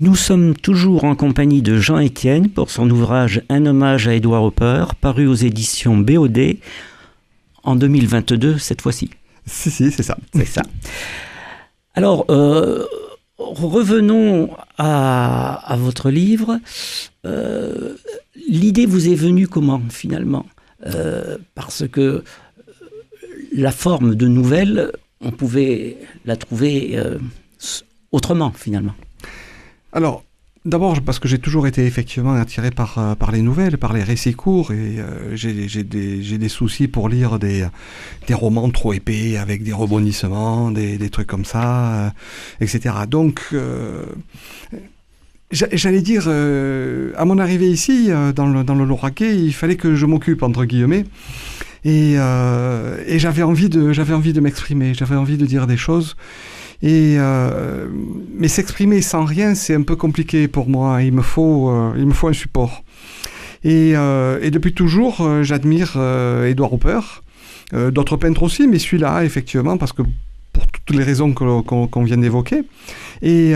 Nous 0.00 0.14
sommes 0.14 0.54
toujours 0.54 1.02
en 1.02 1.16
compagnie 1.16 1.60
de 1.60 1.76
Jean 1.76 1.98
Étienne 1.98 2.50
pour 2.50 2.70
son 2.70 2.88
ouvrage 2.88 3.42
Un 3.48 3.66
hommage 3.66 4.06
à 4.06 4.14
Édouard 4.14 4.44
Hopper, 4.44 4.84
paru 5.00 5.26
aux 5.26 5.34
éditions 5.34 5.96
BOD 5.96 6.38
en 7.64 7.74
2022 7.74 8.58
cette 8.58 8.80
fois-ci. 8.80 9.10
Si, 9.44 9.72
si, 9.72 9.90
c'est 9.90 10.04
ça. 10.04 10.16
C'est 10.32 10.44
ça. 10.44 10.62
Alors, 11.94 12.26
euh, 12.30 12.84
revenons 13.38 14.50
à, 14.76 15.76
votre 15.80 16.10
livre. 16.10 16.60
Euh, 17.26 17.96
l'idée 18.48 18.86
vous 18.86 19.08
est 19.08 19.16
venue 19.16 19.48
comment 19.48 19.82
finalement? 19.90 20.46
Euh, 20.86 21.38
Parce 21.56 21.88
que 21.88 22.22
la 23.52 23.72
forme 23.72 24.14
de 24.14 24.28
nouvelle, 24.28 24.92
on 25.20 25.32
pouvait 25.32 25.96
la 26.24 26.36
trouver 26.36 27.02
autrement 28.12 28.52
finalement. 28.52 28.94
Alors, 29.92 30.24
D'abord 30.64 31.00
parce 31.00 31.18
que 31.18 31.28
j'ai 31.28 31.38
toujours 31.38 31.66
été 31.66 31.86
effectivement 31.86 32.34
attiré 32.34 32.70
par, 32.70 32.98
euh, 32.98 33.14
par 33.14 33.30
les 33.32 33.40
nouvelles, 33.42 33.78
par 33.78 33.92
les 33.92 34.02
récits 34.02 34.34
courts, 34.34 34.72
et 34.72 34.98
euh, 34.98 35.34
j'ai 35.34 35.52
des, 35.84 36.38
des, 36.38 36.48
soucis 36.48 36.88
pour 36.88 37.08
lire 37.08 37.38
des, 37.38 37.66
des 38.26 38.34
romans 38.34 38.68
trop 38.68 38.92
épais, 38.92 39.38
avec 39.38 39.62
des 39.62 39.72
rebondissements, 39.72 40.70
des, 40.70 40.98
des 40.98 41.10
trucs 41.10 41.28
comme 41.28 41.44
ça, 41.44 41.94
euh, 41.94 42.10
etc. 42.60 42.94
Donc, 43.08 43.54
j'allais 45.52 46.02
dire, 46.02 46.28
à 46.28 47.24
mon 47.24 47.38
arrivée 47.38 47.70
ici, 47.70 48.10
dans 48.34 48.46
le, 48.46 48.64
dans 48.64 48.74
le 48.74 48.86
il 49.20 49.54
fallait 49.54 49.76
que 49.76 49.94
je 49.94 50.06
m'occupe, 50.06 50.42
entre 50.42 50.64
guillemets, 50.64 51.04
et, 51.84 52.14
et 52.14 53.18
j'avais 53.18 53.42
envie 53.42 53.70
de, 53.70 53.92
de 54.32 54.40
m'exprimer, 54.40 54.92
j'avais 54.92 55.16
envie 55.16 55.38
de 55.38 55.46
dire 55.46 55.66
des 55.66 55.78
choses. 55.78 56.16
Et 56.82 57.16
euh, 57.18 57.88
mais 58.34 58.48
s'exprimer 58.48 59.02
sans 59.02 59.24
rien, 59.24 59.54
c'est 59.54 59.74
un 59.74 59.82
peu 59.82 59.96
compliqué 59.96 60.46
pour 60.46 60.68
moi. 60.68 61.02
Il 61.02 61.12
me 61.12 61.22
faut, 61.22 61.70
euh, 61.70 61.92
il 61.96 62.06
me 62.06 62.12
faut 62.12 62.28
un 62.28 62.32
support. 62.32 62.84
Et, 63.64 63.94
euh, 63.96 64.50
depuis 64.50 64.72
toujours, 64.72 65.28
j'admire 65.42 65.96
Edouard 66.46 66.72
Hopper, 66.74 67.00
d'autres 67.72 68.16
peintres 68.16 68.44
aussi, 68.44 68.68
mais 68.68 68.78
celui-là, 68.78 69.24
effectivement, 69.24 69.76
parce 69.76 69.92
que 69.92 70.02
pour 70.52 70.66
toutes 70.66 70.96
les 70.96 71.02
raisons 71.02 71.32
qu'on 71.32 72.02
vient 72.04 72.16
d'évoquer. 72.16 72.62
Et, 73.22 73.54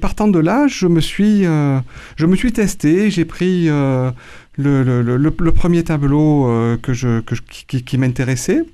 partant 0.00 0.28
de 0.28 0.38
là, 0.38 0.66
je 0.66 0.86
me 0.86 1.00
suis, 1.00 1.42
je 1.42 2.26
me 2.26 2.36
suis 2.36 2.52
testé. 2.52 3.10
J'ai 3.10 3.26
pris 3.26 3.66
le, 3.66 5.28
premier 5.54 5.84
tableau 5.84 6.78
que 6.82 6.94
je, 6.94 7.20
qui 7.20 7.98
m'intéressait 7.98 8.64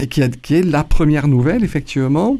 et 0.00 0.06
qui, 0.06 0.20
est 0.22 0.62
la 0.64 0.84
première 0.84 1.28
nouvelle 1.28 1.64
effectivement. 1.64 2.38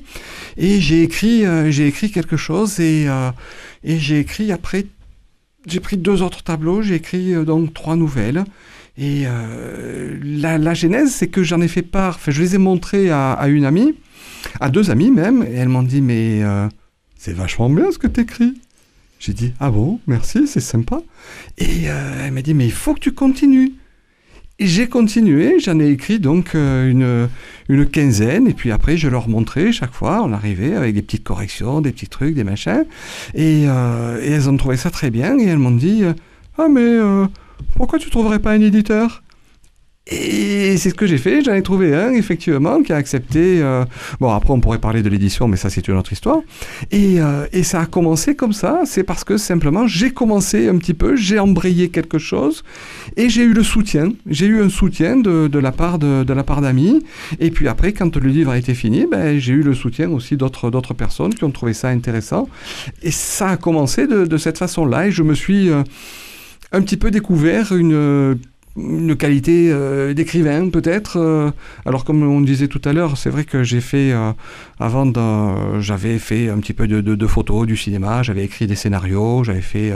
Et 0.56 0.80
j'ai 0.80 1.02
écrit, 1.02 1.44
euh, 1.44 1.70
j'ai 1.70 1.87
écrit 1.87 2.11
quelque 2.11 2.37
chose 2.37 2.80
et, 2.80 3.08
euh, 3.08 3.30
et 3.84 3.98
j'ai 3.98 4.18
écrit 4.20 4.52
après, 4.52 4.87
j'ai 5.66 5.80
pris 5.80 5.96
deux 5.96 6.22
autres 6.22 6.42
tableaux, 6.42 6.82
j'ai 6.82 6.96
écrit 6.96 7.34
euh, 7.34 7.44
donc 7.44 7.74
trois 7.74 7.96
nouvelles. 7.96 8.44
Et 9.00 9.26
la, 10.24 10.58
la, 10.58 10.74
genèse, 10.74 11.12
c'est 11.12 11.28
que 11.28 11.44
j'en 11.44 11.61
ai 11.61 11.68
fait 11.68 11.82
part, 11.82 12.16
enfin, 12.16 12.32
je 12.32 12.42
les 12.42 12.56
ai 12.56 12.58
montrés 12.58 13.12
à, 13.12 13.46
une 13.46 13.64
amie, 13.64 13.94
à 14.58 14.70
deux 14.70 14.90
amies 14.90 15.12
même, 15.12 15.44
et 15.44 15.54
elles 15.54 15.68
m'ont 15.68 15.84
dit 15.84 16.00
mais 16.00 16.42
c'est 17.16 17.32
vachement 17.32 17.70
bien 17.70 17.92
ce 17.92 17.98
que 17.98 18.08
tu 18.08 18.22
écris. 18.22 18.61
J'ai 19.20 19.34
dit 19.34 19.52
ah 19.61 19.70
bon, 19.70 20.00
merci, 20.08 20.48
c'est 20.48 20.58
sympa. 20.58 21.00
Et 21.58 21.84
elle 21.84 22.32
m'a 22.32 22.42
dit 22.42 22.54
mais 22.54 22.66
il 22.66 22.72
faut 22.72 22.92
que 22.92 22.98
tu 22.98 23.12
continues 23.12 23.74
j'ai 24.66 24.88
continué, 24.88 25.60
j'en 25.60 25.78
ai 25.78 25.88
écrit 25.88 26.18
donc 26.18 26.54
euh, 26.54 27.28
une, 27.68 27.86
quinzaine, 27.86 28.48
et 28.48 28.54
puis 28.54 28.72
après 28.72 28.96
je 28.96 29.08
leur 29.08 29.28
montrais 29.28 29.70
chaque 29.72 29.92
fois, 29.92 30.22
on 30.22 30.32
arrivait 30.32 30.74
avec 30.74 30.94
des 30.94 31.02
petites 31.02 31.22
corrections, 31.22 31.80
des 31.80 31.92
petits 31.92 32.08
trucs, 32.08 32.34
des 32.34 32.44
machins, 32.44 32.84
et, 33.34 33.64
euh, 33.66 34.20
elles 34.20 34.50
ont 34.50 34.56
trouvé 34.56 34.76
ça 34.76 34.90
très 34.90 35.10
bien, 35.10 35.38
et 35.38 35.44
elles 35.44 35.58
m'ont 35.58 35.70
dit, 35.70 36.02
ah 36.58 36.66
mais 36.68 36.80
euh, 36.80 37.26
pourquoi 37.76 37.98
tu 38.00 38.10
trouverais 38.10 38.40
pas 38.40 38.52
un 38.52 38.60
éditeur? 38.60 39.22
Et 40.10 40.76
c'est 40.78 40.88
ce 40.90 40.94
que 40.94 41.06
j'ai 41.06 41.18
fait, 41.18 41.42
j'en 41.42 41.52
ai 41.52 41.62
trouvé 41.62 41.94
un, 41.94 42.12
effectivement, 42.12 42.82
qui 42.82 42.92
a 42.92 42.96
accepté... 42.96 43.60
Euh, 43.60 43.84
bon, 44.20 44.30
après, 44.32 44.52
on 44.52 44.60
pourrait 44.60 44.78
parler 44.78 45.02
de 45.02 45.08
l'édition, 45.10 45.48
mais 45.48 45.58
ça, 45.58 45.68
c'est 45.68 45.86
une 45.86 45.96
autre 45.96 46.12
histoire. 46.12 46.40
Et, 46.90 47.20
euh, 47.20 47.46
et, 47.52 47.62
ça 47.62 47.82
a 47.82 47.86
commencé 47.86 48.34
comme 48.34 48.54
ça, 48.54 48.82
c'est 48.86 49.02
parce 49.02 49.22
que 49.24 49.36
simplement, 49.36 49.86
j'ai 49.86 50.10
commencé 50.10 50.68
un 50.68 50.78
petit 50.78 50.94
peu, 50.94 51.14
j'ai 51.14 51.38
embrayé 51.38 51.90
quelque 51.90 52.18
chose, 52.18 52.64
et 53.16 53.28
j'ai 53.28 53.42
eu 53.42 53.52
le 53.52 53.62
soutien. 53.62 54.12
J'ai 54.26 54.46
eu 54.46 54.62
un 54.62 54.70
soutien 54.70 55.16
de, 55.16 55.46
de 55.46 55.58
la 55.58 55.72
part 55.72 55.98
de, 55.98 56.24
de 56.24 56.32
la 56.32 56.42
part 56.42 56.62
d'amis. 56.62 57.04
Et 57.38 57.50
puis 57.50 57.68
après, 57.68 57.92
quand 57.92 58.16
le 58.16 58.28
livre 58.28 58.50
a 58.50 58.56
été 58.56 58.72
fini, 58.74 59.06
ben, 59.10 59.38
j'ai 59.38 59.52
eu 59.52 59.62
le 59.62 59.74
soutien 59.74 60.10
aussi 60.10 60.38
d'autres, 60.38 60.70
d'autres 60.70 60.94
personnes 60.94 61.34
qui 61.34 61.44
ont 61.44 61.50
trouvé 61.50 61.74
ça 61.74 61.88
intéressant. 61.88 62.48
Et 63.02 63.10
ça 63.10 63.50
a 63.50 63.56
commencé 63.58 64.06
de, 64.06 64.24
de 64.24 64.36
cette 64.38 64.56
façon-là, 64.56 65.08
et 65.08 65.10
je 65.10 65.22
me 65.22 65.34
suis... 65.34 65.68
Euh, 65.68 65.82
un 66.72 66.82
petit 66.82 66.96
peu 66.96 67.10
découvert 67.10 67.74
une 67.74 68.38
une 68.78 69.16
qualité 69.16 69.70
euh, 69.70 70.14
d'écrivain 70.14 70.68
peut-être. 70.70 71.18
Euh, 71.18 71.50
alors 71.84 72.04
comme 72.04 72.22
on 72.22 72.40
disait 72.40 72.68
tout 72.68 72.80
à 72.84 72.92
l'heure, 72.92 73.16
c'est 73.16 73.30
vrai 73.30 73.44
que 73.44 73.62
j'ai 73.62 73.80
fait 73.80 74.12
euh, 74.12 74.32
avant, 74.78 75.12
j'avais 75.80 76.18
fait 76.18 76.48
un 76.48 76.58
petit 76.58 76.72
peu 76.72 76.86
de, 76.86 77.26
photos, 77.26 77.66
du 77.66 77.76
cinéma, 77.76 78.22
j'avais 78.22 78.44
écrit 78.44 78.66
des 78.66 78.76
scénarios, 78.76 79.44
j'avais 79.44 79.60
fait, 79.60 79.92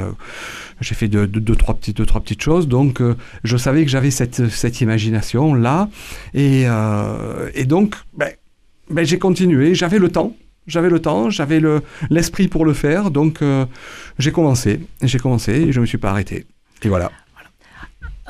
j'ai 0.81 0.95
fait 0.95 1.09
deux, 1.09 1.55
trois 1.55 1.75
petites, 1.75 1.97
deux, 1.97 2.07
trois 2.07 2.21
petites 2.21 2.43
choses. 2.43 2.69
Donc 2.69 3.01
je 3.45 3.57
savais 3.57 3.85
que 3.85 3.91
j'avais 3.91 4.11
cette, 4.11 4.49
cette 4.49 4.81
imagination 4.81 5.55
là, 5.55 5.89
et, 6.35 6.65
et 7.55 7.65
donc 7.65 7.95
ben, 8.17 8.31
ben, 8.91 9.05
j'ai 9.05 9.19
continué. 9.19 9.75
J'avais 9.75 9.99
le 9.99 10.09
temps. 10.09 10.37
J'avais 10.69 10.91
le 10.91 11.01
temps, 11.01 11.29
j'avais 11.29 11.59
le, 11.59 11.83
l'esprit 12.09 12.47
pour 12.47 12.65
le 12.65 12.73
faire, 12.73 13.11
donc 13.11 13.41
j'ai 14.19 14.31
commencé, 14.31 14.79
j'ai 15.03 15.19
commencé 15.19 15.53
et 15.53 15.73
je 15.73 15.81
me 15.81 15.87
suis 15.87 15.99
pas 15.99 16.11
arrêté. 16.11 16.47
Et 16.85 16.89
voilà. 16.89 17.11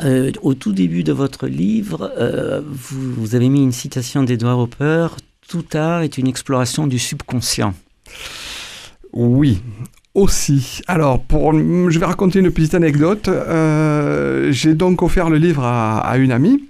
Euh, 0.00 0.32
au 0.40 0.54
tout 0.54 0.72
début 0.72 1.04
de 1.04 1.12
votre 1.12 1.46
livre, 1.46 2.12
euh, 2.18 2.62
vous, 2.64 3.34
avez 3.34 3.48
mis 3.48 3.62
une 3.62 3.72
citation 3.72 4.22
d'Edouard 4.22 4.58
Hopper 4.58 5.08
Tout 5.48 5.66
art 5.74 6.02
est 6.02 6.16
une 6.16 6.26
exploration 6.26 6.86
du 6.86 6.98
subconscient. 6.98 7.74
Oui, 9.12 9.60
aussi. 10.14 10.80
Alors, 10.86 11.22
je 11.30 11.98
vais 11.98 12.06
raconter 12.06 12.38
une 12.38 12.50
petite 12.50 12.74
anecdote. 12.74 13.28
Euh, 13.28 14.50
j'ai 14.50 14.74
donc 14.74 15.02
offert 15.02 15.28
le 15.28 15.36
livre 15.36 15.62
à, 15.64 16.16
une 16.16 16.32
amie. 16.32 16.64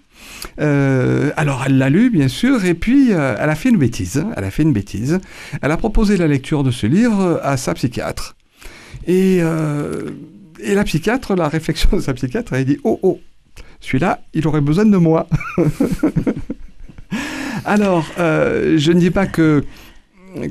alors, 0.58 1.62
elle 1.66 1.78
l'a 1.78 1.90
lu, 1.90 2.10
bien 2.10 2.28
sûr, 2.28 2.64
et 2.64 2.74
puis 2.74 3.10
elle 3.10 3.50
a 3.50 3.54
fait 3.54 3.68
une 3.68 3.78
bêtise. 3.78 4.24
Elle 4.36 4.44
a 4.44 4.50
fait 4.50 4.64
une 4.64 4.72
bêtise. 4.72 5.20
Elle 5.60 5.70
a 5.70 5.76
proposé 5.76 6.16
la 6.16 6.26
lecture 6.26 6.64
de 6.64 6.72
ce 6.72 6.88
livre 6.88 7.40
à 7.44 7.56
sa 7.56 7.74
psychiatre. 7.74 8.34
Et 9.06 9.40
et 10.62 10.74
la 10.74 10.84
psychiatre, 10.84 11.34
la 11.34 11.48
réflexion 11.48 11.90
de 11.92 12.00
sa 12.00 12.14
psychiatre, 12.14 12.52
elle 12.52 12.64
dit 12.64 12.78
Oh, 12.84 12.98
oh, 13.02 13.20
celui-là, 13.80 14.20
il 14.32 14.46
aurait 14.46 14.60
besoin 14.60 14.84
de 14.86 14.96
moi. 14.96 15.26
Alors, 17.64 18.06
euh, 18.18 18.76
je 18.78 18.92
ne 18.92 19.00
dis 19.00 19.10
pas 19.10 19.26
que 19.26 19.64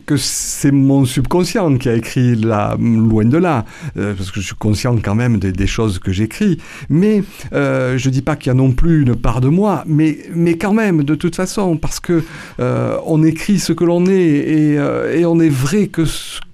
que 0.05 0.15
c'est 0.15 0.69
mon 0.69 1.05
subconscient 1.05 1.75
qui 1.79 1.89
a 1.89 1.95
écrit 1.95 2.35
là, 2.35 2.77
loin 2.79 3.25
de 3.25 3.37
là, 3.37 3.65
euh, 3.97 4.13
parce 4.13 4.29
que 4.29 4.39
je 4.39 4.45
suis 4.45 4.55
conscient 4.55 4.95
quand 4.97 5.15
même 5.15 5.39
des, 5.39 5.65
choses 5.65 5.97
que 5.97 6.11
j'écris. 6.11 6.59
Mais 6.87 7.23
euh, 7.51 7.97
je 7.97 8.11
dis 8.11 8.21
pas 8.21 8.35
qu'il 8.35 8.49
y 8.49 8.51
a 8.51 8.53
non 8.53 8.73
plus 8.73 9.01
une 9.01 9.15
part 9.15 9.41
de 9.41 9.47
moi, 9.47 9.83
mais, 9.87 10.19
mais 10.35 10.55
quand 10.55 10.73
même, 10.73 11.03
de 11.03 11.15
toute 11.15 11.35
façon, 11.35 11.77
parce 11.77 11.99
que 11.99 12.23
on 12.59 13.23
écrit 13.23 13.57
ce 13.57 13.73
que 13.73 13.83
l'on 13.83 14.05
est 14.05 14.13
et, 14.13 14.73
et, 15.15 15.25
on 15.25 15.39
est 15.39 15.49
vrai 15.49 15.87
que, 15.87 16.03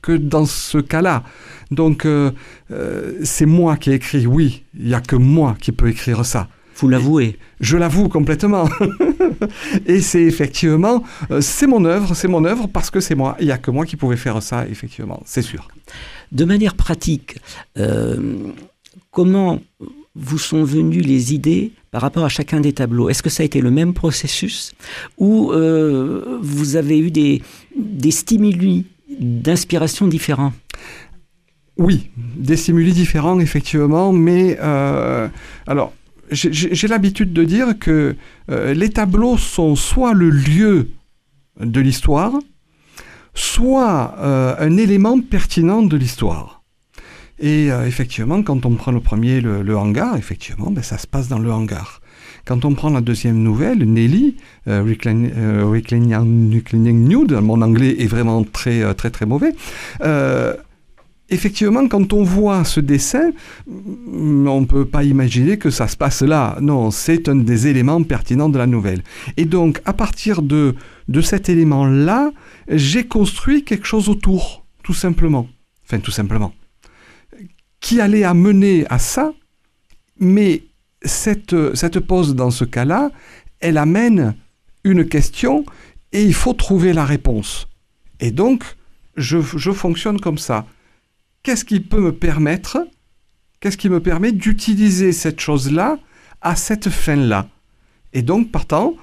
que 0.01 0.13
dans 0.13 0.45
ce 0.45 0.77
cas-là. 0.77 1.23
Donc, 1.71 2.05
euh, 2.05 2.31
euh, 2.71 3.19
c'est 3.23 3.45
moi 3.45 3.77
qui 3.77 3.91
ai 3.91 3.95
écrit, 3.95 4.25
oui, 4.25 4.63
il 4.77 4.87
n'y 4.87 4.93
a 4.93 5.01
que 5.01 5.15
moi 5.15 5.55
qui 5.59 5.71
peux 5.71 5.89
écrire 5.89 6.25
ça. 6.25 6.47
Vous 6.77 6.87
l'avouez 6.87 7.39
Je 7.59 7.75
l'avoue 7.75 8.07
complètement. 8.07 8.69
et 9.87 9.99
c'est 9.99 10.21
effectivement, 10.21 11.03
euh, 11.31 11.41
c'est 11.41 11.65
mon 11.65 11.83
œuvre, 11.85 12.13
c'est 12.15 12.27
mon 12.27 12.45
œuvre 12.45 12.67
parce 12.67 12.91
que 12.91 12.99
c'est 12.99 13.15
moi. 13.15 13.35
Il 13.39 13.47
n'y 13.47 13.51
a 13.51 13.57
que 13.57 13.71
moi 13.71 13.85
qui 13.85 13.95
pouvais 13.95 14.17
faire 14.17 14.41
ça, 14.43 14.67
effectivement, 14.67 15.21
c'est 15.25 15.41
sûr. 15.41 15.67
De 16.31 16.45
manière 16.45 16.75
pratique, 16.75 17.37
comment 19.11 19.61
vous 20.13 20.37
sont 20.37 20.63
venues 20.63 21.01
les 21.01 21.33
idées 21.33 21.71
par 21.89 22.01
rapport 22.01 22.25
à 22.25 22.29
chacun 22.29 22.59
des 22.59 22.73
tableaux? 22.73 23.09
Est-ce 23.09 23.23
que 23.23 23.29
ça 23.29 23.43
a 23.43 23.45
été 23.45 23.61
le 23.61 23.71
même 23.71 23.93
processus? 23.93 24.73
Ou 25.17 25.51
vous 26.41 26.75
avez 26.75 26.99
eu 26.99 27.09
des, 27.09 27.41
des 27.75 28.11
stimuli 28.11 28.85
d'inspiration 29.19 30.07
différents? 30.07 30.51
Oui, 31.77 32.09
des 32.17 32.57
stimuli 32.57 32.91
différents, 32.91 33.39
effectivement, 33.39 34.11
mais 34.11 34.57
euh, 34.61 35.27
alors 35.65 35.93
j'ai 36.31 36.87
l'habitude 36.87 37.31
de 37.31 37.43
dire 37.43 37.79
que 37.79 38.15
euh, 38.51 38.73
les 38.73 38.89
tableaux 38.89 39.37
sont 39.37 39.75
soit 39.75 40.13
le 40.13 40.29
lieu 40.29 40.89
de 41.59 41.79
l'histoire, 41.79 42.33
soit 43.33 44.15
euh, 44.19 44.55
un 44.59 44.77
élément 44.77 45.21
pertinent 45.21 45.83
de 45.83 45.95
l'histoire. 45.95 46.57
Et 47.39 47.71
euh, 47.71 47.85
effectivement, 47.85 48.41
quand 48.41 48.65
on 48.65 48.71
prend 48.71 48.91
le 48.91 48.99
premier, 48.99 49.41
le, 49.41 49.77
hangar, 49.77 50.17
effectivement, 50.17 50.71
ben, 50.71 50.83
ça 50.83 50.97
se 50.97 51.05
passe 51.05 51.27
dans 51.27 51.39
le 51.39 51.51
hangar. 51.51 52.01
Quand 52.45 52.65
on 52.65 52.73
prend 52.73 52.89
la 52.89 53.01
deuxième 53.01 53.37
nouvelle, 53.37 53.79
Nelly, 53.79 54.37
euh, 54.67 54.81
Reclining, 54.81 55.33
Nude, 57.07 57.33
mon 57.33 57.61
anglais 57.61 57.95
est 57.99 58.07
vraiment 58.07 58.43
très 58.43 58.81
euh, 58.81 58.93
très 58.93 59.09
très 59.09 59.25
mauvais. 59.25 59.53
Euh, 60.01 60.55
effectivement, 61.29 61.87
quand 61.87 62.13
on 62.13 62.23
voit 62.23 62.63
ce 62.63 62.79
dessin, 62.79 63.31
mm, 63.67 64.47
on 64.47 64.61
ne 64.61 64.65
peut 64.65 64.85
pas 64.85 65.03
imaginer 65.03 65.57
que 65.57 65.69
ça 65.69 65.87
se 65.87 65.97
passe 65.97 66.21
là. 66.21 66.57
Non, 66.61 66.91
c'est 66.91 67.29
un 67.29 67.35
des 67.35 67.67
éléments 67.67 68.03
pertinents 68.03 68.49
de 68.49 68.57
la 68.57 68.67
nouvelle. 68.67 69.03
Et 69.35 69.45
donc, 69.45 69.81
à 69.85 69.93
partir 69.93 70.41
de, 70.41 70.75
de 71.07 71.21
cet 71.21 71.49
élément-là, 71.49 72.31
j'ai 72.69 73.05
construit 73.05 73.63
quelque 73.63 73.85
chose 73.85 74.09
autour, 74.09 74.65
tout 74.83 74.93
simplement. 74.93 75.47
Enfin, 75.85 75.99
tout 75.99 76.11
simplement. 76.11 76.53
Qui 77.79 78.01
allait 78.01 78.23
amener 78.23 78.85
à 78.89 78.99
ça, 78.99 79.33
mais 80.19 80.63
cette, 81.01 81.55
cette 81.75 81.99
pause 81.99 82.35
dans 82.35 82.51
ce 82.51 82.65
cas-là, 82.65 83.11
elle 83.59 83.77
amène 83.77 84.35
une 84.83 85.07
question 85.07 85.65
et 86.11 86.23
il 86.23 86.33
faut 86.33 86.53
trouver 86.53 86.93
la 86.93 87.05
réponse. 87.05 87.67
Et 88.19 88.31
donc, 88.31 88.63
je, 89.15 89.39
je 89.39 89.71
fonctionne 89.71 90.19
comme 90.19 90.37
ça. 90.37 90.65
Qu'est-ce 91.47 91.63
qui 91.63 91.79
peut 91.79 92.01
me 92.01 92.11
permettre, 92.11 92.77
qu'est-ce 93.61 93.77
qui 93.77 93.87
me 93.87 94.01
permet 94.01 94.33
d'utiliser 94.33 95.13
cette 95.13 95.39
chose-là 95.39 95.97
à 96.41 96.57
cette 96.57 96.89
fin-là? 96.89 97.47
Et 98.11 98.21
donc, 98.21 98.51
partant, 98.51 98.95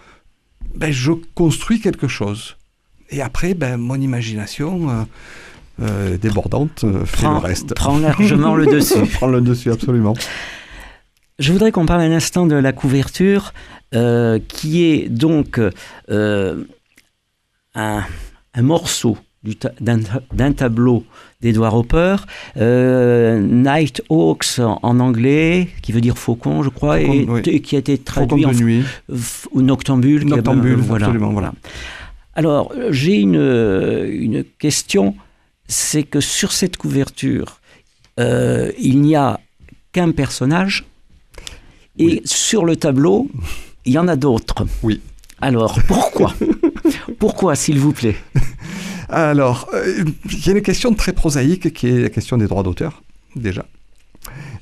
ben, 0.74 0.92
je 0.92 1.12
construis 1.34 1.80
quelque 1.80 2.06
chose. 2.06 2.58
Et 3.08 3.22
après, 3.22 3.54
ben, 3.54 3.78
mon 3.78 3.98
imagination 3.98 4.90
euh, 4.90 5.04
euh, 5.80 6.18
débordante 6.18 6.84
euh, 6.84 7.06
fait 7.06 7.26
le 7.26 7.38
reste. 7.38 7.74
Prend 7.76 7.96
largement 7.96 8.56
le 8.56 8.66
dessus. 8.66 9.06
prend 9.14 9.28
le 9.28 9.40
dessus, 9.40 9.72
absolument. 9.72 10.12
Je 11.38 11.50
voudrais 11.50 11.72
qu'on 11.72 11.86
parle 11.86 12.02
un 12.02 12.12
instant 12.12 12.44
de 12.44 12.56
la 12.56 12.74
couverture, 12.74 13.54
qui 14.48 14.84
est 14.84 15.08
donc 15.08 15.58
un, 17.74 18.04
morceau 18.58 19.16
d'un 19.80 20.52
tableau 20.52 21.04
d'Edouard 21.40 21.74
Hopper, 21.74 22.16
euh, 22.56 23.38
Night 23.40 24.02
Hawks 24.08 24.58
en 24.58 25.00
anglais, 25.00 25.68
qui 25.82 25.92
veut 25.92 26.00
dire 26.00 26.16
faucon, 26.16 26.62
je 26.62 26.70
crois, 26.70 27.00
et, 27.00 27.60
qui 27.60 27.76
a 27.76 27.78
été 27.78 27.98
traduit 27.98 28.46
en 28.46 28.52
nuit. 28.52 28.84
ou 29.52 29.62
noctambule. 29.62 30.24
Noctambule, 30.24 30.76
voilà. 30.76 31.06
absolument, 31.06 31.32
voilà. 31.32 31.52
Alors, 32.34 32.72
j'ai 32.90 33.16
une, 33.20 34.08
une 34.10 34.44
question, 34.58 35.14
c'est 35.68 36.02
que 36.02 36.20
sur 36.20 36.52
cette 36.52 36.76
couverture, 36.76 37.60
il 38.18 39.00
n'y 39.00 39.16
a 39.16 39.40
qu'un 39.92 40.10
personnage, 40.12 40.84
et 41.98 42.22
sur 42.24 42.64
le 42.64 42.76
tableau, 42.76 43.28
il 43.84 43.92
y 43.92 43.98
en 43.98 44.08
a 44.08 44.16
d'autres. 44.16 44.66
Oui. 44.82 45.00
Alors, 45.40 45.78
pourquoi? 45.86 46.34
Pourquoi, 47.18 47.54
s'il 47.54 47.78
vous 47.78 47.92
plaît? 47.92 48.16
Alors, 49.08 49.68
euh, 49.74 50.04
il 50.30 50.46
y 50.46 50.48
a 50.50 50.52
une 50.52 50.62
question 50.62 50.94
très 50.94 51.12
prosaïque 51.12 51.72
qui 51.72 51.88
est 51.88 52.02
la 52.02 52.10
question 52.10 52.36
des 52.36 52.46
droits 52.46 52.62
d'auteur, 52.62 53.02
déjà. 53.36 53.64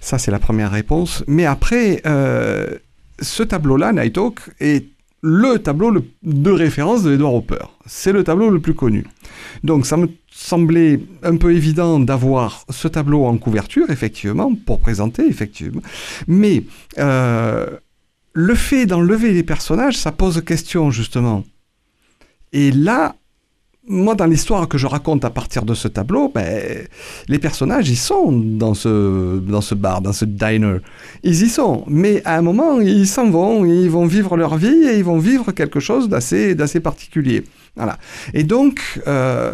Ça, 0.00 0.18
c'est 0.18 0.30
la 0.30 0.38
première 0.38 0.70
réponse. 0.70 1.24
Mais 1.26 1.46
après, 1.46 2.02
euh, 2.06 2.78
ce 3.20 3.42
tableau-là, 3.42 3.92
Nighthawk, 3.92 4.40
est 4.60 4.86
le 5.22 5.58
tableau 5.58 6.04
de 6.22 6.50
référence 6.50 7.04
de 7.04 7.12
Edward 7.12 7.36
Hopper. 7.36 7.64
C'est 7.86 8.12
le 8.12 8.24
tableau 8.24 8.50
le 8.50 8.60
plus 8.60 8.74
connu. 8.74 9.06
Donc 9.62 9.86
ça 9.86 9.96
me 9.96 10.08
semblait 10.32 10.98
un 11.22 11.36
peu 11.36 11.54
évident 11.54 12.00
d'avoir 12.00 12.64
ce 12.70 12.88
tableau 12.88 13.24
en 13.24 13.38
couverture, 13.38 13.90
effectivement, 13.90 14.52
pour 14.66 14.80
présenter, 14.80 15.24
effectivement. 15.24 15.82
Mais 16.26 16.64
euh, 16.98 17.66
le 18.32 18.54
fait 18.56 18.86
d'enlever 18.86 19.32
les 19.32 19.44
personnages, 19.44 19.96
ça 19.96 20.10
pose 20.10 20.42
question, 20.44 20.90
justement. 20.90 21.44
Et 22.52 22.72
là, 22.72 23.14
moi, 23.88 24.14
dans 24.14 24.26
l'histoire 24.26 24.68
que 24.68 24.78
je 24.78 24.86
raconte 24.86 25.24
à 25.24 25.30
partir 25.30 25.64
de 25.64 25.74
ce 25.74 25.88
tableau, 25.88 26.30
ben, 26.32 26.86
les 27.28 27.38
personnages, 27.38 27.88
ils 27.88 27.96
sont 27.96 28.30
dans 28.30 28.74
ce, 28.74 29.74
bar, 29.74 30.00
dans 30.00 30.12
ce 30.12 30.24
diner. 30.24 30.76
Ils 31.24 31.42
y 31.42 31.48
sont. 31.48 31.84
Mais 31.88 32.22
à 32.24 32.38
un 32.38 32.42
moment, 32.42 32.80
ils 32.80 33.08
s'en 33.08 33.28
vont, 33.30 33.64
ils 33.64 33.90
vont 33.90 34.06
vivre 34.06 34.36
leur 34.36 34.56
vie 34.56 34.84
et 34.88 34.98
ils 34.98 35.04
vont 35.04 35.18
vivre 35.18 35.50
quelque 35.50 35.80
chose 35.80 36.08
d'assez, 36.08 36.54
particulier. 36.80 37.44
Voilà. 37.74 37.98
Et 38.34 38.44
donc, 38.44 39.00
euh, 39.08 39.52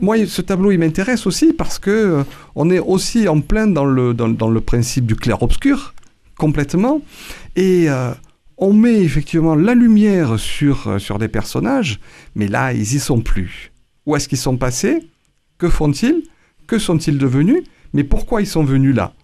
moi, 0.00 0.16
ce 0.26 0.42
tableau, 0.42 0.72
il 0.72 0.78
m'intéresse 0.78 1.26
aussi 1.26 1.52
parce 1.52 1.78
que 1.78 1.90
euh, 1.90 2.22
on 2.56 2.70
est 2.70 2.80
aussi 2.80 3.28
en 3.28 3.40
plein 3.40 3.68
dans 3.68 3.84
le, 3.84 4.14
dans, 4.14 4.28
dans 4.28 4.50
le 4.50 4.60
principe 4.60 5.06
du 5.06 5.14
clair-obscur, 5.14 5.94
complètement. 6.36 7.02
Et 7.54 7.88
euh, 7.88 8.10
on 8.60 8.74
met 8.74 9.02
effectivement 9.02 9.54
la 9.54 9.74
lumière 9.74 10.38
sur, 10.38 10.86
euh, 10.86 10.98
sur 10.98 11.18
des 11.18 11.28
personnages, 11.28 11.98
mais 12.34 12.46
là, 12.46 12.72
ils 12.74 12.94
y 12.94 13.00
sont 13.00 13.20
plus. 13.20 13.72
Où 14.06 14.14
est-ce 14.14 14.28
qu'ils 14.28 14.38
sont 14.38 14.58
passés? 14.58 15.08
Que 15.58 15.68
font-ils? 15.68 16.22
Que 16.66 16.78
sont-ils 16.78 17.18
devenus? 17.18 17.62
Mais 17.94 18.04
pourquoi 18.04 18.42
ils 18.42 18.46
sont 18.46 18.62
venus 18.62 18.94
là? 18.94 19.14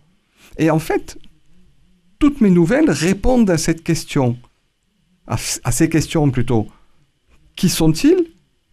Et 0.58 0.70
en 0.70 0.78
fait, 0.78 1.18
toutes 2.18 2.40
mes 2.40 2.50
nouvelles 2.50 2.90
répondent 2.90 3.50
à 3.50 3.58
cette 3.58 3.84
question, 3.84 4.38
à, 5.26 5.36
ces 5.36 5.88
questions 5.90 6.30
plutôt. 6.30 6.66
Qui 7.56 7.68
sont-ils? 7.68 8.26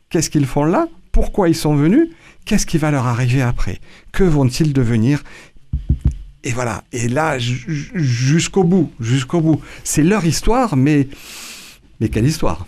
Qu'est-ce 0.10 0.30
qu'ils 0.30 0.45
font 0.45 0.63
là? 0.63 0.88
Pourquoi 1.12 1.49
ils 1.49 1.56
sont 1.56 1.76
venus? 1.76 2.10
Qu'est-ce 2.45 2.65
qui 2.65 2.78
va 2.78 2.89
leur 2.89 3.06
arriver 3.06 3.41
après? 3.41 3.80
Que 4.13 4.23
vont-ils 4.23 4.73
devenir? 4.73 5.23
Et 6.43 6.51
voilà. 6.51 6.84
Et 6.91 7.08
là, 7.08 7.38
jusqu'au 7.39 8.63
bout, 8.63 8.91
jusqu'au 8.99 9.41
bout. 9.41 9.62
C'est 9.84 10.03
leur 10.03 10.25
histoire, 10.25 10.75
mais, 10.75 11.08
mais 11.99 12.10
quelle 12.10 12.25
histoire? 12.25 12.67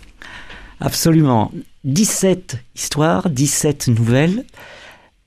Absolument. 0.80 1.52
17 1.84 2.58
histoires, 2.74 3.28
17 3.28 3.88
nouvelles. 3.88 4.44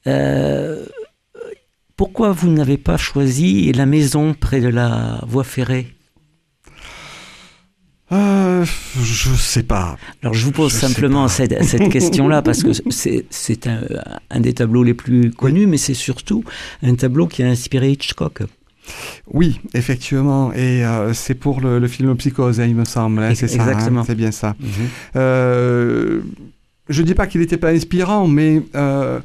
Euh, 0.07 0.85
pourquoi 1.95 2.31
vous 2.31 2.49
n'avez 2.49 2.77
pas 2.77 2.97
choisi 2.97 3.71
la 3.71 3.85
maison 3.85 4.33
près 4.33 4.61
de 4.61 4.69
la 4.69 5.23
voie 5.27 5.43
ferrée? 5.43 5.93
Euh, 8.11 8.65
je 9.01 9.33
sais 9.35 9.63
pas. 9.63 9.97
Alors 10.21 10.33
je 10.33 10.45
vous 10.45 10.51
pose 10.51 10.73
simplement 10.73 11.27
cette, 11.27 11.63
cette 11.63 11.89
question-là 11.91 12.41
parce 12.41 12.63
que 12.63 12.71
c'est 13.29 13.67
un, 13.67 13.81
un, 14.29 14.39
des 14.39 14.53
tableaux 14.53 14.83
les 14.83 14.93
plus 14.93 15.31
connus, 15.31 15.67
mais 15.67 15.77
c'est 15.77 15.93
surtout 15.93 16.43
un 16.81 16.95
tableau 16.95 17.27
qui 17.27 17.43
a 17.43 17.47
inspiré 17.47 17.91
Hitchcock. 17.91 18.43
Oui, 19.31 19.59
effectivement, 19.73 20.51
et 20.53 20.85
euh, 20.85 21.13
c'est 21.13 21.35
pour 21.35 21.61
le, 21.61 21.87
film 21.87 22.15
Psychose, 22.17 22.59
hein, 22.59 22.65
il 22.65 22.75
me 22.75 22.85
semble. 22.85 23.21
Hein, 23.21 23.35
c'est 23.35 23.47
ça, 23.47 23.63
hein, 23.63 24.03
c'est 24.05 24.15
bien 24.15 24.31
ça. 24.31 24.55
Mhm. 24.59 24.69
Euh, 25.15 26.21
je 26.87 27.03
dis 27.03 27.13
pas 27.13 27.27
qu'il 27.27 27.41
n'était 27.41 27.57
pas 27.57 27.69
inspirant, 27.69 28.27
mais 28.27 28.61
euh, 28.75 29.19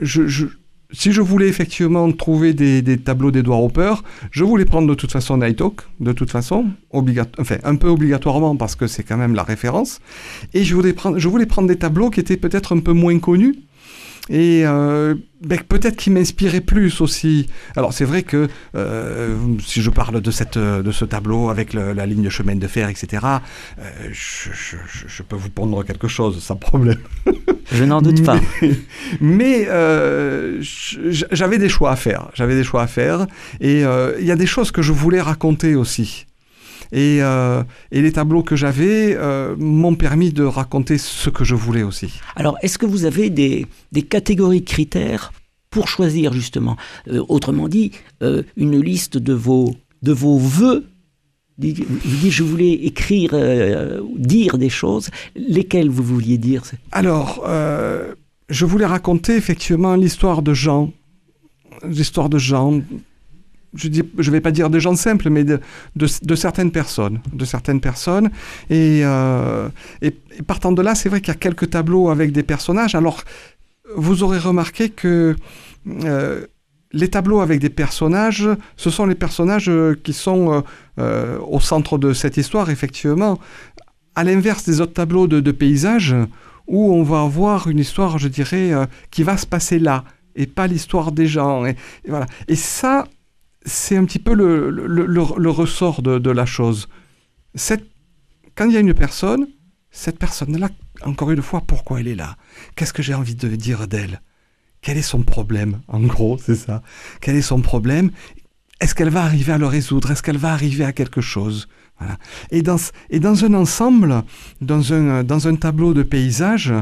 je, 0.00 0.26
je, 0.26 0.46
si 0.90 1.12
je 1.12 1.20
voulais 1.20 1.48
effectivement 1.48 2.10
trouver 2.12 2.54
des, 2.54 2.98
tableaux 2.98 3.30
d'Edward 3.30 3.62
Hopper, 3.64 3.94
je 4.30 4.44
voulais 4.44 4.64
prendre 4.64 4.88
de 4.88 4.94
toute 4.94 5.12
façon 5.12 5.36
Nighthawk, 5.36 5.82
de 6.00 6.12
toute 6.12 6.30
façon, 6.30 6.66
enfin 6.92 7.56
un 7.62 7.76
peu 7.76 7.88
obligatoirement 7.88 8.56
parce 8.56 8.74
que 8.74 8.86
c'est 8.86 9.02
quand 9.02 9.18
même 9.18 9.34
la 9.34 9.42
référence, 9.42 10.00
et 10.54 10.64
je 10.64 10.74
voulais 10.74 10.94
prendre, 10.94 11.18
je 11.18 11.28
voulais 11.28 11.46
prendre 11.46 11.68
des 11.68 11.76
tableaux 11.76 12.10
qui 12.10 12.20
étaient 12.20 12.38
peut-être 12.38 12.74
un 12.74 12.80
peu 12.80 12.92
moins 12.92 13.18
connus, 13.18 13.56
et 14.30 14.62
euh, 14.64 15.14
ben, 15.40 15.58
peut-être 15.60 15.96
qu'il 15.96 16.12
m'inspirait 16.12 16.60
plus 16.60 17.00
aussi. 17.00 17.46
Alors 17.76 17.92
c'est 17.92 18.04
vrai 18.04 18.22
que 18.22 18.48
euh, 18.74 19.36
si 19.64 19.82
je 19.82 19.90
parle 19.90 20.20
de, 20.20 20.30
cette, 20.30 20.58
de 20.58 20.92
ce 20.92 21.04
tableau 21.04 21.48
avec 21.48 21.74
la 21.74 22.06
ligne 22.06 22.22
de 22.22 22.30
chemin 22.30 22.56
de 22.56 22.66
fer, 22.66 22.88
etc., 22.88 23.24
euh, 23.78 23.82
je, 24.10 24.50
je, 24.52 24.76
je, 25.06 25.22
peux 25.22 25.36
vous 25.36 25.50
pondre 25.50 25.84
quelque 25.84 26.08
chose 26.08 26.42
sans 26.42 26.56
problème. 26.56 26.98
Je 27.70 27.84
n'en 27.84 28.02
doute 28.02 28.24
pas. 28.24 28.40
Mais, 29.20 29.66
euh, 29.68 30.62
j'avais 31.30 31.58
des 31.58 31.68
choix 31.68 31.90
à 31.90 31.96
faire. 31.96 32.30
J'avais 32.34 32.54
des 32.54 32.64
choix 32.64 32.82
à 32.82 32.86
faire. 32.86 33.26
Et 33.60 33.82
il 33.82 34.26
y 34.26 34.32
a 34.32 34.36
des 34.36 34.46
choses 34.46 34.70
que 34.70 34.82
je 34.82 34.92
voulais 34.92 35.20
raconter 35.20 35.74
aussi. 35.74 36.26
Et, 36.92 37.18
euh, 37.20 37.62
et, 37.90 38.02
les 38.02 38.12
tableaux 38.12 38.42
que 38.42 38.56
j'avais 38.56 39.14
euh, 39.16 39.54
m'ont 39.58 39.94
permis 39.94 40.32
de 40.32 40.44
raconter 40.44 40.98
ce 40.98 41.30
que 41.30 41.44
je 41.44 41.54
voulais 41.54 41.82
aussi. 41.82 42.20
Alors, 42.36 42.56
est-ce 42.62 42.78
que 42.78 42.86
vous 42.86 43.04
avez 43.04 43.30
des, 43.30 43.66
des 43.92 44.02
catégories 44.02 44.60
de 44.60 44.66
critères 44.66 45.32
pour 45.70 45.88
choisir 45.88 46.32
justement? 46.32 46.76
Euh, 47.08 47.22
Autrement 47.28 47.68
dit, 47.68 47.92
une 48.56 48.80
liste 48.80 49.18
de 49.18 49.34
vos, 49.34 49.74
de 50.02 50.12
vos 50.12 50.38
voeux 50.38 50.86
vous 51.60 51.66
dites, 51.72 52.30
je 52.30 52.44
voulais 52.44 52.70
écrire, 52.70 53.34
dire 54.16 54.58
des 54.58 54.68
choses. 54.68 55.10
Lesquelles 55.34 55.90
vous 55.90 56.04
vouliez 56.04 56.38
dire? 56.38 56.62
Alors, 56.92 57.44
je 58.48 58.64
voulais 58.64 58.86
raconter 58.86 59.34
effectivement 59.34 59.96
l'histoire 59.96 60.42
de 60.42 60.54
Jean, 60.54 60.92
l'histoire 61.82 62.28
de 62.28 62.38
Jean, 62.38 62.80
je 63.74 63.88
ne 63.88 64.02
je 64.18 64.30
vais 64.30 64.40
pas 64.40 64.50
dire 64.50 64.70
des 64.70 64.80
gens 64.80 64.94
simples, 64.96 65.30
mais 65.30 65.44
de, 65.44 65.60
de, 65.96 66.34
certaines 66.34 66.70
personnes, 66.70 67.20
de 67.32 67.44
certaines 67.44 67.80
personnes. 67.80 68.30
Et, 68.70 69.00
euh, 69.04 69.68
et, 70.02 70.12
partant 70.46 70.72
de 70.72 70.82
là, 70.82 70.94
c'est 70.94 71.08
vrai 71.08 71.20
qu'il 71.20 71.28
y 71.28 71.36
a 71.36 71.38
quelques 71.38 71.70
tableaux 71.70 72.10
avec 72.10 72.32
des 72.32 72.42
personnages. 72.42 72.94
Alors, 72.94 73.22
vous 73.94 74.22
aurez 74.22 74.38
remarqué 74.38 74.88
que 74.88 75.36
euh, 75.86 76.46
les 76.92 77.08
tableaux 77.08 77.40
avec 77.40 77.60
des 77.60 77.70
personnages, 77.70 78.48
ce 78.76 78.90
sont 78.90 79.06
les 79.06 79.14
personnages 79.14 79.70
qui 80.02 80.12
sont 80.14 80.64
au 80.96 81.60
centre 81.60 81.98
de 81.98 82.12
cette 82.14 82.38
histoire, 82.38 82.70
effectivement. 82.70 83.38
À 84.14 84.24
l'inverse 84.24 84.64
des 84.64 84.80
autres 84.80 84.94
tableaux 84.94 85.26
de, 85.26 85.52
paysages, 85.52 86.16
où 86.66 86.94
on 86.94 87.02
va 87.02 87.20
avoir 87.20 87.68
une 87.68 87.78
histoire, 87.78 88.18
je 88.18 88.28
dirais, 88.28 88.72
qui 89.10 89.22
va 89.22 89.36
se 89.36 89.46
passer 89.46 89.78
là, 89.78 90.04
et 90.34 90.46
pas 90.46 90.66
l'histoire 90.66 91.12
des 91.12 91.26
gens. 91.26 91.66
Et, 91.66 91.76
voilà. 92.08 92.26
et 92.46 92.56
ça, 92.56 93.06
c'est 93.64 93.96
un 93.96 94.04
petit 94.04 94.18
peu 94.18 94.34
le, 94.34 94.70
le, 94.70 95.50
ressort 95.50 96.02
de, 96.02 96.18
de, 96.18 96.30
la 96.30 96.46
chose. 96.46 96.88
Quand 98.54 98.66
il 98.66 98.72
y 98.72 98.76
a 98.76 98.80
une 98.80 98.94
personne, 98.94 99.46
cette 99.90 100.18
personne-là, 100.18 100.68
encore 101.04 101.30
une 101.30 101.42
fois, 101.42 101.60
pourquoi 101.60 102.00
elle 102.00 102.08
est 102.08 102.14
là? 102.14 102.36
Qu'est-ce 102.76 102.92
que 102.92 103.02
j'ai 103.02 103.14
envie 103.14 103.34
de 103.34 103.48
dire 103.56 103.88
d'elle? 103.88 104.20
Quel 104.80 104.96
est 104.96 105.02
son 105.02 105.22
problème 105.22 105.80
En 105.88 106.00
gros, 106.00 106.38
c'est 106.44 106.56
ça? 106.56 106.82
Quel 107.20 107.36
est 107.36 107.42
son 107.42 107.60
problème? 107.60 108.10
Est-ce 108.80 108.94
qu'elle 108.94 109.10
va 109.10 109.24
arriver 109.24 109.52
à 109.52 109.58
le 109.58 109.66
résoudre? 109.66 110.10
Est-ce 110.10 110.22
qu'elle 110.22 110.38
va 110.38 110.52
arriver 110.52 110.84
à 110.84 110.92
quelque 110.92 111.20
chose? 111.20 111.68
Et, 112.52 112.62
dans, 112.62 112.76
et 113.10 113.18
dans 113.18 113.44
un 113.44 113.54
ensemble, 113.54 114.22
dans 114.60 114.92
un, 114.92 115.24
dans 115.24 115.48
un 115.48 115.56
tableau 115.56 115.94
de 115.94 116.04
paysage, 116.04 116.72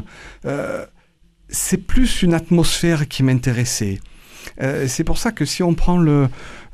euh, 0.44 0.84
c'est 1.48 1.78
plus 1.78 2.22
une 2.22 2.34
atmosphère 2.34 3.08
qui 3.08 3.22
m'intéressait. 3.22 3.98
Euh, 4.60 4.86
c'est 4.88 5.04
pour 5.04 5.18
ça 5.18 5.32
que 5.32 5.44
si 5.44 5.62
on 5.62 5.74
prend 5.74 5.98
le, 5.98 6.28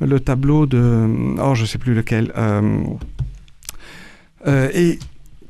le 0.04 0.20
tableau 0.20 0.66
de... 0.66 1.36
Oh, 1.40 1.54
je 1.54 1.64
sais 1.64 1.78
plus 1.78 1.94
lequel. 1.94 2.32
Euh, 2.36 2.82
euh, 4.46 4.68
et 4.74 4.98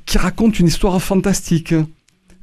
qui 0.06 0.18
raconte 0.18 0.58
une 0.58 0.66
histoire 0.66 1.00
fantastique. 1.00 1.74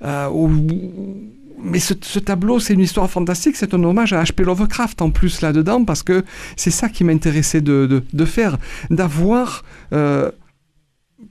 mais 0.01 1.79
ce, 1.79 2.19
tableau, 2.19 2.59
c'est 2.59 2.73
une 2.73 2.79
histoire 2.79 3.09
fantastique, 3.09 3.55
c'est 3.55 3.73
un 3.73 3.83
hommage 3.83 4.13
à 4.13 4.23
H.P. 4.23 4.43
Lovecraft 4.43 5.01
en 5.01 5.11
plus 5.11 5.41
là-dedans, 5.41 5.83
parce 5.83 6.03
que 6.03 6.23
c'est 6.55 6.71
ça 6.71 6.89
qui 6.89 7.03
m'intéressait 7.03 7.61
de, 7.61 7.85
de, 7.85 8.03
de, 8.11 8.25
faire, 8.25 8.57
d'avoir 8.89 9.63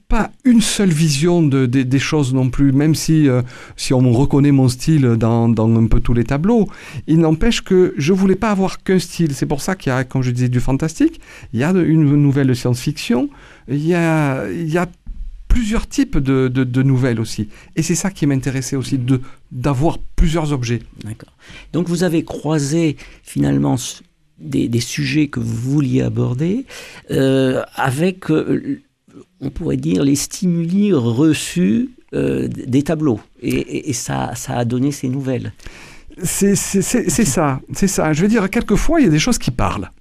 pas 0.07 0.31
une 0.43 0.61
seule 0.61 0.89
vision 0.89 1.41
de, 1.43 1.65
des 1.65 1.99
choses 1.99 2.33
non 2.33 2.49
plus, 2.49 2.71
même 2.71 2.95
si, 2.95 3.29
euh, 3.29 3.41
si 3.77 3.93
on 3.93 4.11
reconnaît 4.11 4.51
mon 4.51 4.67
style 4.67 5.01
dans, 5.01 5.47
dans, 5.49 5.75
un 5.75 5.87
peu 5.87 5.99
tous 5.99 6.13
les 6.13 6.23
tableaux. 6.23 6.67
Il 7.07 7.19
n'empêche 7.19 7.61
que 7.61 7.93
je 7.97 8.11
voulais 8.13 8.35
pas 8.35 8.49
avoir 8.49 8.83
qu'un 8.83 8.99
style. 8.99 9.35
C'est 9.35 9.45
pour 9.45 9.61
ça 9.61 9.75
qu'il 9.75 9.91
y 9.91 9.93
a, 9.93 10.03
comme 10.03 10.23
je 10.23 10.31
disais, 10.31 10.49
du 10.49 10.59
fantastique, 10.59 11.21
il 11.53 11.59
y 11.59 11.63
a 11.63 11.71
une 11.71 12.15
nouvelle 12.15 12.55
science-fiction, 12.55 13.29
il 13.67 13.85
y 13.85 13.93
a, 13.93 14.49
il 14.49 14.69
y 14.69 14.77
a 14.77 14.87
plusieurs 15.47 15.87
types 15.87 16.17
de, 16.17 16.47
de, 16.47 16.83
nouvelles 16.83 17.19
aussi. 17.19 17.49
Et 17.75 17.83
c'est 17.83 17.95
ça 17.95 18.11
qui 18.11 18.25
m'intéressait 18.25 18.75
aussi, 18.75 18.97
de, 18.97 19.21
d'avoir 19.51 19.97
plusieurs 20.15 20.53
objets. 20.53 20.81
D'accord. 21.03 21.33
Donc 21.73 21.89
vous 21.89 22.03
avez 22.03 22.23
croisé 22.23 22.95
finalement 23.23 23.75
des, 24.39 24.69
des 24.69 24.79
sujets 24.79 25.27
que 25.27 25.39
vous 25.39 25.71
vouliez 25.71 26.01
aborder 26.01 26.65
euh, 27.11 27.63
avec... 27.75 28.31
Euh, 28.31 28.81
on 29.41 29.49
pourrait 29.49 29.77
dire, 29.77 30.03
les 30.03 30.15
stimuli 30.15 30.93
reçus 30.93 31.89
euh, 32.13 32.47
des 32.47 32.83
tableaux. 32.83 33.19
Et, 33.41 33.93
ça, 33.93 34.33
ça 34.35 34.57
a 34.57 34.65
donné 34.65 34.91
ces 34.91 35.09
nouvelles. 35.09 35.53
C'est 36.23 36.55
ça, 36.55 37.61
c'est 37.71 37.87
ça. 37.87 38.13
Je 38.13 38.21
veux 38.21 38.27
dire, 38.27 38.49
quelquefois, 38.49 38.99
il 38.99 39.05
y 39.05 39.07
a 39.07 39.11
des 39.11 39.19
choses 39.19 39.37
qui 39.37 39.51
parlent. 39.51 39.91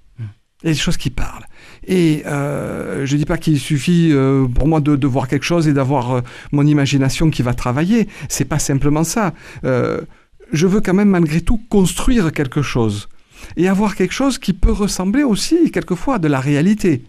Il 0.63 0.67
y 0.67 0.71
a 0.71 0.73
des 0.73 0.79
choses 0.79 0.97
qui 0.97 1.11
parlent. 1.11 1.45
Et 1.87 2.25
euh, 2.27 3.07
je 3.07 3.15
ne 3.15 3.19
dis 3.19 3.25
pas 3.25 3.39
qu'il 3.39 3.61
suffit 3.61 4.09
euh, 4.11 4.47
pour 4.49 4.67
moi 4.67 4.81
de, 4.81 5.07
voir 5.07 5.29
quelque 5.29 5.45
chose 5.45 5.69
et 5.69 5.73
d'avoir 5.73 6.23
mon 6.51 6.67
imagination 6.67 7.31
qui 7.31 7.43
va 7.43 7.55
travailler. 7.55 8.09
C'est 8.29 8.45
pas 8.45 8.59
simplement 8.59 9.05
ça. 9.05 9.35
je 9.63 10.67
veux 10.67 10.81
quand 10.81 10.95
même 10.95 11.11
malgré 11.11 11.41
tout 11.43 11.61
construire 11.69 12.33
quelque 12.33 12.63
chose 12.63 13.09
et 13.57 13.69
avoir 13.69 13.95
quelque 13.95 14.15
chose 14.15 14.39
qui 14.39 14.53
peut 14.53 14.73
ressembler 14.73 15.23
aussi 15.23 15.71
quelquefois 15.71 16.17
à 16.17 16.19
de 16.19 16.27
la 16.27 16.41
réalité 16.41 17.03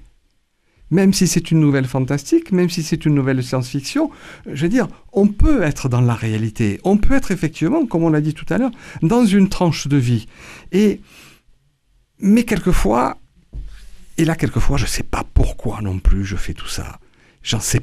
même 0.92 1.14
si 1.14 1.28
c'est 1.28 1.52
une 1.52 1.60
nouvelle 1.60 1.86
fantastique, 1.86 2.52
même 2.52 2.70
si 2.70 2.84
c'est 2.84 3.06
une 3.06 3.14
nouvelle 3.14 3.44
science-fiction, 3.44 4.10
je 4.52 4.64
veux 4.64 4.70
dire, 4.70 4.88
on 5.14 5.28
peut 5.28 5.64
être 5.64 5.90
dans 5.90 6.02
la 6.02 6.16
réalité. 6.16 6.80
On 6.84 6.98
peut 6.98 7.14
être 7.14 7.32
effectivement, 7.32 7.86
comme 7.86 8.04
on 8.04 8.10
l'a 8.10 8.22
dit 8.22 8.34
tout 8.34 8.46
à 8.50 8.58
l'heure, 8.58 8.72
dans 9.02 9.26
une 9.26 9.50
tranche 9.50 9.88
de 9.88 9.98
vie. 9.98 10.28
Et, 10.72 11.02
mais 12.20 12.44
quelquefois, 12.44 13.18
et 14.18 14.26
là, 14.26 14.36
quelquefois, 14.36 14.78
je 14.78 14.84
ne 14.84 14.90
sais 14.90 15.04
pas 15.04 15.24
pourquoi 15.34 15.82
non 15.82 16.00
plus 16.00 16.26
je 16.26 16.36
fais 16.36 16.54
tout 16.54 16.68
ça. 16.68 17.00
J'en 17.44 17.60
sais 17.60 17.82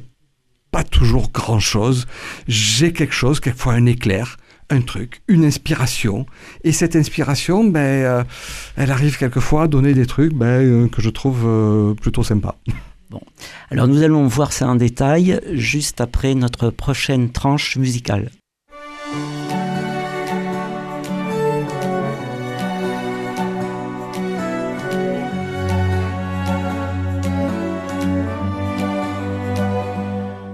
pas 0.71 0.83
toujours 0.83 1.31
grand 1.31 1.59
chose. 1.59 2.05
J'ai 2.47 2.93
quelque 2.93 3.13
chose, 3.13 3.39
quelquefois 3.39 3.73
un 3.73 3.85
éclair, 3.85 4.37
un 4.69 4.81
truc, 4.81 5.21
une 5.27 5.45
inspiration. 5.45 6.25
Et 6.63 6.71
cette 6.71 6.95
inspiration, 6.95 7.63
ben, 7.63 7.79
euh, 7.79 8.23
elle 8.75 8.91
arrive 8.91 9.17
quelquefois 9.17 9.63
à 9.63 9.67
donner 9.67 9.93
des 9.93 10.05
trucs 10.05 10.33
ben, 10.33 10.45
euh, 10.45 10.87
que 10.87 11.01
je 11.01 11.09
trouve 11.09 11.43
euh, 11.45 11.93
plutôt 11.95 12.23
sympas. 12.23 12.55
Bon. 13.09 13.21
Alors 13.71 13.87
nous 13.87 14.03
allons 14.03 14.27
voir 14.27 14.51
ça 14.51 14.67
en 14.67 14.75
détail 14.75 15.39
juste 15.53 16.01
après 16.01 16.35
notre 16.35 16.69
prochaine 16.69 17.31
tranche 17.31 17.77
musicale. 17.77 18.31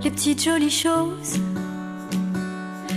Les 0.04 0.12
petites 0.12 0.44
jolies 0.44 0.70
choses, 0.70 1.40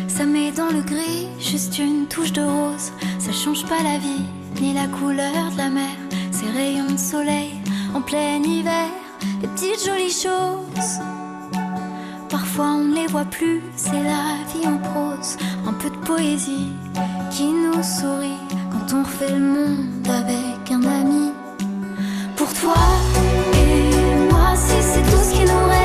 ça 0.07 0.27
met 0.27 0.53
dans 0.53 0.71
le 0.71 0.83
gris 0.83 1.29
juste 1.41 1.79
une 1.79 2.07
touche 2.09 2.33
de 2.33 2.43
rose. 2.43 2.93
Ça 3.19 3.33
change 3.33 3.65
pas 3.67 3.83
la 3.83 3.99
vie, 3.99 4.25
ni 4.61 4.75
la 4.75 4.87
couleur 4.87 5.53
de 5.53 5.57
la 5.57 5.71
mer, 5.71 5.97
ces 6.31 6.51
rayons 6.51 6.93
de 6.93 6.99
soleil 6.99 7.53
en 7.95 8.03
plein 8.03 8.43
hiver 8.43 8.91
petites 9.47 9.85
jolies 9.85 10.11
choses. 10.11 11.01
Parfois 12.29 12.67
on 12.67 12.85
ne 12.85 12.95
les 12.95 13.07
voit 13.07 13.25
plus, 13.25 13.63
c'est 13.77 13.93
la 13.93 14.37
vie 14.53 14.67
en 14.67 14.79
prose, 14.79 15.37
un 15.67 15.73
peu 15.73 15.91
de 15.91 15.97
poésie 15.97 16.73
qui 17.31 17.45
nous 17.45 17.83
sourit 17.83 18.41
quand 18.71 18.97
on 18.97 19.03
refait 19.03 19.33
le 19.33 19.41
monde 19.41 20.09
avec 20.09 20.71
un 20.71 20.83
ami. 20.83 21.33
Pour 22.37 22.53
toi 22.55 22.75
et 23.55 24.31
moi, 24.31 24.55
c'est 24.57 25.03
tout 25.03 25.23
ce 25.23 25.33
qui 25.35 25.41
nous 25.41 25.67
reste, 25.69 25.76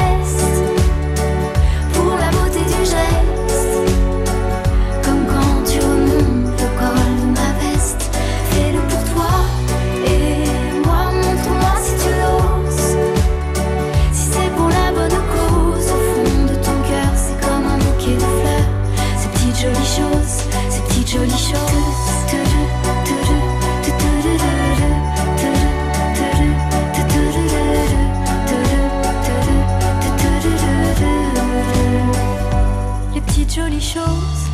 petites 33.91 33.99
jolies 33.99 34.11
choses, 34.11 34.49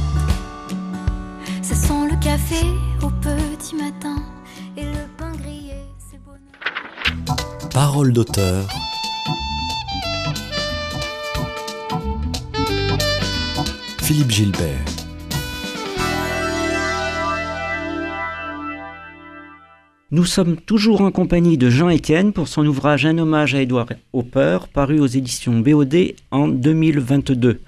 ça 1.61 1.75
sent 1.75 2.07
le 2.09 2.23
café 2.23 2.65
au 3.03 3.09
petit 3.09 3.75
matin 3.75 4.23
et 4.75 4.83
le 4.83 5.07
pain 5.17 5.31
grillé, 5.41 5.75
c'est 5.97 6.19
bonheur. 6.23 7.69
Parole 7.73 8.13
d'auteur. 8.13 8.67
Philippe 14.01 14.31
Gilbert. 14.31 14.85
Nous 20.09 20.23
sommes 20.23 20.55
toujours 20.55 21.01
en 21.01 21.11
compagnie 21.11 21.57
de 21.57 21.69
Jean 21.69 21.89
Etienne 21.89 22.31
pour 22.31 22.47
son 22.47 22.65
ouvrage 22.65 23.05
Un 23.05 23.17
hommage 23.17 23.53
à 23.55 23.61
Edward 23.61 23.97
Hopper, 24.13 24.59
paru 24.71 25.01
aux 25.01 25.05
éditions 25.05 25.59
BOD 25.59 26.13
en 26.31 26.47
2022. 26.47 27.59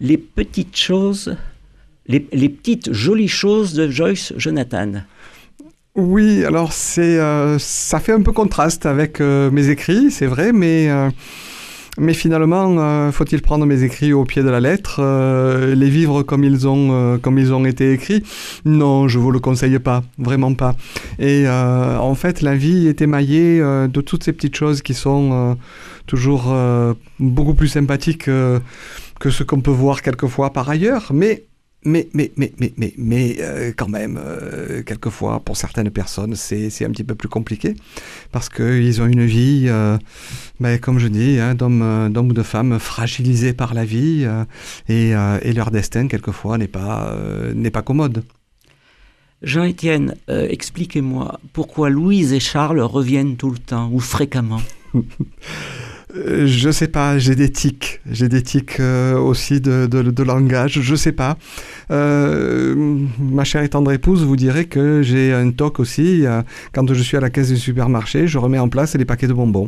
Les 0.00 0.18
petites 0.18 0.76
choses, 0.76 1.36
les, 2.06 2.26
les 2.32 2.48
petites 2.48 2.92
jolies 2.92 3.28
choses 3.28 3.74
de 3.74 3.88
Joyce 3.88 4.32
Jonathan. 4.36 5.02
Oui, 5.96 6.44
alors 6.44 6.72
c'est, 6.72 7.20
euh, 7.20 7.56
ça 7.60 8.00
fait 8.00 8.12
un 8.12 8.22
peu 8.22 8.32
contraste 8.32 8.84
avec 8.84 9.20
euh, 9.20 9.48
mes 9.52 9.68
écrits, 9.68 10.10
c'est 10.10 10.26
vrai, 10.26 10.52
mais, 10.52 10.90
euh, 10.90 11.08
mais 11.98 12.14
finalement, 12.14 13.12
faut-il 13.12 13.40
prendre 13.42 13.64
mes 13.64 13.84
écrits 13.84 14.12
au 14.12 14.24
pied 14.24 14.42
de 14.42 14.48
la 14.48 14.58
lettre, 14.58 15.00
les 15.72 15.88
vivre 15.88 16.24
comme 16.24 16.42
ils 16.42 16.66
ont, 16.66 17.20
comme 17.22 17.38
ils 17.38 17.52
ont 17.52 17.64
été 17.64 17.92
écrits? 17.92 18.24
Non, 18.64 19.06
je 19.06 19.20
vous 19.20 19.30
le 19.30 19.38
conseille 19.38 19.78
pas, 19.78 20.02
vraiment 20.18 20.54
pas. 20.54 20.74
Et 21.20 21.46
en 21.48 22.16
fait, 22.16 22.42
la 22.42 22.56
vie 22.56 22.88
est 22.88 23.00
émaillée 23.00 23.60
de 23.60 24.00
toutes 24.00 24.24
ces 24.24 24.32
petites 24.32 24.56
choses 24.56 24.82
qui 24.82 24.92
sont 24.92 25.56
toujours 26.08 26.52
beaucoup 27.20 27.54
plus 27.54 27.68
sympathiques 27.68 28.28
que 29.24 29.30
ce 29.30 29.42
qu'on 29.42 29.62
peut 29.62 29.70
voir 29.70 30.02
quelquefois 30.02 30.52
par 30.52 30.68
ailleurs, 30.68 31.10
mais 31.14 31.44
mais, 31.86 32.08
mais, 32.12 32.30
mais, 32.36 32.52
mais, 32.58 32.74
mais, 32.76 32.92
mais 32.98 33.36
euh, 33.40 33.72
quand 33.74 33.88
même, 33.88 34.20
euh, 34.22 34.82
quelquefois, 34.82 35.40
pour 35.40 35.56
certaines 35.56 35.88
personnes, 35.90 36.34
c'est, 36.34 36.84
un 36.84 36.90
petit 36.90 37.04
peu 37.04 37.14
plus 37.14 37.30
compliqué 37.30 37.74
parce 38.32 38.50
qu'ils 38.50 39.00
ont 39.00 39.06
une 39.06 39.24
vie, 39.24 39.64
euh, 39.68 39.96
ben, 40.60 40.78
comme 40.78 40.98
je 40.98 41.08
dis, 41.08 41.38
hein, 41.38 41.54
d'hommes, 41.54 42.12
ou 42.14 42.32
de 42.34 42.42
femmes 42.42 42.78
fragilisés 42.78 43.54
par 43.54 43.72
la 43.72 43.86
vie 43.86 44.28
et, 44.90 45.12
et, 45.12 45.52
leur 45.54 45.70
destin, 45.70 46.06
quelquefois, 46.06 46.58
n'est 46.58 46.68
pas, 46.68 47.16
n'est 47.54 47.70
pas 47.70 47.82
commode. 47.82 48.24
Jean-Étienne, 49.42 50.16
expliquez-moi 50.28 51.40
pourquoi 51.54 51.88
Louise 51.88 52.34
et 52.34 52.40
Charles 52.40 52.80
reviennent 52.80 53.36
tout 53.36 53.50
le 53.50 53.58
temps 53.58 53.90
ou 53.90 54.00
fréquemment 54.00 54.60
je 56.14 56.70
sais 56.70 56.88
pas, 56.88 57.18
j'ai 57.18 57.34
des 57.34 57.50
tics, 57.50 58.00
j'ai 58.08 58.28
des 58.28 58.42
tics 58.42 58.78
euh, 58.78 59.18
aussi 59.18 59.60
de, 59.60 59.86
de, 59.86 60.22
langage, 60.22 60.80
je 60.80 60.94
sais 60.94 61.12
pas. 61.12 61.36
Euh, 61.90 63.04
ma 63.18 63.44
chère 63.44 63.62
et 63.62 63.68
tendre 63.68 63.90
épouse 63.90 64.24
vous 64.24 64.36
dirait 64.36 64.66
que 64.66 65.02
j'ai 65.02 65.32
un 65.32 65.50
toc 65.50 65.80
aussi. 65.80 66.24
quand 66.72 66.92
je 66.92 67.02
suis 67.02 67.16
à 67.16 67.20
la 67.20 67.30
caisse 67.30 67.48
du 67.48 67.56
supermarché, 67.56 68.28
je 68.28 68.38
remets 68.38 68.58
en 68.58 68.68
place 68.68 68.94
les 68.94 69.04
paquets 69.04 69.26
de 69.26 69.32
bonbons. 69.32 69.66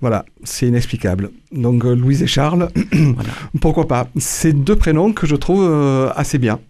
Voilà, 0.00 0.24
c'est 0.44 0.66
inexplicable. 0.66 1.30
Donc 1.52 1.84
Louise 1.84 2.22
et 2.22 2.26
Charles, 2.26 2.68
pourquoi 3.60 3.88
pas? 3.88 4.08
C'est 4.16 4.52
deux 4.52 4.76
prénoms 4.76 5.12
que 5.12 5.26
je 5.26 5.36
trouve 5.36 5.68
assez 6.14 6.38
bien. 6.38 6.60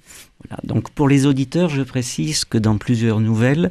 Donc 0.65 0.91
pour 0.91 1.09
les 1.09 1.27
auditeurs, 1.27 1.69
je 1.69 1.83
précise 1.83 2.45
que 2.45 2.59
dans 2.59 2.77
plusieurs 2.79 3.21
nouvelles 3.21 3.71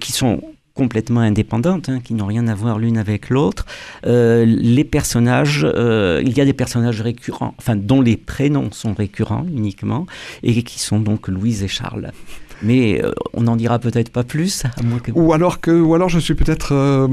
qui 0.00 0.12
sont 0.12 0.42
complètement 0.74 1.20
indépendantes, 1.20 1.88
hein, 1.88 2.00
qui 2.02 2.14
n'ont 2.14 2.26
rien 2.26 2.48
à 2.48 2.54
voir 2.54 2.78
l'une 2.78 2.98
avec 2.98 3.30
l'autre. 3.30 3.64
Euh, 4.06 4.44
les 4.44 4.84
personnages, 4.84 5.64
euh, 5.64 6.20
il 6.24 6.36
y 6.36 6.40
a 6.40 6.44
des 6.44 6.52
personnages 6.52 7.00
récurrents, 7.00 7.54
enfin 7.58 7.76
dont 7.76 8.00
les 8.00 8.16
prénoms 8.16 8.72
sont 8.72 8.92
récurrents 8.92 9.46
uniquement, 9.46 10.06
et 10.42 10.62
qui 10.62 10.80
sont 10.80 10.98
donc 10.98 11.28
Louise 11.28 11.62
et 11.62 11.68
Charles. 11.68 12.10
Mais 12.62 13.02
euh, 13.02 13.12
on 13.34 13.42
n'en 13.42 13.56
dira 13.56 13.78
peut-être 13.78 14.10
pas 14.10 14.24
plus. 14.24 14.64
Ou 15.14 15.32
alors 15.32 15.60
que, 15.60 15.70
ou 15.70 15.94
alors 15.94 16.08
je 16.08 16.18
suis 16.18 16.34
peut-être 16.34 17.08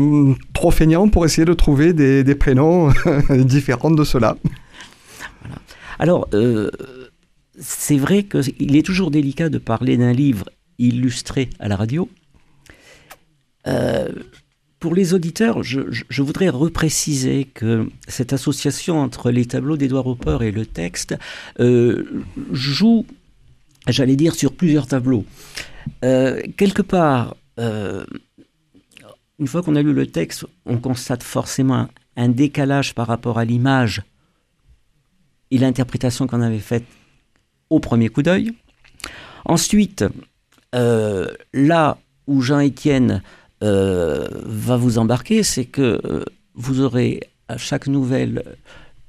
trop 0.53 0.71
feignant 0.71 1.07
pour 1.07 1.25
essayer 1.25 1.45
de 1.45 1.53
trouver 1.53 1.93
des, 1.93 2.23
des 2.23 2.35
prénoms 2.35 2.89
différents 3.29 3.91
de 3.91 4.03
cela. 4.03 4.37
Voilà. 5.41 5.57
Alors, 5.99 6.29
c'est 7.59 7.97
vrai 7.97 8.23
qu'il 8.23 8.75
est 8.75 8.85
toujours 8.85 9.11
délicat 9.11 9.49
de 9.49 9.57
parler 9.59 9.97
d'un 9.97 10.13
livre 10.13 10.45
illustré 10.79 11.49
à 11.59 11.67
la 11.67 11.75
radio 11.75 12.09
euh, 13.67 14.09
pour 14.79 14.95
les 14.95 15.13
auditeurs, 15.13 15.61
je, 15.61 16.21
voudrais 16.21 16.49
repréciser 16.49 17.45
que 17.45 17.87
cette 18.07 18.33
association 18.33 18.99
entre 18.99 19.29
les 19.29 19.45
tableaux 19.45 19.77
d'Edouard 19.77 20.07
Hopper 20.07 20.39
et 20.41 20.51
le 20.51 20.65
texte 20.65 21.15
euh, 21.59 22.23
joue, 22.51 23.05
j'allais 23.87 24.15
dire, 24.15 24.33
sur 24.33 24.53
plusieurs 24.53 24.87
tableaux. 24.87 25.23
Euh, 26.03 26.41
quelque 26.57 26.81
part, 26.81 27.35
une 27.57 29.47
fois 29.47 29.61
qu'on 29.61 29.75
a 29.75 29.83
lu 29.83 29.93
le 29.93 30.07
texte, 30.07 30.47
on 30.65 30.77
constate 30.77 31.21
forcément 31.21 31.87
un 32.17 32.29
décalage 32.29 32.95
par 32.95 33.05
rapport 33.05 33.37
à 33.37 33.45
l'image 33.45 34.01
et 35.51 35.59
l'interprétation 35.59 36.25
qu'on 36.25 36.41
avait 36.41 36.57
faite 36.57 36.85
au 37.69 37.79
premier 37.79 38.09
coup 38.09 38.23
d'œil. 38.23 38.51
Ensuite, 39.45 40.03
là 40.73 41.97
où 42.25 42.41
Jean-Étienne 42.41 43.21
va 43.61 44.77
vous 44.77 44.97
embarquer, 44.97 45.43
c'est 45.43 45.65
que 45.65 46.01
euh, 46.03 46.23
vous 46.55 46.81
aurez 46.81 47.21
à 47.47 47.57
chaque 47.57 47.87
nouvelle 47.87 48.43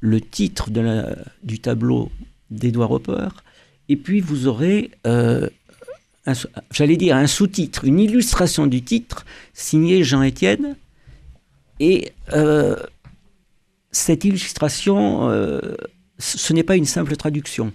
le 0.01 0.21
titre 0.21 0.71
de 0.71 1.05
du 1.43 1.59
tableau 1.61 2.11
d'Edouard 2.51 2.91
Hopper, 2.91 3.29
et 3.89 3.97
puis 3.97 4.21
vous 4.21 4.47
aurez, 4.47 4.91
euh, 5.07 5.49
j'allais 6.71 6.97
dire, 6.97 7.17
un 7.17 7.27
sous-titre, 7.27 7.85
une 7.85 7.99
illustration 7.99 8.67
du 8.67 8.83
titre 8.83 9.25
signé 9.55 10.05
Jean 10.05 10.23
Étienne, 10.23 10.77
et 11.81 12.13
cette 13.91 14.25
illustration, 14.25 15.29
ce 16.19 16.53
n'est 16.53 16.63
pas 16.63 16.77
une 16.77 16.85
simple 16.85 17.17
traduction 17.17 17.73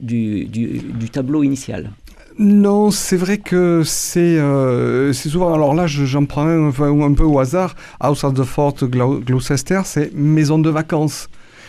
du, 0.00 0.46
du 0.46 1.10
tableau 1.10 1.42
initial. 1.42 1.92
Non, 2.38 2.90
c'est 2.90 3.16
vrai 3.16 3.38
que 3.38 3.82
c'est 3.84 4.38
euh, 4.38 5.12
souvent. 5.12 5.54
Alors 5.54 5.72
là, 5.72 5.86
j'en 5.86 6.24
prends 6.24 6.48
un, 6.48 6.72
peu 7.14 7.22
au 7.22 7.38
hasard. 7.38 7.76
House 8.00 8.24
of 8.24 8.34
the 8.34 8.42
Fort 8.42 8.74
Gloucester, 8.88 9.82
c'est 9.84 10.12
maison 10.14 10.58
de 10.58 10.68
vacances. 10.68 11.28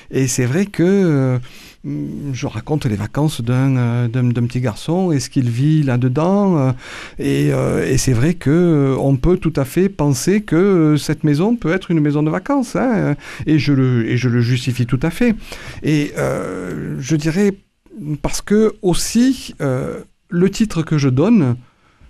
Et 0.10 0.28
c'est 0.28 0.46
vrai 0.46 0.66
que 0.66 0.84
euh, 0.84 1.38
je 2.34 2.48
raconte 2.48 2.86
les 2.88 2.96
vacances 2.96 3.42
d'un 3.42 4.10
petit 4.10 4.60
garçon 4.60 5.12
et 5.12 5.20
ce 5.20 5.30
qu'il 5.30 5.52
vit 5.52 5.84
là-dedans. 5.84 6.74
Euh, 7.20 7.86
et, 7.88 7.98
c'est 7.98 8.14
vrai 8.14 8.34
que 8.34 8.96
on 9.00 9.18
peut 9.18 9.38
tout 9.38 9.54
à 9.56 9.66
fait 9.66 9.88
penser 9.88 10.42
que 10.42 10.96
cette 10.98 11.24
maison 11.24 11.56
peut 11.56 11.74
être 11.74 11.92
une 11.92 12.00
maison 12.00 12.24
de 12.24 12.32
vacances. 12.32 12.76
Hein, 12.76 13.16
et 13.46 13.60
je 13.60 13.72
le 13.72 14.42
justifie 14.42 14.88
tout 14.88 15.00
à 15.04 15.12
fait. 15.12 15.36
Et 15.84 16.12
je 16.18 17.16
dirais 17.16 17.54
parce 18.24 18.42
que 18.42 18.74
aussi 18.82 19.54
le 20.30 20.50
titre 20.50 20.84
que 20.84 20.98
je 20.98 21.10
donne 21.10 21.56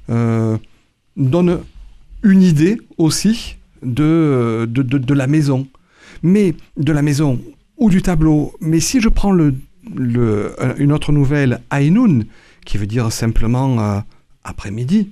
euh, 0.09 0.57
donne 1.17 1.61
une 2.23 2.41
idée 2.41 2.77
aussi 2.97 3.57
de, 3.81 4.67
la 5.13 5.27
maison. 5.27 5.67
Mais 6.23 6.55
de 6.77 6.91
la 6.91 7.01
maison 7.01 7.41
ou 7.77 7.89
du 7.89 8.01
tableau. 8.01 8.53
Mais 8.61 8.79
si 8.79 9.01
je 9.01 9.09
prends 9.09 9.31
le, 9.31 9.55
une 10.77 10.91
autre 10.91 11.11
nouvelle, 11.11 11.61
Ainun, 11.71 12.21
qui 12.65 12.77
veut 12.77 12.87
dire 12.87 13.11
simplement 13.11 13.79
euh, 13.79 13.99
après-midi, 14.43 15.11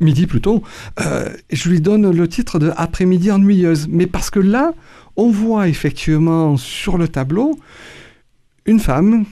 midi 0.00 0.26
plutôt, 0.26 0.62
euh, 1.00 1.28
je 1.50 1.68
lui 1.68 1.80
donne 1.80 2.10
le 2.10 2.28
titre 2.28 2.58
de 2.58 2.72
Après-midi 2.76 3.30
ennuyeuse. 3.30 3.88
Mais 3.88 4.06
parce 4.06 4.30
que 4.30 4.40
là, 4.40 4.72
on 5.16 5.30
voit 5.30 5.68
effectivement 5.68 6.56
sur 6.56 6.98
le 6.98 7.08
tableau 7.08 7.58
une 8.66 8.80
femme 8.80 9.24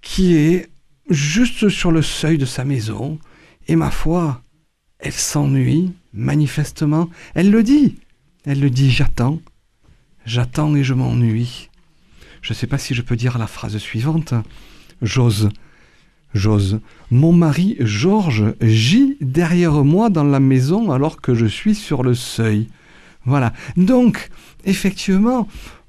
qui 0.00 0.36
est 0.36 0.68
juste 1.08 1.68
sur 1.68 1.92
le 1.92 2.02
seuil 2.02 2.38
de 2.38 2.46
sa 2.46 2.64
maison, 2.64 3.18
et 3.68 3.76
ma 3.76 3.90
foi, 3.90 4.42
elle 4.98 5.12
s'ennuie, 5.12 5.92
manifestement. 6.12 7.10
Elle 7.34 7.50
le 7.50 7.62
dit. 7.62 7.96
Elle 8.44 8.60
le 8.60 8.70
dit, 8.70 8.90
j'attends. 8.90 9.40
J'attends 10.24 10.74
et 10.74 10.84
je 10.84 10.94
m'ennuie. 10.94 11.68
Je 12.42 12.52
ne 12.52 12.56
sais 12.56 12.66
pas 12.66 12.78
si 12.78 12.94
je 12.94 13.02
peux 13.02 13.16
dire 13.16 13.38
la 13.38 13.46
phrase 13.46 13.76
suivante. 13.78 14.34
J'ose. 15.02 15.50
J'ose. 16.34 16.80
Mon 17.10 17.32
mari, 17.32 17.76
Georges, 17.80 18.54
gît 18.60 19.16
derrière 19.20 19.84
moi 19.84 20.10
dans 20.10 20.24
la 20.24 20.40
maison 20.40 20.90
alors 20.92 21.20
que 21.20 21.34
je 21.34 21.46
suis 21.46 21.74
sur 21.74 22.02
le 22.02 22.14
seuil. 22.14 22.68
Voilà. 23.24 23.52
Donc, 23.76 24.30
effectivement, 24.64 25.48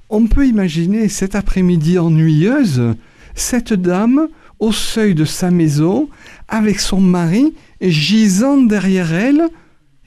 on 0.10 0.28
peut 0.28 0.48
imaginer 0.48 1.10
cet 1.10 1.36
après-midi 1.36 2.00
ennuyeuse, 2.00 2.96
cette 3.36 3.74
dame 3.74 4.28
au 4.60 4.72
seuil 4.72 5.16
de 5.16 5.26
sa 5.26 5.52
maison 5.52 6.10
avec 6.48 6.80
son 6.80 7.00
mari 7.00 7.54
gisant 7.82 8.58
derrière 8.58 9.14
elle 9.14 9.48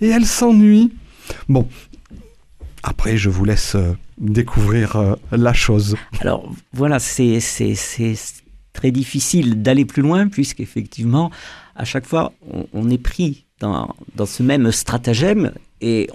et 0.01 0.09
elle 0.09 0.26
s'ennuie. 0.26 0.92
Bon, 1.48 1.68
après 2.82 3.16
je 3.16 3.30
vous 3.30 3.44
laisse 3.44 3.74
euh, 3.74 3.92
découvrir 4.18 4.96
euh, 4.96 5.14
la 5.32 5.53
chose. 5.53 5.96
Alors 6.20 6.53
voilà, 6.72 6.98
c'est 6.98 7.38
très 8.72 8.90
difficile 8.90 9.62
d'aller 9.62 9.84
plus 9.84 10.03
loin 10.03 10.28
puisqu'effectivement, 10.28 11.30
à 11.76 11.84
chaque 11.84 12.07
fois, 12.07 12.32
on, 12.72 12.90
est 12.90 12.98
pris 12.98 13.46
dans, 13.59 13.94
dans, 14.16 14.26
ce 14.26 14.42
même 14.42 14.70
stratagème 14.72 15.53
et 15.80 16.09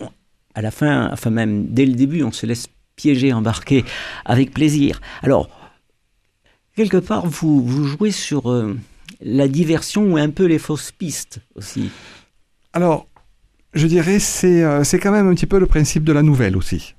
à 0.54 0.62
la 0.62 0.72
fin, 0.72 1.10
enfin 1.12 1.30
même 1.30 1.68
dès 1.68 1.86
le 1.86 1.94
début, 1.94 2.24
on 2.24 2.32
se 2.32 2.46
laisse 2.46 2.68
piéger, 2.96 3.34
embarquer 3.34 3.84
avec 4.26 4.52
plaisir. 4.52 5.02
Alors, 5.22 5.50
quelque 6.76 6.98
part, 6.98 7.26
vous, 7.26 7.66
vous 7.66 7.86
jouez 7.86 8.12
sur 8.12 8.52
euh, 8.52 8.78
la 9.22 9.48
diversion 9.48 10.04
ou 10.04 10.18
un 10.18 10.30
peu 10.30 10.46
les 10.46 10.60
fausses 10.60 10.92
pistes 10.92 11.40
aussi. 11.56 11.90
Alors, 12.74 13.08
je 13.74 13.88
dirais, 13.88 14.20
c'est 14.20 14.64
euh, 14.64 14.84
c'est 14.84 15.00
quand 15.00 15.12
même 15.12 15.28
un 15.28 15.34
petit 15.34 15.48
peu 15.48 15.60
le 15.60 15.66
principe 15.66 16.04
de 16.04 16.14
la 16.14 16.22
nouvelle 16.22 16.58
aussi. 16.58 16.96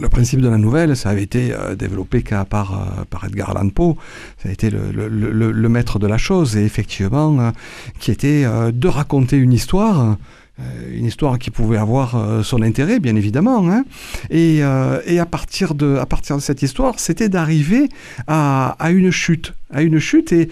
Le 0.00 0.08
principe 0.08 0.40
de 0.40 0.48
la 0.48 0.56
nouvelle, 0.56 0.96
ça 0.96 1.10
avait 1.10 1.22
été 1.22 1.52
euh, 1.52 1.74
développé 1.74 2.24
par, 2.48 3.04
par 3.10 3.24
Edgar 3.26 3.50
Allan 3.50 3.68
Poe, 3.68 3.96
ça 4.38 4.48
a 4.48 4.52
été 4.52 4.70
le, 4.70 4.90
le, 4.90 5.52
le, 5.52 5.68
maître 5.68 5.98
de 5.98 6.06
la 6.06 6.16
chose, 6.16 6.56
et 6.56 6.64
effectivement, 6.64 7.52
qui 7.98 8.10
était 8.10 8.44
de 8.72 8.88
raconter 8.88 9.36
une 9.36 9.52
histoire 9.52 10.16
une 10.58 11.06
histoire 11.06 11.38
qui 11.38 11.50
pouvait 11.50 11.78
avoir 11.78 12.14
euh, 12.14 12.42
son 12.42 12.62
intérêt, 12.62 13.00
bien 13.00 13.16
évidemment. 13.16 13.70
Hein. 13.70 13.84
Et, 14.30 14.58
euh, 14.62 15.00
et, 15.06 15.18
à, 15.18 15.26
partir 15.26 15.74
de, 15.74 15.96
à 15.96 16.06
partir 16.06 16.36
de 16.36 16.42
cette 16.42 16.62
histoire, 16.62 16.98
c'était 17.00 17.28
d'arriver 17.28 17.88
à, 18.26 18.76
une 18.90 19.10
chute. 19.10 19.54
À 19.70 19.82
une 19.82 19.98
chute, 19.98 20.32
et 20.32 20.50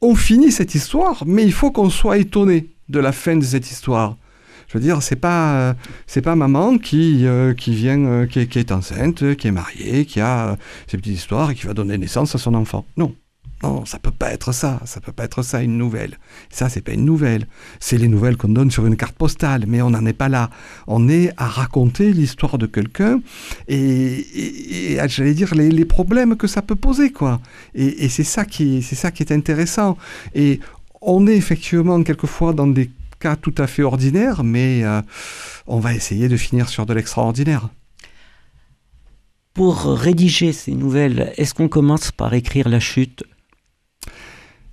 on 0.00 0.14
finit 0.14 0.52
cette 0.52 0.74
histoire, 0.74 1.24
mais 1.26 1.44
il 1.44 1.52
faut 1.52 1.70
qu'on 1.70 1.90
soit 1.90 2.18
étonné 2.18 2.68
de 2.88 3.00
la 3.00 3.12
fin 3.12 3.36
de 3.36 3.44
cette 3.44 3.70
histoire. 3.70 4.16
Je 4.68 4.78
veux 4.78 4.82
dire, 4.82 5.00
c'est 5.00 5.16
pas 5.16 5.76
c'est 6.08 6.22
pas 6.22 6.34
maman 6.34 6.78
qui 6.78 7.24
qui 7.56 7.74
vient 7.74 8.26
qui, 8.26 8.48
qui, 8.48 8.58
est 8.58 8.72
enceinte, 8.72 9.36
qui 9.36 9.46
est 9.46 9.52
mariée, 9.52 10.04
qui 10.06 10.20
a 10.20 10.56
ses 10.88 10.96
petites 10.96 11.14
histoires 11.14 11.52
et 11.52 11.54
qui 11.54 11.66
va 11.66 11.74
donner 11.74 11.96
naissance 11.98 12.34
à 12.34 12.38
son 12.38 12.52
enfant. 12.54 12.84
Non, 12.96 13.14
Non, 13.66 13.84
ça 13.84 13.98
peut 13.98 14.12
pas 14.12 14.32
être 14.32 14.52
ça. 14.52 14.80
Ça 14.84 15.00
peut 15.00 15.10
pas 15.10 15.24
être 15.24 15.42
ça 15.42 15.60
une 15.60 15.76
nouvelle. 15.76 16.18
Ça, 16.50 16.68
c'est 16.68 16.82
pas 16.82 16.92
une 16.92 17.04
nouvelle. 17.04 17.48
C'est 17.80 17.98
les 17.98 18.06
nouvelles 18.06 18.36
qu'on 18.36 18.48
donne 18.48 18.70
sur 18.70 18.86
une 18.86 18.96
carte 18.96 19.16
postale, 19.16 19.64
mais 19.66 19.82
on 19.82 19.90
n'en 19.90 20.06
est 20.06 20.12
pas 20.12 20.28
là. 20.28 20.50
On 20.86 21.08
est 21.08 21.32
à 21.36 21.48
raconter 21.48 22.12
l'histoire 22.12 22.58
de 22.58 22.66
quelqu'un 22.66 23.20
et, 23.66 24.98
j'allais 25.08 25.34
dire 25.34 25.52
les, 25.54 25.84
problèmes 25.84 26.36
que 26.36 26.46
ça 26.46 26.62
peut 26.62 26.76
poser, 26.76 27.10
quoi. 27.10 27.40
Et, 27.74 28.08
c'est 28.08 28.24
ça 28.36 28.44
qui, 28.44 28.82
c'est 28.82 28.94
ça 28.94 29.10
qui 29.10 29.24
est 29.24 29.32
intéressant. 29.32 29.98
Et 30.36 30.60
on 31.00 31.26
est 31.26 31.36
effectivement 31.36 32.00
quelquefois 32.04 32.52
dans 32.52 32.68
des 32.68 32.90
cas 33.18 33.34
tout 33.34 33.54
à 33.58 33.66
fait 33.66 33.82
ordinaires, 33.82 34.44
mais 34.44 34.84
euh, 34.84 35.02
on 35.66 35.80
va 35.80 35.92
essayer 35.92 36.28
de 36.28 36.36
finir 36.36 36.68
sur 36.68 36.86
de 36.86 36.94
l'extraordinaire. 36.94 37.68
Pour 39.54 39.82
rédiger 39.82 40.52
ces 40.52 40.72
nouvelles, 40.72 41.32
est-ce 41.36 41.54
qu'on 41.54 41.68
commence 41.68 42.12
par 42.12 42.32
écrire 42.34 42.68
la 42.68 42.78
chute? 42.78 43.24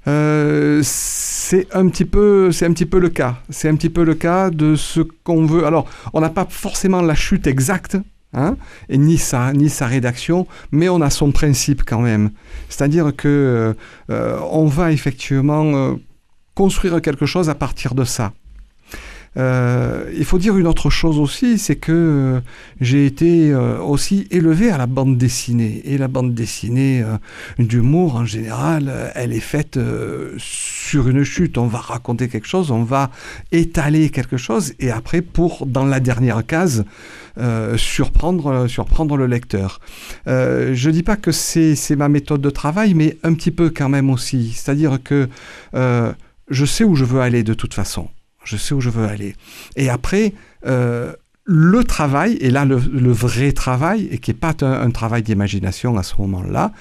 Euh, 0.07 0.81
c'est 0.83 1.67
un 1.73 1.87
petit 1.87 2.05
peu, 2.05 2.51
c'est 2.51 2.65
un 2.65 2.73
petit 2.73 2.85
peu 2.85 2.99
le 2.99 3.09
cas. 3.09 3.37
C'est 3.49 3.69
un 3.69 3.75
petit 3.75 3.89
peu 3.89 4.03
le 4.03 4.15
cas 4.15 4.49
de 4.49 4.75
ce 4.75 5.01
qu'on 5.01 5.45
veut. 5.45 5.65
Alors, 5.65 5.87
on 6.13 6.21
n'a 6.21 6.29
pas 6.29 6.45
forcément 6.49 7.01
la 7.01 7.15
chute 7.15 7.47
exacte, 7.47 7.97
hein, 8.33 8.57
et 8.89 8.97
ni 8.97 9.17
sa, 9.17 9.53
ni 9.53 9.69
sa 9.69 9.87
rédaction, 9.87 10.47
mais 10.71 10.89
on 10.89 11.01
a 11.01 11.09
son 11.09 11.31
principe 11.31 11.83
quand 11.85 12.01
même. 12.01 12.31
C'est-à-dire 12.69 13.15
que 13.15 13.75
euh, 14.09 14.39
on 14.51 14.65
va 14.65 14.91
effectivement 14.91 15.95
construire 16.55 17.01
quelque 17.01 17.25
chose 17.25 17.49
à 17.49 17.55
partir 17.55 17.95
de 17.95 18.03
ça. 18.03 18.33
Euh, 19.35 20.11
il 20.15 20.25
faut 20.25 20.37
dire 20.37 20.57
une 20.57 20.67
autre 20.67 20.89
chose 20.89 21.17
aussi, 21.19 21.57
c'est 21.57 21.75
que 21.75 21.91
euh, 21.91 22.39
j'ai 22.81 23.05
été 23.05 23.51
euh, 23.51 23.79
aussi 23.79 24.27
élevé 24.29 24.69
à 24.69 24.77
la 24.77 24.85
bande 24.85 25.17
dessinée. 25.17 25.81
Et 25.85 25.97
la 25.97 26.07
bande 26.07 26.33
dessinée 26.33 27.03
d'humour, 27.57 28.15
en 28.15 28.25
général, 28.25 29.11
elle 29.15 29.33
est 29.33 29.39
faite 29.39 29.79
sur 30.37 31.07
une 31.07 31.23
chute. 31.23 31.57
On 31.57 31.67
va 31.67 31.79
raconter 31.79 32.27
quelque 32.27 32.47
chose, 32.47 32.71
on 32.71 32.83
va 32.83 33.09
étaler 33.51 34.09
quelque 34.09 34.37
chose, 34.37 34.73
et 34.79 34.91
après, 34.91 35.21
pour, 35.21 35.65
dans 35.65 35.85
la 35.85 35.99
dernière 35.99 36.45
case, 36.45 36.85
surprendre, 37.77 38.67
surprendre 38.67 39.17
le 39.17 39.27
lecteur. 39.27 39.79
je 40.25 40.87
ne 40.87 40.91
dis 40.91 41.03
pas 41.03 41.15
que 41.15 41.31
c'est 41.31 41.95
ma 41.95 42.09
méthode 42.09 42.41
de 42.41 42.49
travail, 42.49 42.93
mais 42.93 43.17
un 43.23 43.33
petit 43.33 43.51
peu 43.51 43.69
quand 43.69 43.89
même 43.89 44.09
aussi. 44.09 44.53
C'est-à-dire 44.53 44.99
que 45.03 45.29
je 45.73 46.65
sais 46.65 46.83
où 46.83 46.95
je 46.95 47.05
veux 47.05 47.21
aller 47.21 47.43
de 47.43 47.53
toute 47.53 47.73
façon. 47.73 48.09
Je 48.43 48.57
sais 48.57 48.73
où 48.73 48.81
je 48.81 48.89
veux 48.89 49.05
aller. 49.05 49.35
Et 49.75 49.89
après, 49.89 50.33
euh, 50.65 51.13
le 51.45 51.83
travail, 51.83 52.37
et 52.39 52.49
là 52.49 52.65
le, 52.65 52.75
vrai 52.75 53.51
travail, 53.51 54.07
et 54.11 54.17
qui 54.17 54.31
n'est 54.31 54.37
pas 54.37 54.53
un, 54.61 54.89
travail 54.91 55.23
d'imagination 55.23 55.97
à 55.97 56.03
ce 56.03 56.15
moment-là, 56.19 56.71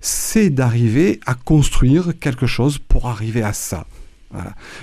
c'est 0.00 0.50
d'arriver 0.50 1.20
à 1.26 1.34
construire 1.34 2.12
quelque 2.20 2.46
chose 2.46 2.78
pour 2.78 3.08
arriver 3.08 3.42
à 3.42 3.52
ça. 3.52 3.84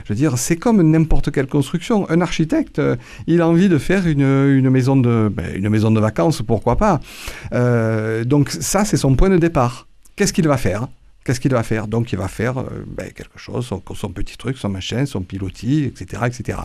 Je 0.04 0.10
veux 0.10 0.16
dire, 0.16 0.38
c'est 0.38 0.58
comme 0.58 0.80
n'importe 0.82 1.32
quelle 1.32 1.48
construction. 1.48 2.08
Un 2.12 2.22
architecte, 2.22 2.78
euh, 2.78 2.96
il 3.26 3.42
a 3.42 3.48
envie 3.48 3.68
de 3.68 3.80
faire 3.80 4.06
une, 4.06 4.22
une 4.22 4.70
maison, 4.70 4.96
de, 4.96 5.28
ben, 5.34 5.56
une 5.56 5.70
maison 5.70 5.90
de 5.90 6.00
vacances, 6.00 6.44
pourquoi 6.44 6.76
pas. 6.76 7.00
Euh, 7.54 8.24
donc 8.24 8.52
ça, 8.52 8.86
c'est 8.86 8.98
son 8.98 9.16
point 9.16 9.30
de 9.30 9.38
départ. 9.38 9.88
Qu'est-ce 10.16 10.34
qu'il 10.34 10.48
va 10.48 10.58
faire? 10.58 10.88
Qu'est-ce 11.24 11.40
qu'il 11.40 11.52
va 11.52 11.64
faire? 11.64 11.88
Donc 11.88 12.12
il 12.12 12.18
va 12.18 12.28
faire 12.28 12.60
euh, 12.60 12.86
ben, 12.88 13.12
quelque 13.12 13.38
chose, 13.38 13.68
son, 13.68 13.80
petit 14.10 14.38
truc, 14.38 14.58
son 14.58 14.70
machin, 14.70 15.06
son 15.06 15.22
pilotis, 15.22 15.84
etc., 15.84 16.24
etc. 16.26 16.60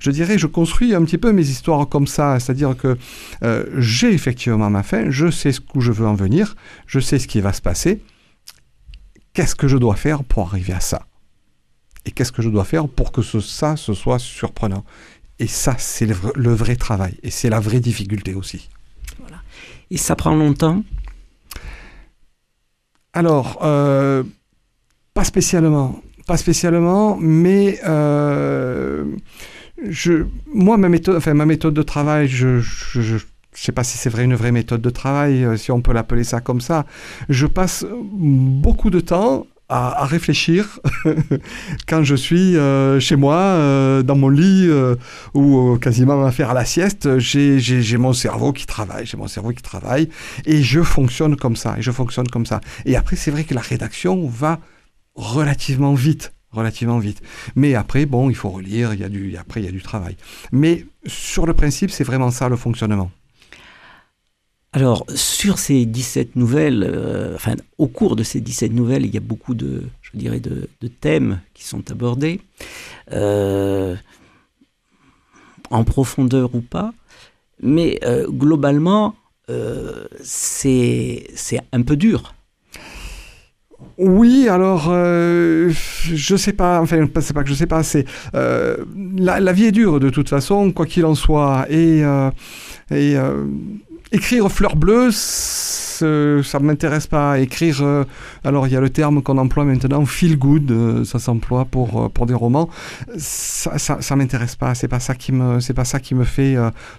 Je 0.00 0.10
dirais, 0.10 0.38
je 0.38 0.46
construis 0.46 0.94
un 0.94 1.04
petit 1.04 1.18
peu 1.18 1.32
mes 1.32 1.48
histoires 1.48 1.88
comme 1.88 2.06
ça, 2.06 2.38
c'est-à-dire 2.40 2.76
que 2.76 2.98
euh, 3.42 3.64
j'ai 3.78 4.12
effectivement 4.12 4.70
ma 4.70 4.82
fin, 4.82 5.10
je 5.10 5.30
sais 5.30 5.52
où 5.74 5.80
je 5.80 5.92
veux 5.92 6.06
en 6.06 6.14
venir, 6.14 6.56
je 6.86 7.00
sais 7.00 7.18
ce 7.18 7.28
qui 7.28 7.40
va 7.40 7.52
se 7.52 7.62
passer. 7.62 8.02
Qu'est-ce 9.34 9.54
que 9.54 9.68
je 9.68 9.78
dois 9.78 9.96
faire 9.96 10.24
pour 10.24 10.48
arriver 10.48 10.74
à 10.74 10.80
ça? 10.80 11.06
Et 12.04 12.10
qu'est-ce 12.10 12.32
que 12.32 12.42
je 12.42 12.48
dois 12.48 12.64
faire 12.64 12.88
pour 12.88 13.12
que 13.12 13.22
ça, 13.22 13.76
ce 13.76 13.94
soit 13.94 14.18
surprenant? 14.18 14.84
Et 15.38 15.46
ça, 15.46 15.76
c'est 15.78 16.06
le, 16.06 16.54
vrai 16.54 16.76
travail, 16.76 17.18
et 17.22 17.30
c'est 17.30 17.48
la 17.48 17.60
vraie 17.60 17.80
difficulté 17.80 18.34
aussi. 18.34 18.68
Et 19.90 19.96
ça 19.96 20.16
prend 20.16 20.34
longtemps? 20.34 20.82
Alors, 23.12 23.58
euh, 23.62 24.22
pas 25.14 25.24
spécialement. 25.24 26.00
Pas 26.26 26.36
spécialement, 26.36 27.16
mais 27.20 27.80
euh, 27.84 29.04
je, 29.88 30.24
moi, 30.46 30.76
ma 30.76 30.88
méthode, 30.88 31.16
enfin, 31.16 31.34
ma 31.34 31.46
méthode 31.46 31.74
de 31.74 31.82
travail, 31.82 32.28
je 32.28 32.58
ne 32.96 33.18
sais 33.52 33.72
pas 33.72 33.84
si 33.84 33.98
c'est 33.98 34.08
vrai 34.08 34.24
une 34.24 34.34
vraie 34.34 34.52
méthode 34.52 34.80
de 34.80 34.90
travail, 34.90 35.44
euh, 35.44 35.56
si 35.56 35.72
on 35.72 35.82
peut 35.82 35.92
l'appeler 35.92 36.24
ça 36.24 36.40
comme 36.40 36.60
ça. 36.60 36.86
Je 37.28 37.46
passe 37.46 37.84
beaucoup 37.90 38.90
de 38.90 39.00
temps 39.00 39.46
à, 39.72 40.04
réfléchir 40.04 40.80
quand 41.88 42.04
je 42.04 42.14
suis 42.14 42.56
euh, 42.56 43.00
chez 43.00 43.16
moi, 43.16 43.36
euh, 43.36 44.02
dans 44.02 44.16
mon 44.16 44.28
lit, 44.28 44.66
euh, 44.68 44.96
ou 45.34 45.78
quasiment 45.78 46.24
à 46.24 46.30
faire 46.30 46.52
la 46.52 46.64
sieste. 46.64 47.18
J'ai 47.18 47.96
mon 47.96 48.12
cerveau 48.12 48.52
qui 48.52 48.66
travaille, 48.66 49.06
j'ai 49.06 49.16
mon 49.16 49.28
cerveau 49.28 49.50
qui 49.52 49.62
travaille, 49.62 50.08
et 50.44 50.62
je 50.62 50.82
fonctionne 50.82 51.36
comme 51.36 51.56
ça, 51.56 51.76
et 51.78 51.82
je 51.82 51.90
fonctionne 51.90 52.28
comme 52.28 52.46
ça. 52.46 52.60
Et 52.84 52.96
après, 52.96 53.16
c'est 53.16 53.30
vrai 53.30 53.44
que 53.44 53.54
la 53.54 53.62
rédaction 53.62 54.28
va 54.28 54.58
relativement 55.14 55.94
vite 55.94 56.32
relativement 56.52 56.98
vite. 56.98 57.22
Mais 57.56 57.74
après, 57.74 58.04
bon, 58.04 58.28
il 58.28 58.36
faut 58.36 58.50
relire, 58.50 58.92
il 58.92 59.00
y 59.00 59.04
a 59.04 59.08
du, 59.08 59.38
après, 59.38 59.60
il 59.62 59.64
y 59.64 59.68
a 59.70 59.72
du 59.72 59.80
travail. 59.80 60.18
Mais 60.52 60.84
sur 61.06 61.46
le 61.46 61.54
principe, 61.54 61.90
c'est 61.90 62.04
vraiment 62.04 62.30
ça 62.30 62.50
le 62.50 62.56
fonctionnement. 62.56 63.10
Alors, 64.74 65.04
sur 65.14 65.58
ces 65.58 65.84
17 65.84 66.34
nouvelles, 66.34 66.82
euh, 66.82 67.34
enfin, 67.34 67.56
au 67.76 67.88
cours 67.88 68.16
de 68.16 68.22
ces 68.22 68.40
17 68.40 68.72
nouvelles, 68.72 69.04
il 69.04 69.12
y 69.12 69.18
a 69.18 69.20
beaucoup 69.20 69.54
de, 69.54 69.82
thèmes 71.00 71.40
qui 71.52 71.64
sont 71.64 71.90
abordés, 71.90 72.40
euh, 73.12 73.94
en 75.70 75.84
profondeur 75.84 76.54
ou 76.54 76.62
pas, 76.62 76.94
mais 77.60 77.98
euh, 78.04 78.26
globalement, 78.28 79.14
c'est 80.22 81.26
un 81.72 81.82
peu 81.82 81.96
dur. 81.96 82.34
Oui, 83.98 84.48
alors 84.48 84.90
je 84.90 86.36
sais 86.38 86.54
pas, 86.54 86.80
enfin 86.80 87.06
c'est 87.20 87.34
pas 87.34 87.42
que 87.42 87.50
je 87.50 87.54
sais 87.54 87.66
pas, 87.66 87.82
c'est 87.82 88.06
la, 88.32 89.52
vie 89.52 89.66
est 89.66 89.72
dure 89.72 90.00
de 90.00 90.08
toute 90.08 90.30
façon, 90.30 90.72
quoi 90.72 90.86
qu'il 90.86 91.04
en 91.04 91.14
soit, 91.14 91.66
et 91.68 92.02
Écrire 94.14 94.52
fleur 94.52 94.76
bleue, 94.76 95.10
ça 95.10 96.58
ne 96.58 96.64
m'intéresse 96.64 97.06
pas. 97.06 97.38
Écrire, 97.38 97.80
euh, 97.80 98.04
alors 98.44 98.66
il 98.66 98.72
y 98.74 98.76
a 98.76 98.80
le 98.80 98.90
terme 98.90 99.22
qu'on 99.22 99.38
emploie 99.38 99.64
maintenant, 99.64 100.04
feel 100.04 100.38
good, 100.38 100.70
euh, 100.70 101.04
ça 101.04 101.18
s'emploie 101.18 101.64
pour, 101.64 102.02
euh, 102.02 102.08
pour 102.10 102.26
des 102.26 102.34
romans. 102.34 102.68
Ça, 103.16 103.78
ça, 103.78 104.16
m'intéresse 104.16 104.54
pas. 104.54 104.74
C'est 104.74 104.88
pas 104.88 105.00
ça 105.00 105.14
qui 105.14 105.32
me, 105.32 105.60
c'est 105.60 105.72
pas 105.72 105.86
ça 105.86 105.98
qui 105.98 106.14
me 106.14 106.24
fait 106.24 106.56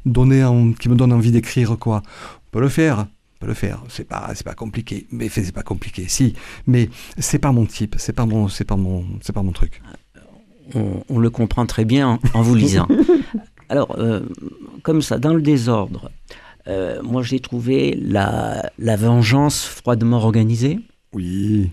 donner, 0.07 0.43
qui 0.79 0.89
me 0.89 0.95
donne 0.95 1.13
envie 1.13 1.31
d'écrire 1.31 1.77
quoi. 1.77 2.01
On 2.47 2.49
peut 2.51 2.61
le 2.61 2.69
faire, 2.69 3.05
le 3.45 3.53
faire. 3.53 3.83
C'est 3.89 4.07
pas, 4.07 4.31
c'est 4.33 4.45
pas 4.45 4.55
compliqué. 4.55 5.05
Mais 5.11 5.29
c'est 5.29 5.51
pas 5.51 5.63
compliqué, 5.63 6.05
si. 6.07 6.33
Mais 6.65 6.89
c'est 7.19 7.39
pas 7.39 7.51
mon 7.51 7.67
type. 7.67 7.95
C'est 7.99 8.13
pas 8.13 8.25
mon, 8.25 8.47
c'est 8.47 8.65
pas 8.65 8.77
mon, 8.77 9.05
c'est 9.21 9.33
pas 9.33 9.43
mon 9.43 9.51
truc. 9.51 9.83
On, 10.73 11.19
le 11.19 11.29
comprend 11.29 11.67
très 11.67 11.85
bien 11.85 12.19
en 12.33 12.41
vous 12.41 12.55
lisant. 12.55 12.87
alors, 13.69 13.95
comme 14.81 15.03
ça, 15.03 15.19
dans 15.19 15.33
le 15.35 15.41
désordre. 15.41 16.09
Euh, 16.67 17.01
moi, 17.03 17.23
j'ai 17.23 17.39
trouvé 17.39 17.97
la, 18.01 18.71
la, 18.77 18.95
vengeance 18.95 19.65
froidement 19.65 20.17
organisée. 20.17 20.79
Oui. 21.13 21.69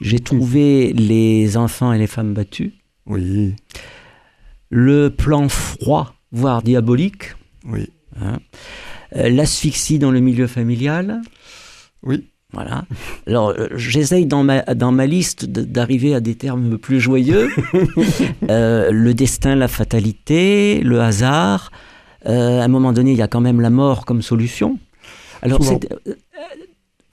J'ai 0.00 0.18
trouvé 0.18 0.92
les 0.92 1.56
enfants 1.56 1.92
et 1.92 1.98
les 1.98 2.06
femmes 2.06 2.34
battus. 2.34 2.72
Oui. 3.06 3.54
Le 4.68 5.08
plan 5.10 5.48
froid, 5.48 6.14
voire 6.32 6.62
diabolique. 6.62 7.34
Oui. 7.64 7.90
Hein. 8.20 8.38
Euh, 9.16 9.28
l'asphyxie 9.30 9.98
dans 9.98 10.10
le 10.10 10.20
milieu 10.20 10.46
familial. 10.46 11.20
Oui. 12.02 12.26
Voilà. 12.52 12.84
Alors, 13.26 13.50
euh, 13.50 13.68
j'essaye 13.76 14.26
dans 14.26 14.42
ma, 14.42 14.62
dans 14.62 14.90
ma 14.92 15.06
liste 15.06 15.46
d'arriver 15.46 16.14
à 16.14 16.20
des 16.20 16.34
termes 16.34 16.78
plus 16.78 17.00
joyeux. 17.00 17.48
le 18.42 19.12
destin, 19.12 19.54
la 19.54 19.68
fatalité, 19.68 20.80
le 20.82 21.00
hasard, 21.00 21.70
euh, 22.26 22.60
à 22.60 22.64
un 22.64 22.68
moment 22.68 22.92
donné, 22.92 23.12
il 23.12 23.18
y 23.18 23.22
a 23.22 23.28
quand 23.28 23.40
même 23.40 23.60
la 23.60 23.70
mort 23.70 24.04
comme 24.04 24.22
solution. 24.22 24.78
Alors, 25.42 25.60
euh, 25.62 26.14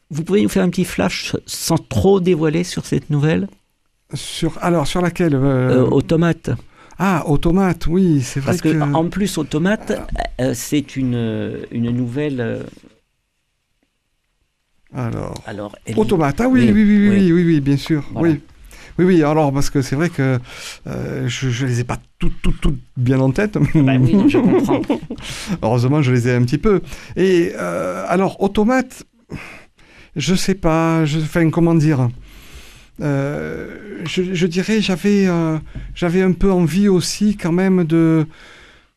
vous 0.09 0.23
pouvez 0.23 0.41
nous 0.41 0.49
faire 0.49 0.63
un 0.63 0.69
petit 0.69 0.85
flash 0.85 1.35
sans 1.45 1.77
trop 1.77 2.19
dévoiler 2.19 2.63
sur 2.63 2.85
cette 2.85 3.09
nouvelle? 3.09 3.47
Sur, 4.13 4.57
Alors, 4.61 4.87
sur 4.87 5.01
laquelle 5.01 5.35
euh... 5.35 5.85
Automate. 5.85 6.49
Ah, 6.99 7.23
Automate, 7.27 7.87
oui, 7.87 8.21
c'est 8.21 8.39
vrai 8.39 8.51
Parce 8.51 8.61
que, 8.61 8.81
en 8.81 9.07
plus, 9.09 9.37
Automate, 9.37 9.93
c'est 10.53 10.95
une, 10.95 11.59
une 11.71 11.91
nouvelle... 11.91 12.65
Alors, 14.93 15.35
Alors 15.45 15.75
Automate, 15.95 16.41
ah 16.41 16.47
oui, 16.47 16.71
oui, 16.71 16.83
oui, 16.83 17.09
oui, 17.09 17.31
oui, 17.31 17.43
oui, 17.45 17.61
bien 17.61 17.77
sûr, 17.77 18.03
oui. 18.15 18.41
Oui, 18.97 19.05
oui, 19.05 19.23
alors 19.23 19.53
parce 19.53 19.69
que 19.69 19.81
c'est 19.81 19.95
vrai 19.95 20.09
que 20.09 20.39
euh, 20.87 21.27
je 21.27 21.63
ne 21.63 21.69
les 21.69 21.81
ai 21.81 21.83
pas 21.83 21.99
toutes, 22.17 22.41
toutes, 22.41 22.59
toutes 22.59 22.79
bien 22.95 23.19
en 23.19 23.31
tête. 23.31 23.57
Bah 23.75 23.93
oui, 23.99 24.17
je 24.27 24.39
comprends. 24.39 24.81
Heureusement, 25.61 26.01
je 26.01 26.11
les 26.11 26.27
ai 26.27 26.33
un 26.33 26.41
petit 26.41 26.57
peu. 26.57 26.81
Et 27.15 27.53
euh, 27.55 28.03
alors, 28.07 28.41
automate, 28.41 29.03
je 30.15 30.33
sais 30.33 30.55
pas, 30.55 31.05
je, 31.05 31.19
enfin, 31.19 31.49
comment 31.49 31.75
dire 31.75 32.09
je, 32.99 34.45
dirais, 34.47 34.81
j'avais, 34.81 35.27
j'avais 35.93 36.23
un 36.23 36.31
peu 36.31 36.51
envie 36.51 36.87
aussi 36.87 37.37
quand 37.37 37.51
même 37.51 37.83
de, 37.83 38.25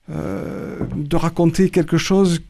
de 0.08 1.16
raconter 1.16 1.68
quelque 1.68 1.98
chose 1.98 2.40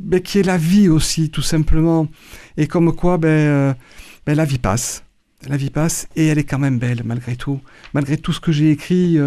ben, 0.00 0.20
qui 0.20 0.40
est 0.40 0.42
la 0.42 0.58
vie 0.58 0.88
aussi, 0.88 1.30
tout 1.30 1.42
simplement. 1.42 2.08
Et 2.56 2.66
comme 2.66 2.92
quoi, 2.92 3.18
ben, 3.18 3.76
ben, 4.26 4.34
la 4.34 4.44
vie 4.44 4.58
passe. 4.58 5.05
La 5.48 5.56
vie 5.56 5.70
passe 5.70 6.08
et 6.16 6.26
elle 6.26 6.38
est 6.38 6.44
quand 6.44 6.58
même 6.58 6.78
belle 6.78 7.02
malgré 7.04 7.36
tout. 7.36 7.60
Malgré 7.94 8.16
tout 8.16 8.32
ce 8.32 8.40
que 8.40 8.52
j'ai 8.52 8.70
écrit, 8.70 9.18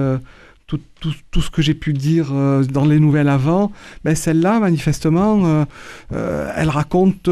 tout, 0.68 0.80
tout, 1.00 1.42
ce 1.42 1.50
que 1.50 1.62
j'ai 1.62 1.74
pu 1.74 1.94
dire 1.94 2.32
dans 2.72 2.86
les 2.86 3.00
nouvelles 3.00 3.30
avant, 3.30 3.72
ben 4.04 4.16
celle-là, 4.16 4.60
manifestement, 4.60 5.66
elle 6.12 6.70
raconte 6.70 7.30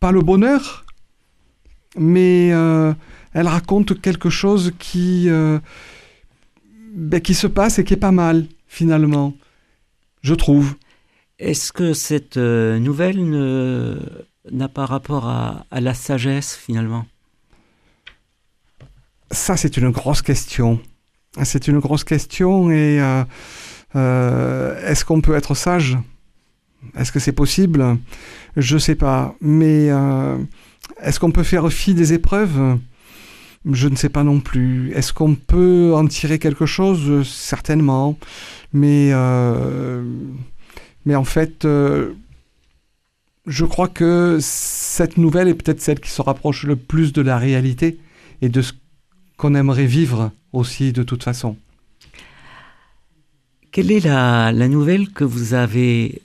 pas 0.00 0.12
le 0.12 0.22
bonheur, 0.22 0.84
mais 1.96 2.50
euh, 2.52 2.92
elle 3.34 3.46
raconte 3.46 4.00
quelque 4.00 4.30
chose 4.30 4.72
qui, 4.78 5.28
euh, 5.28 5.58
ben, 6.94 7.20
qui 7.20 7.34
se 7.34 7.46
passe 7.46 7.78
et 7.78 7.84
qui 7.84 7.94
est 7.94 7.98
pas 7.98 8.10
mal, 8.10 8.46
finalement, 8.66 9.34
je 10.22 10.34
trouve. 10.34 10.74
Est-ce 11.38 11.72
que 11.72 11.92
cette 11.92 12.38
euh, 12.38 12.78
nouvelle 12.78 13.20
n'a 14.50 14.68
pas 14.68 14.86
rapport 14.86 15.28
à, 15.28 15.66
la 15.70 15.94
sagesse, 15.94 16.56
finalement? 16.56 17.06
Ça, 19.30 19.56
c'est 19.56 19.76
une 19.76 19.90
grosse 19.90 20.22
question. 20.22 20.80
C'est 21.44 21.68
une 21.68 21.78
grosse 21.78 22.04
question 22.04 22.70
et 22.70 22.96
est-ce 23.94 25.04
qu'on 25.04 25.20
peut 25.20 25.34
être 25.34 25.54
sage? 25.54 25.98
Est-ce 26.96 27.12
que 27.12 27.18
c'est 27.18 27.32
possible? 27.32 27.98
Je 28.56 28.78
sais 28.78 28.94
pas. 28.94 29.34
Mais 29.40 29.90
euh, 29.90 30.36
est-ce 31.02 31.20
qu'on 31.20 31.30
peut 31.30 31.42
faire 31.42 31.70
fi 31.72 31.94
des 31.94 32.12
épreuves? 32.12 32.78
Je 33.70 33.88
ne 33.88 33.96
sais 33.96 34.08
pas 34.08 34.24
non 34.24 34.40
plus. 34.40 34.92
Est-ce 34.92 35.12
qu'on 35.12 35.34
peut 35.34 35.92
en 35.94 36.06
tirer 36.06 36.38
quelque 36.38 36.66
chose? 36.66 37.26
Certainement. 37.28 38.18
Mais, 38.72 39.10
euh, 39.12 40.02
mais 41.04 41.14
en 41.14 41.24
fait, 41.24 41.64
euh, 41.64 42.14
je 43.46 43.64
crois 43.64 43.88
que 43.88 44.38
cette 44.40 45.18
nouvelle 45.18 45.48
est 45.48 45.54
peut-être 45.54 45.80
celle 45.80 46.00
qui 46.00 46.10
se 46.10 46.22
rapproche 46.22 46.64
le 46.64 46.76
plus 46.76 47.12
de 47.12 47.20
la 47.20 47.38
réalité 47.38 47.98
et 48.42 48.48
de 48.48 48.62
ce 48.62 48.72
qu'on 49.40 49.54
aimerait 49.54 49.86
vivre 49.86 50.30
aussi 50.52 50.92
de 50.92 51.02
toute 51.02 51.24
façon. 51.24 51.56
Quelle 53.72 53.90
est 53.90 54.04
la, 54.04 54.52
la 54.52 54.68
nouvelle 54.68 55.10
que 55.10 55.24
vous 55.24 55.54
avez 55.54 56.22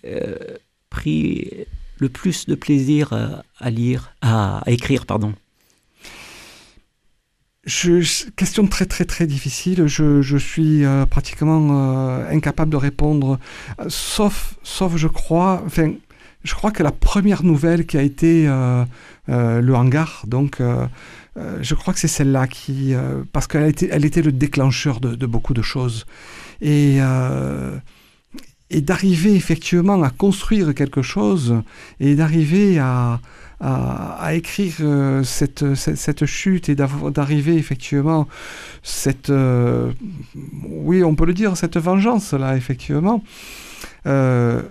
pris 0.89 1.65
le 1.99 2.09
plus 2.09 2.45
de 2.45 2.55
plaisir 2.55 3.13
euh, 3.13 3.29
à 3.59 3.69
lire, 3.69 4.13
à, 4.21 4.61
écrire, 4.67 5.05
pardon? 5.05 5.33
Je, 7.65 8.29
question 8.35 8.67
très 8.67 8.85
très 8.85 9.05
très 9.05 9.25
difficile. 9.25 9.87
Je, 9.87 10.21
je 10.21 10.37
suis 10.37 10.85
euh, 10.85 11.05
pratiquement 11.07 11.67
euh, 11.71 12.29
incapable 12.29 12.71
de 12.71 12.77
répondre, 12.77 13.39
sauf 13.87 14.55
sauf 14.61 14.97
je 14.97 15.07
crois. 15.07 15.63
Enfin, 15.65 15.93
je 16.43 16.53
crois 16.53 16.69
que 16.69 16.83
la 16.83 16.91
première 16.91 17.41
nouvelle 17.41 17.87
qui 17.87 17.97
a 17.97 18.03
été 18.03 18.45
le 19.27 19.73
hangar, 19.73 20.25
donc 20.27 20.61
je 21.35 21.75
crois 21.75 21.93
que 21.93 21.99
c'est 21.99 22.07
celle-là 22.07 22.47
qui, 22.47 22.93
parce 23.33 23.47
qu'elle 23.47 23.67
était 23.67 23.89
elle 23.91 24.05
était 24.05 24.21
le 24.21 24.31
déclencheur 24.31 24.99
de, 24.99 25.25
beaucoup 25.25 25.53
de 25.53 25.61
choses. 25.61 26.05
Et 26.61 26.99
et 28.69 28.81
d'arriver 28.81 29.35
effectivement 29.35 30.01
à 30.01 30.09
construire 30.09 30.73
quelque 30.73 31.01
chose 31.01 31.61
et 31.99 32.15
d'arriver 32.15 32.79
à, 32.79 33.19
écrire 34.33 34.73
euh, 34.81 35.23
cette, 35.23 35.75
cette, 35.75 36.25
chute 36.25 36.67
et 36.67 36.75
d'arriver 36.75 37.55
effectivement 37.55 38.27
cette 38.83 39.29
euh, 39.29 39.91
oui 40.67 41.03
on 41.03 41.15
peut 41.15 41.25
le 41.25 41.33
dire 41.33 41.55
cette 41.55 41.77
vengeance 41.77 42.33
là 42.33 42.57
effectivement 42.57 43.23
euh, 44.07 44.61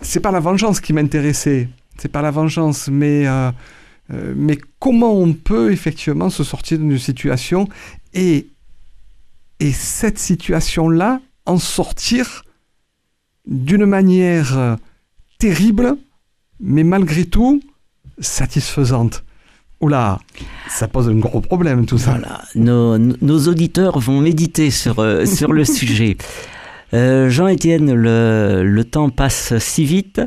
c'est 0.00 0.20
pas 0.20 0.30
la 0.30 0.40
vengeance 0.40 0.80
qui 0.80 0.92
m'intéressait. 0.92 1.68
C'est 1.98 2.10
pas 2.10 2.22
la 2.22 2.30
vengeance 2.30 2.88
mais 2.88 3.26
euh, 4.10 4.32
mais 4.36 4.58
comment 4.78 5.12
on 5.12 5.34
peut 5.34 5.70
effectivement 5.70 6.30
se 6.30 6.42
sortir 6.42 6.78
d'une 6.78 6.98
situation 6.98 7.68
et 8.14 8.48
et 9.60 9.72
cette 9.72 10.18
situation 10.18 10.88
là 10.88 11.20
en 11.44 11.58
sortir 11.58 12.44
d'une 13.46 13.86
manière 13.86 14.56
euh, 14.56 14.76
terrible, 15.38 15.96
mais 16.60 16.84
malgré 16.84 17.24
tout 17.24 17.60
satisfaisante? 18.18 19.24
Oula, 19.80 20.18
ça 20.68 20.88
pose 20.88 21.08
un 21.08 21.16
gros 21.16 21.40
problème 21.40 21.86
tout 21.86 21.98
ça. 21.98 22.18
nos, 22.54 23.48
auditeurs 23.48 23.98
vont 23.98 24.20
méditer 24.20 24.70
sur, 24.70 24.98
euh, 25.00 25.24
sur 25.26 25.52
le 25.52 25.64
sujet. 25.64 26.16
Jean-Étienne, 26.92 27.92
le, 27.92 28.82
temps 28.84 29.10
passe 29.10 29.56
si 29.58 29.84
vite. 29.84 30.20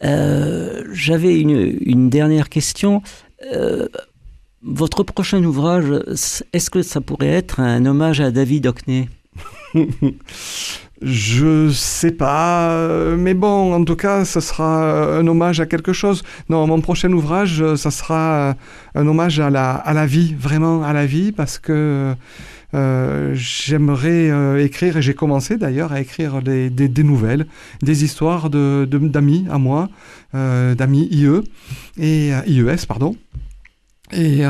J'avais 0.00 1.40
une, 1.40 2.10
dernière 2.10 2.48
question. 2.48 3.02
votre 4.62 5.02
prochain 5.02 5.42
ouvrage, 5.44 5.86
est-ce 6.52 6.70
que 6.70 6.82
ça 6.82 7.00
pourrait 7.00 7.28
être 7.28 7.60
un 7.60 7.84
hommage 7.86 8.20
à 8.20 8.30
David 8.30 8.66
Hockney? 8.66 9.08
Je 11.02 11.68
sais 11.68 12.10
pas, 12.10 12.70
euh, 12.70 13.16
mais 13.18 13.34
bon, 13.34 13.74
en 13.74 13.84
tout 13.84 13.96
cas, 13.96 14.24
ce 14.24 14.40
sera 14.40 15.18
un 15.18 15.26
hommage 15.26 15.60
à 15.60 15.66
quelque 15.66 15.92
chose. 15.92 16.22
Non, 16.48 16.66
mon 16.66 16.80
prochain 16.80 17.12
ouvrage, 17.12 17.60
euh, 17.60 17.76
ça 17.76 17.90
sera 17.90 18.32
euh, 18.32 18.54
un 18.94 19.06
hommage 19.06 19.38
à 19.38 19.50
la, 19.50 19.72
à 19.72 19.92
la 19.92 20.06
vie, 20.06 20.34
vraiment 20.38 20.82
à 20.82 20.94
la 20.94 21.04
vie, 21.04 21.32
parce 21.32 21.58
que 21.58 22.14
j'aimerais 22.72 24.64
écrire, 24.64 24.96
et 24.96 25.02
j'ai 25.02 25.14
commencé 25.14 25.56
d'ailleurs 25.56 25.92
à 25.92 26.00
écrire 26.00 26.42
des, 26.42 26.70
des, 26.70 27.02
nouvelles, 27.02 27.46
des 27.82 28.04
histoires 28.04 28.50
d'amis 28.50 28.86
de, 28.86 29.08
d'amis 29.08 29.46
à 29.50 29.58
moi, 29.58 29.88
d'amis 30.32 31.08
IE, 31.10 31.42
et 31.98 32.30
IES, 32.46 32.86
pardon. 32.86 33.16
Et, 34.12 34.42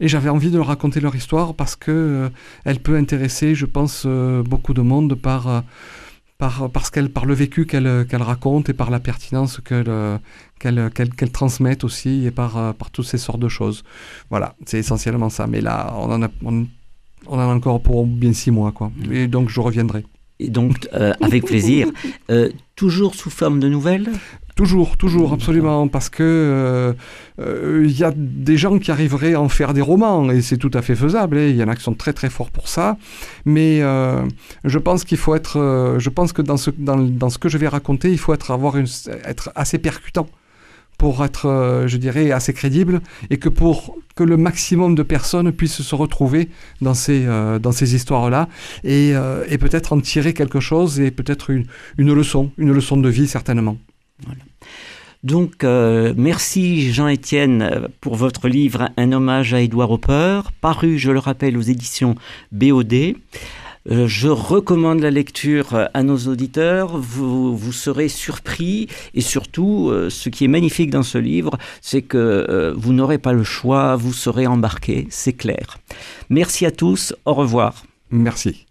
et 0.00 0.08
j'avais 0.08 0.28
envie 0.28 0.50
de 0.50 0.56
leur 0.58 0.66
raconter 0.66 1.00
leur 1.00 1.16
histoire 1.16 1.54
parce 1.54 1.76
que 1.76 2.30
elle 2.64 2.80
peut 2.80 2.96
intéresser, 2.96 3.54
je 3.54 3.66
pense, 3.66 4.06
beaucoup 4.06 4.74
de 4.74 4.82
monde 4.82 5.14
par 5.14 5.64
par, 6.38 6.70
parce 6.70 6.88
qu'elle, 6.90 7.10
par 7.10 7.26
le 7.26 7.34
vécu 7.34 7.66
qu'elle, 7.66 8.06
qu'elle 8.08 8.22
raconte 8.22 8.68
et 8.68 8.72
par 8.72 8.90
la 8.90 9.00
pertinence 9.00 9.60
qu'elle, 9.60 9.92
qu'elle, 10.60 10.90
qu'elle, 10.90 11.32
transmet 11.32 11.84
aussi 11.84 12.24
et 12.26 12.30
par, 12.30 12.74
par 12.74 12.90
toutes 12.90 13.06
ces 13.06 13.18
sortes 13.18 13.40
de 13.40 13.48
choses. 13.48 13.82
Voilà, 14.30 14.54
c'est 14.64 14.78
essentiellement 14.78 15.30
ça. 15.30 15.48
Mais 15.48 15.60
là, 15.60 15.92
on 15.96 16.10
en 16.12 16.22
a, 16.22 16.28
on, 16.44 16.66
en 17.28 17.38
a 17.38 17.54
encore 17.54 17.80
pour 17.82 18.06
bien 18.06 18.32
six 18.32 18.50
mois, 18.50 18.72
quoi. 18.72 18.90
Mm. 18.96 19.12
Et 19.12 19.28
donc, 19.28 19.48
je 19.48 19.60
reviendrai. 19.60 20.04
Et 20.40 20.50
donc, 20.50 20.88
euh, 20.94 21.12
avec 21.20 21.44
plaisir. 21.44 21.88
Euh, 22.30 22.50
toujours 22.76 23.14
sous 23.14 23.30
forme 23.30 23.58
de 23.58 23.68
nouvelles? 23.68 24.10
Toujours, 24.54 24.98
toujours, 24.98 25.32
absolument, 25.32 25.88
parce 25.88 26.10
que 26.10 26.94
il 27.38 27.44
euh, 27.44 27.86
y 27.88 28.04
a 28.04 28.12
des 28.14 28.58
gens 28.58 28.78
qui 28.78 28.90
arriveraient 28.90 29.32
à 29.32 29.40
en 29.40 29.48
faire 29.48 29.72
des 29.72 29.80
romans, 29.80 30.30
et 30.30 30.42
c'est 30.42 30.58
tout 30.58 30.70
à 30.74 30.82
fait 30.82 30.94
faisable. 30.94 31.38
Il 31.38 31.56
y 31.56 31.62
en 31.64 31.68
a 31.68 31.74
qui 31.74 31.82
sont 31.82 31.94
très 31.94 32.12
très 32.12 32.28
forts 32.28 32.50
pour 32.50 32.68
ça, 32.68 32.98
mais 33.46 33.80
je 33.80 34.78
pense 34.78 35.04
qu'il 35.04 35.16
faut 35.16 35.34
être, 35.34 35.96
je 35.98 36.10
pense 36.10 36.34
que 36.34 36.42
dans 36.42 36.58
ce, 36.58 36.70
dans, 36.70 36.98
dans, 36.98 37.30
ce 37.30 37.38
que 37.38 37.48
je 37.48 37.56
vais 37.56 37.68
raconter, 37.68 38.12
il 38.12 38.18
faut 38.18 38.34
être, 38.34 38.50
avoir 38.50 38.76
une, 38.76 38.88
être 39.24 39.50
assez 39.54 39.78
percutant 39.78 40.28
pour 40.98 41.24
être, 41.24 41.84
je 41.86 41.96
dirais, 41.96 42.30
assez 42.32 42.52
crédible, 42.52 43.00
et 43.30 43.38
que 43.38 43.48
pour 43.48 43.96
que 44.14 44.24
le 44.24 44.36
maximum 44.36 44.94
de 44.94 45.02
personnes 45.02 45.52
puissent 45.52 45.82
se 45.82 45.94
retrouver 45.94 46.48
dans 46.82 46.94
ces, 46.94 47.24
dans 47.62 47.72
ces 47.72 47.94
histoires-là, 47.94 48.48
et, 48.84 49.12
et 49.48 49.58
peut-être 49.58 49.92
en 49.92 50.00
tirer 50.00 50.34
quelque 50.34 50.60
chose, 50.60 51.00
et 51.00 51.10
peut-être 51.10 51.50
une, 51.50 51.66
une 51.98 52.12
leçon, 52.12 52.50
une 52.58 52.72
leçon 52.72 52.96
de 52.96 53.08
vie 53.08 53.28
certainement. 53.28 53.78
Donc, 55.24 55.64
euh, 55.64 56.14
merci 56.16 56.92
Jean-Étienne 56.92 57.88
pour 58.00 58.14
votre 58.14 58.46
livre 58.48 58.90
Un 58.96 59.10
hommage 59.10 59.52
à 59.52 59.60
Édouard 59.60 59.90
Hopper, 59.90 60.42
paru, 60.60 60.96
je 60.96 61.10
le 61.10 61.18
rappelle, 61.18 61.56
aux 61.56 61.62
éditions 61.62 62.14
BOD. 62.52 63.14
Euh, 63.90 64.06
je 64.06 64.28
recommande 64.28 65.00
la 65.00 65.10
lecture 65.10 65.88
à 65.92 66.02
nos 66.02 66.18
auditeurs, 66.28 66.98
vous, 66.98 67.56
vous 67.56 67.72
serez 67.72 68.08
surpris 68.08 68.88
et 69.14 69.20
surtout, 69.20 69.88
euh, 69.90 70.10
ce 70.10 70.28
qui 70.28 70.44
est 70.44 70.48
magnifique 70.48 70.90
dans 70.90 71.02
ce 71.02 71.18
livre, 71.18 71.58
c'est 71.80 72.02
que 72.02 72.74
vous 72.76 72.92
n'aurez 72.92 73.18
pas 73.18 73.32
le 73.32 73.44
choix, 73.44 73.96
vous 73.96 74.12
serez 74.12 74.46
embarqué, 74.46 75.06
c'est 75.10 75.32
clair. 75.32 75.78
Merci 76.30 76.66
à 76.66 76.70
tous, 76.70 77.14
au 77.24 77.34
revoir. 77.34 77.84
Merci. 78.10 78.66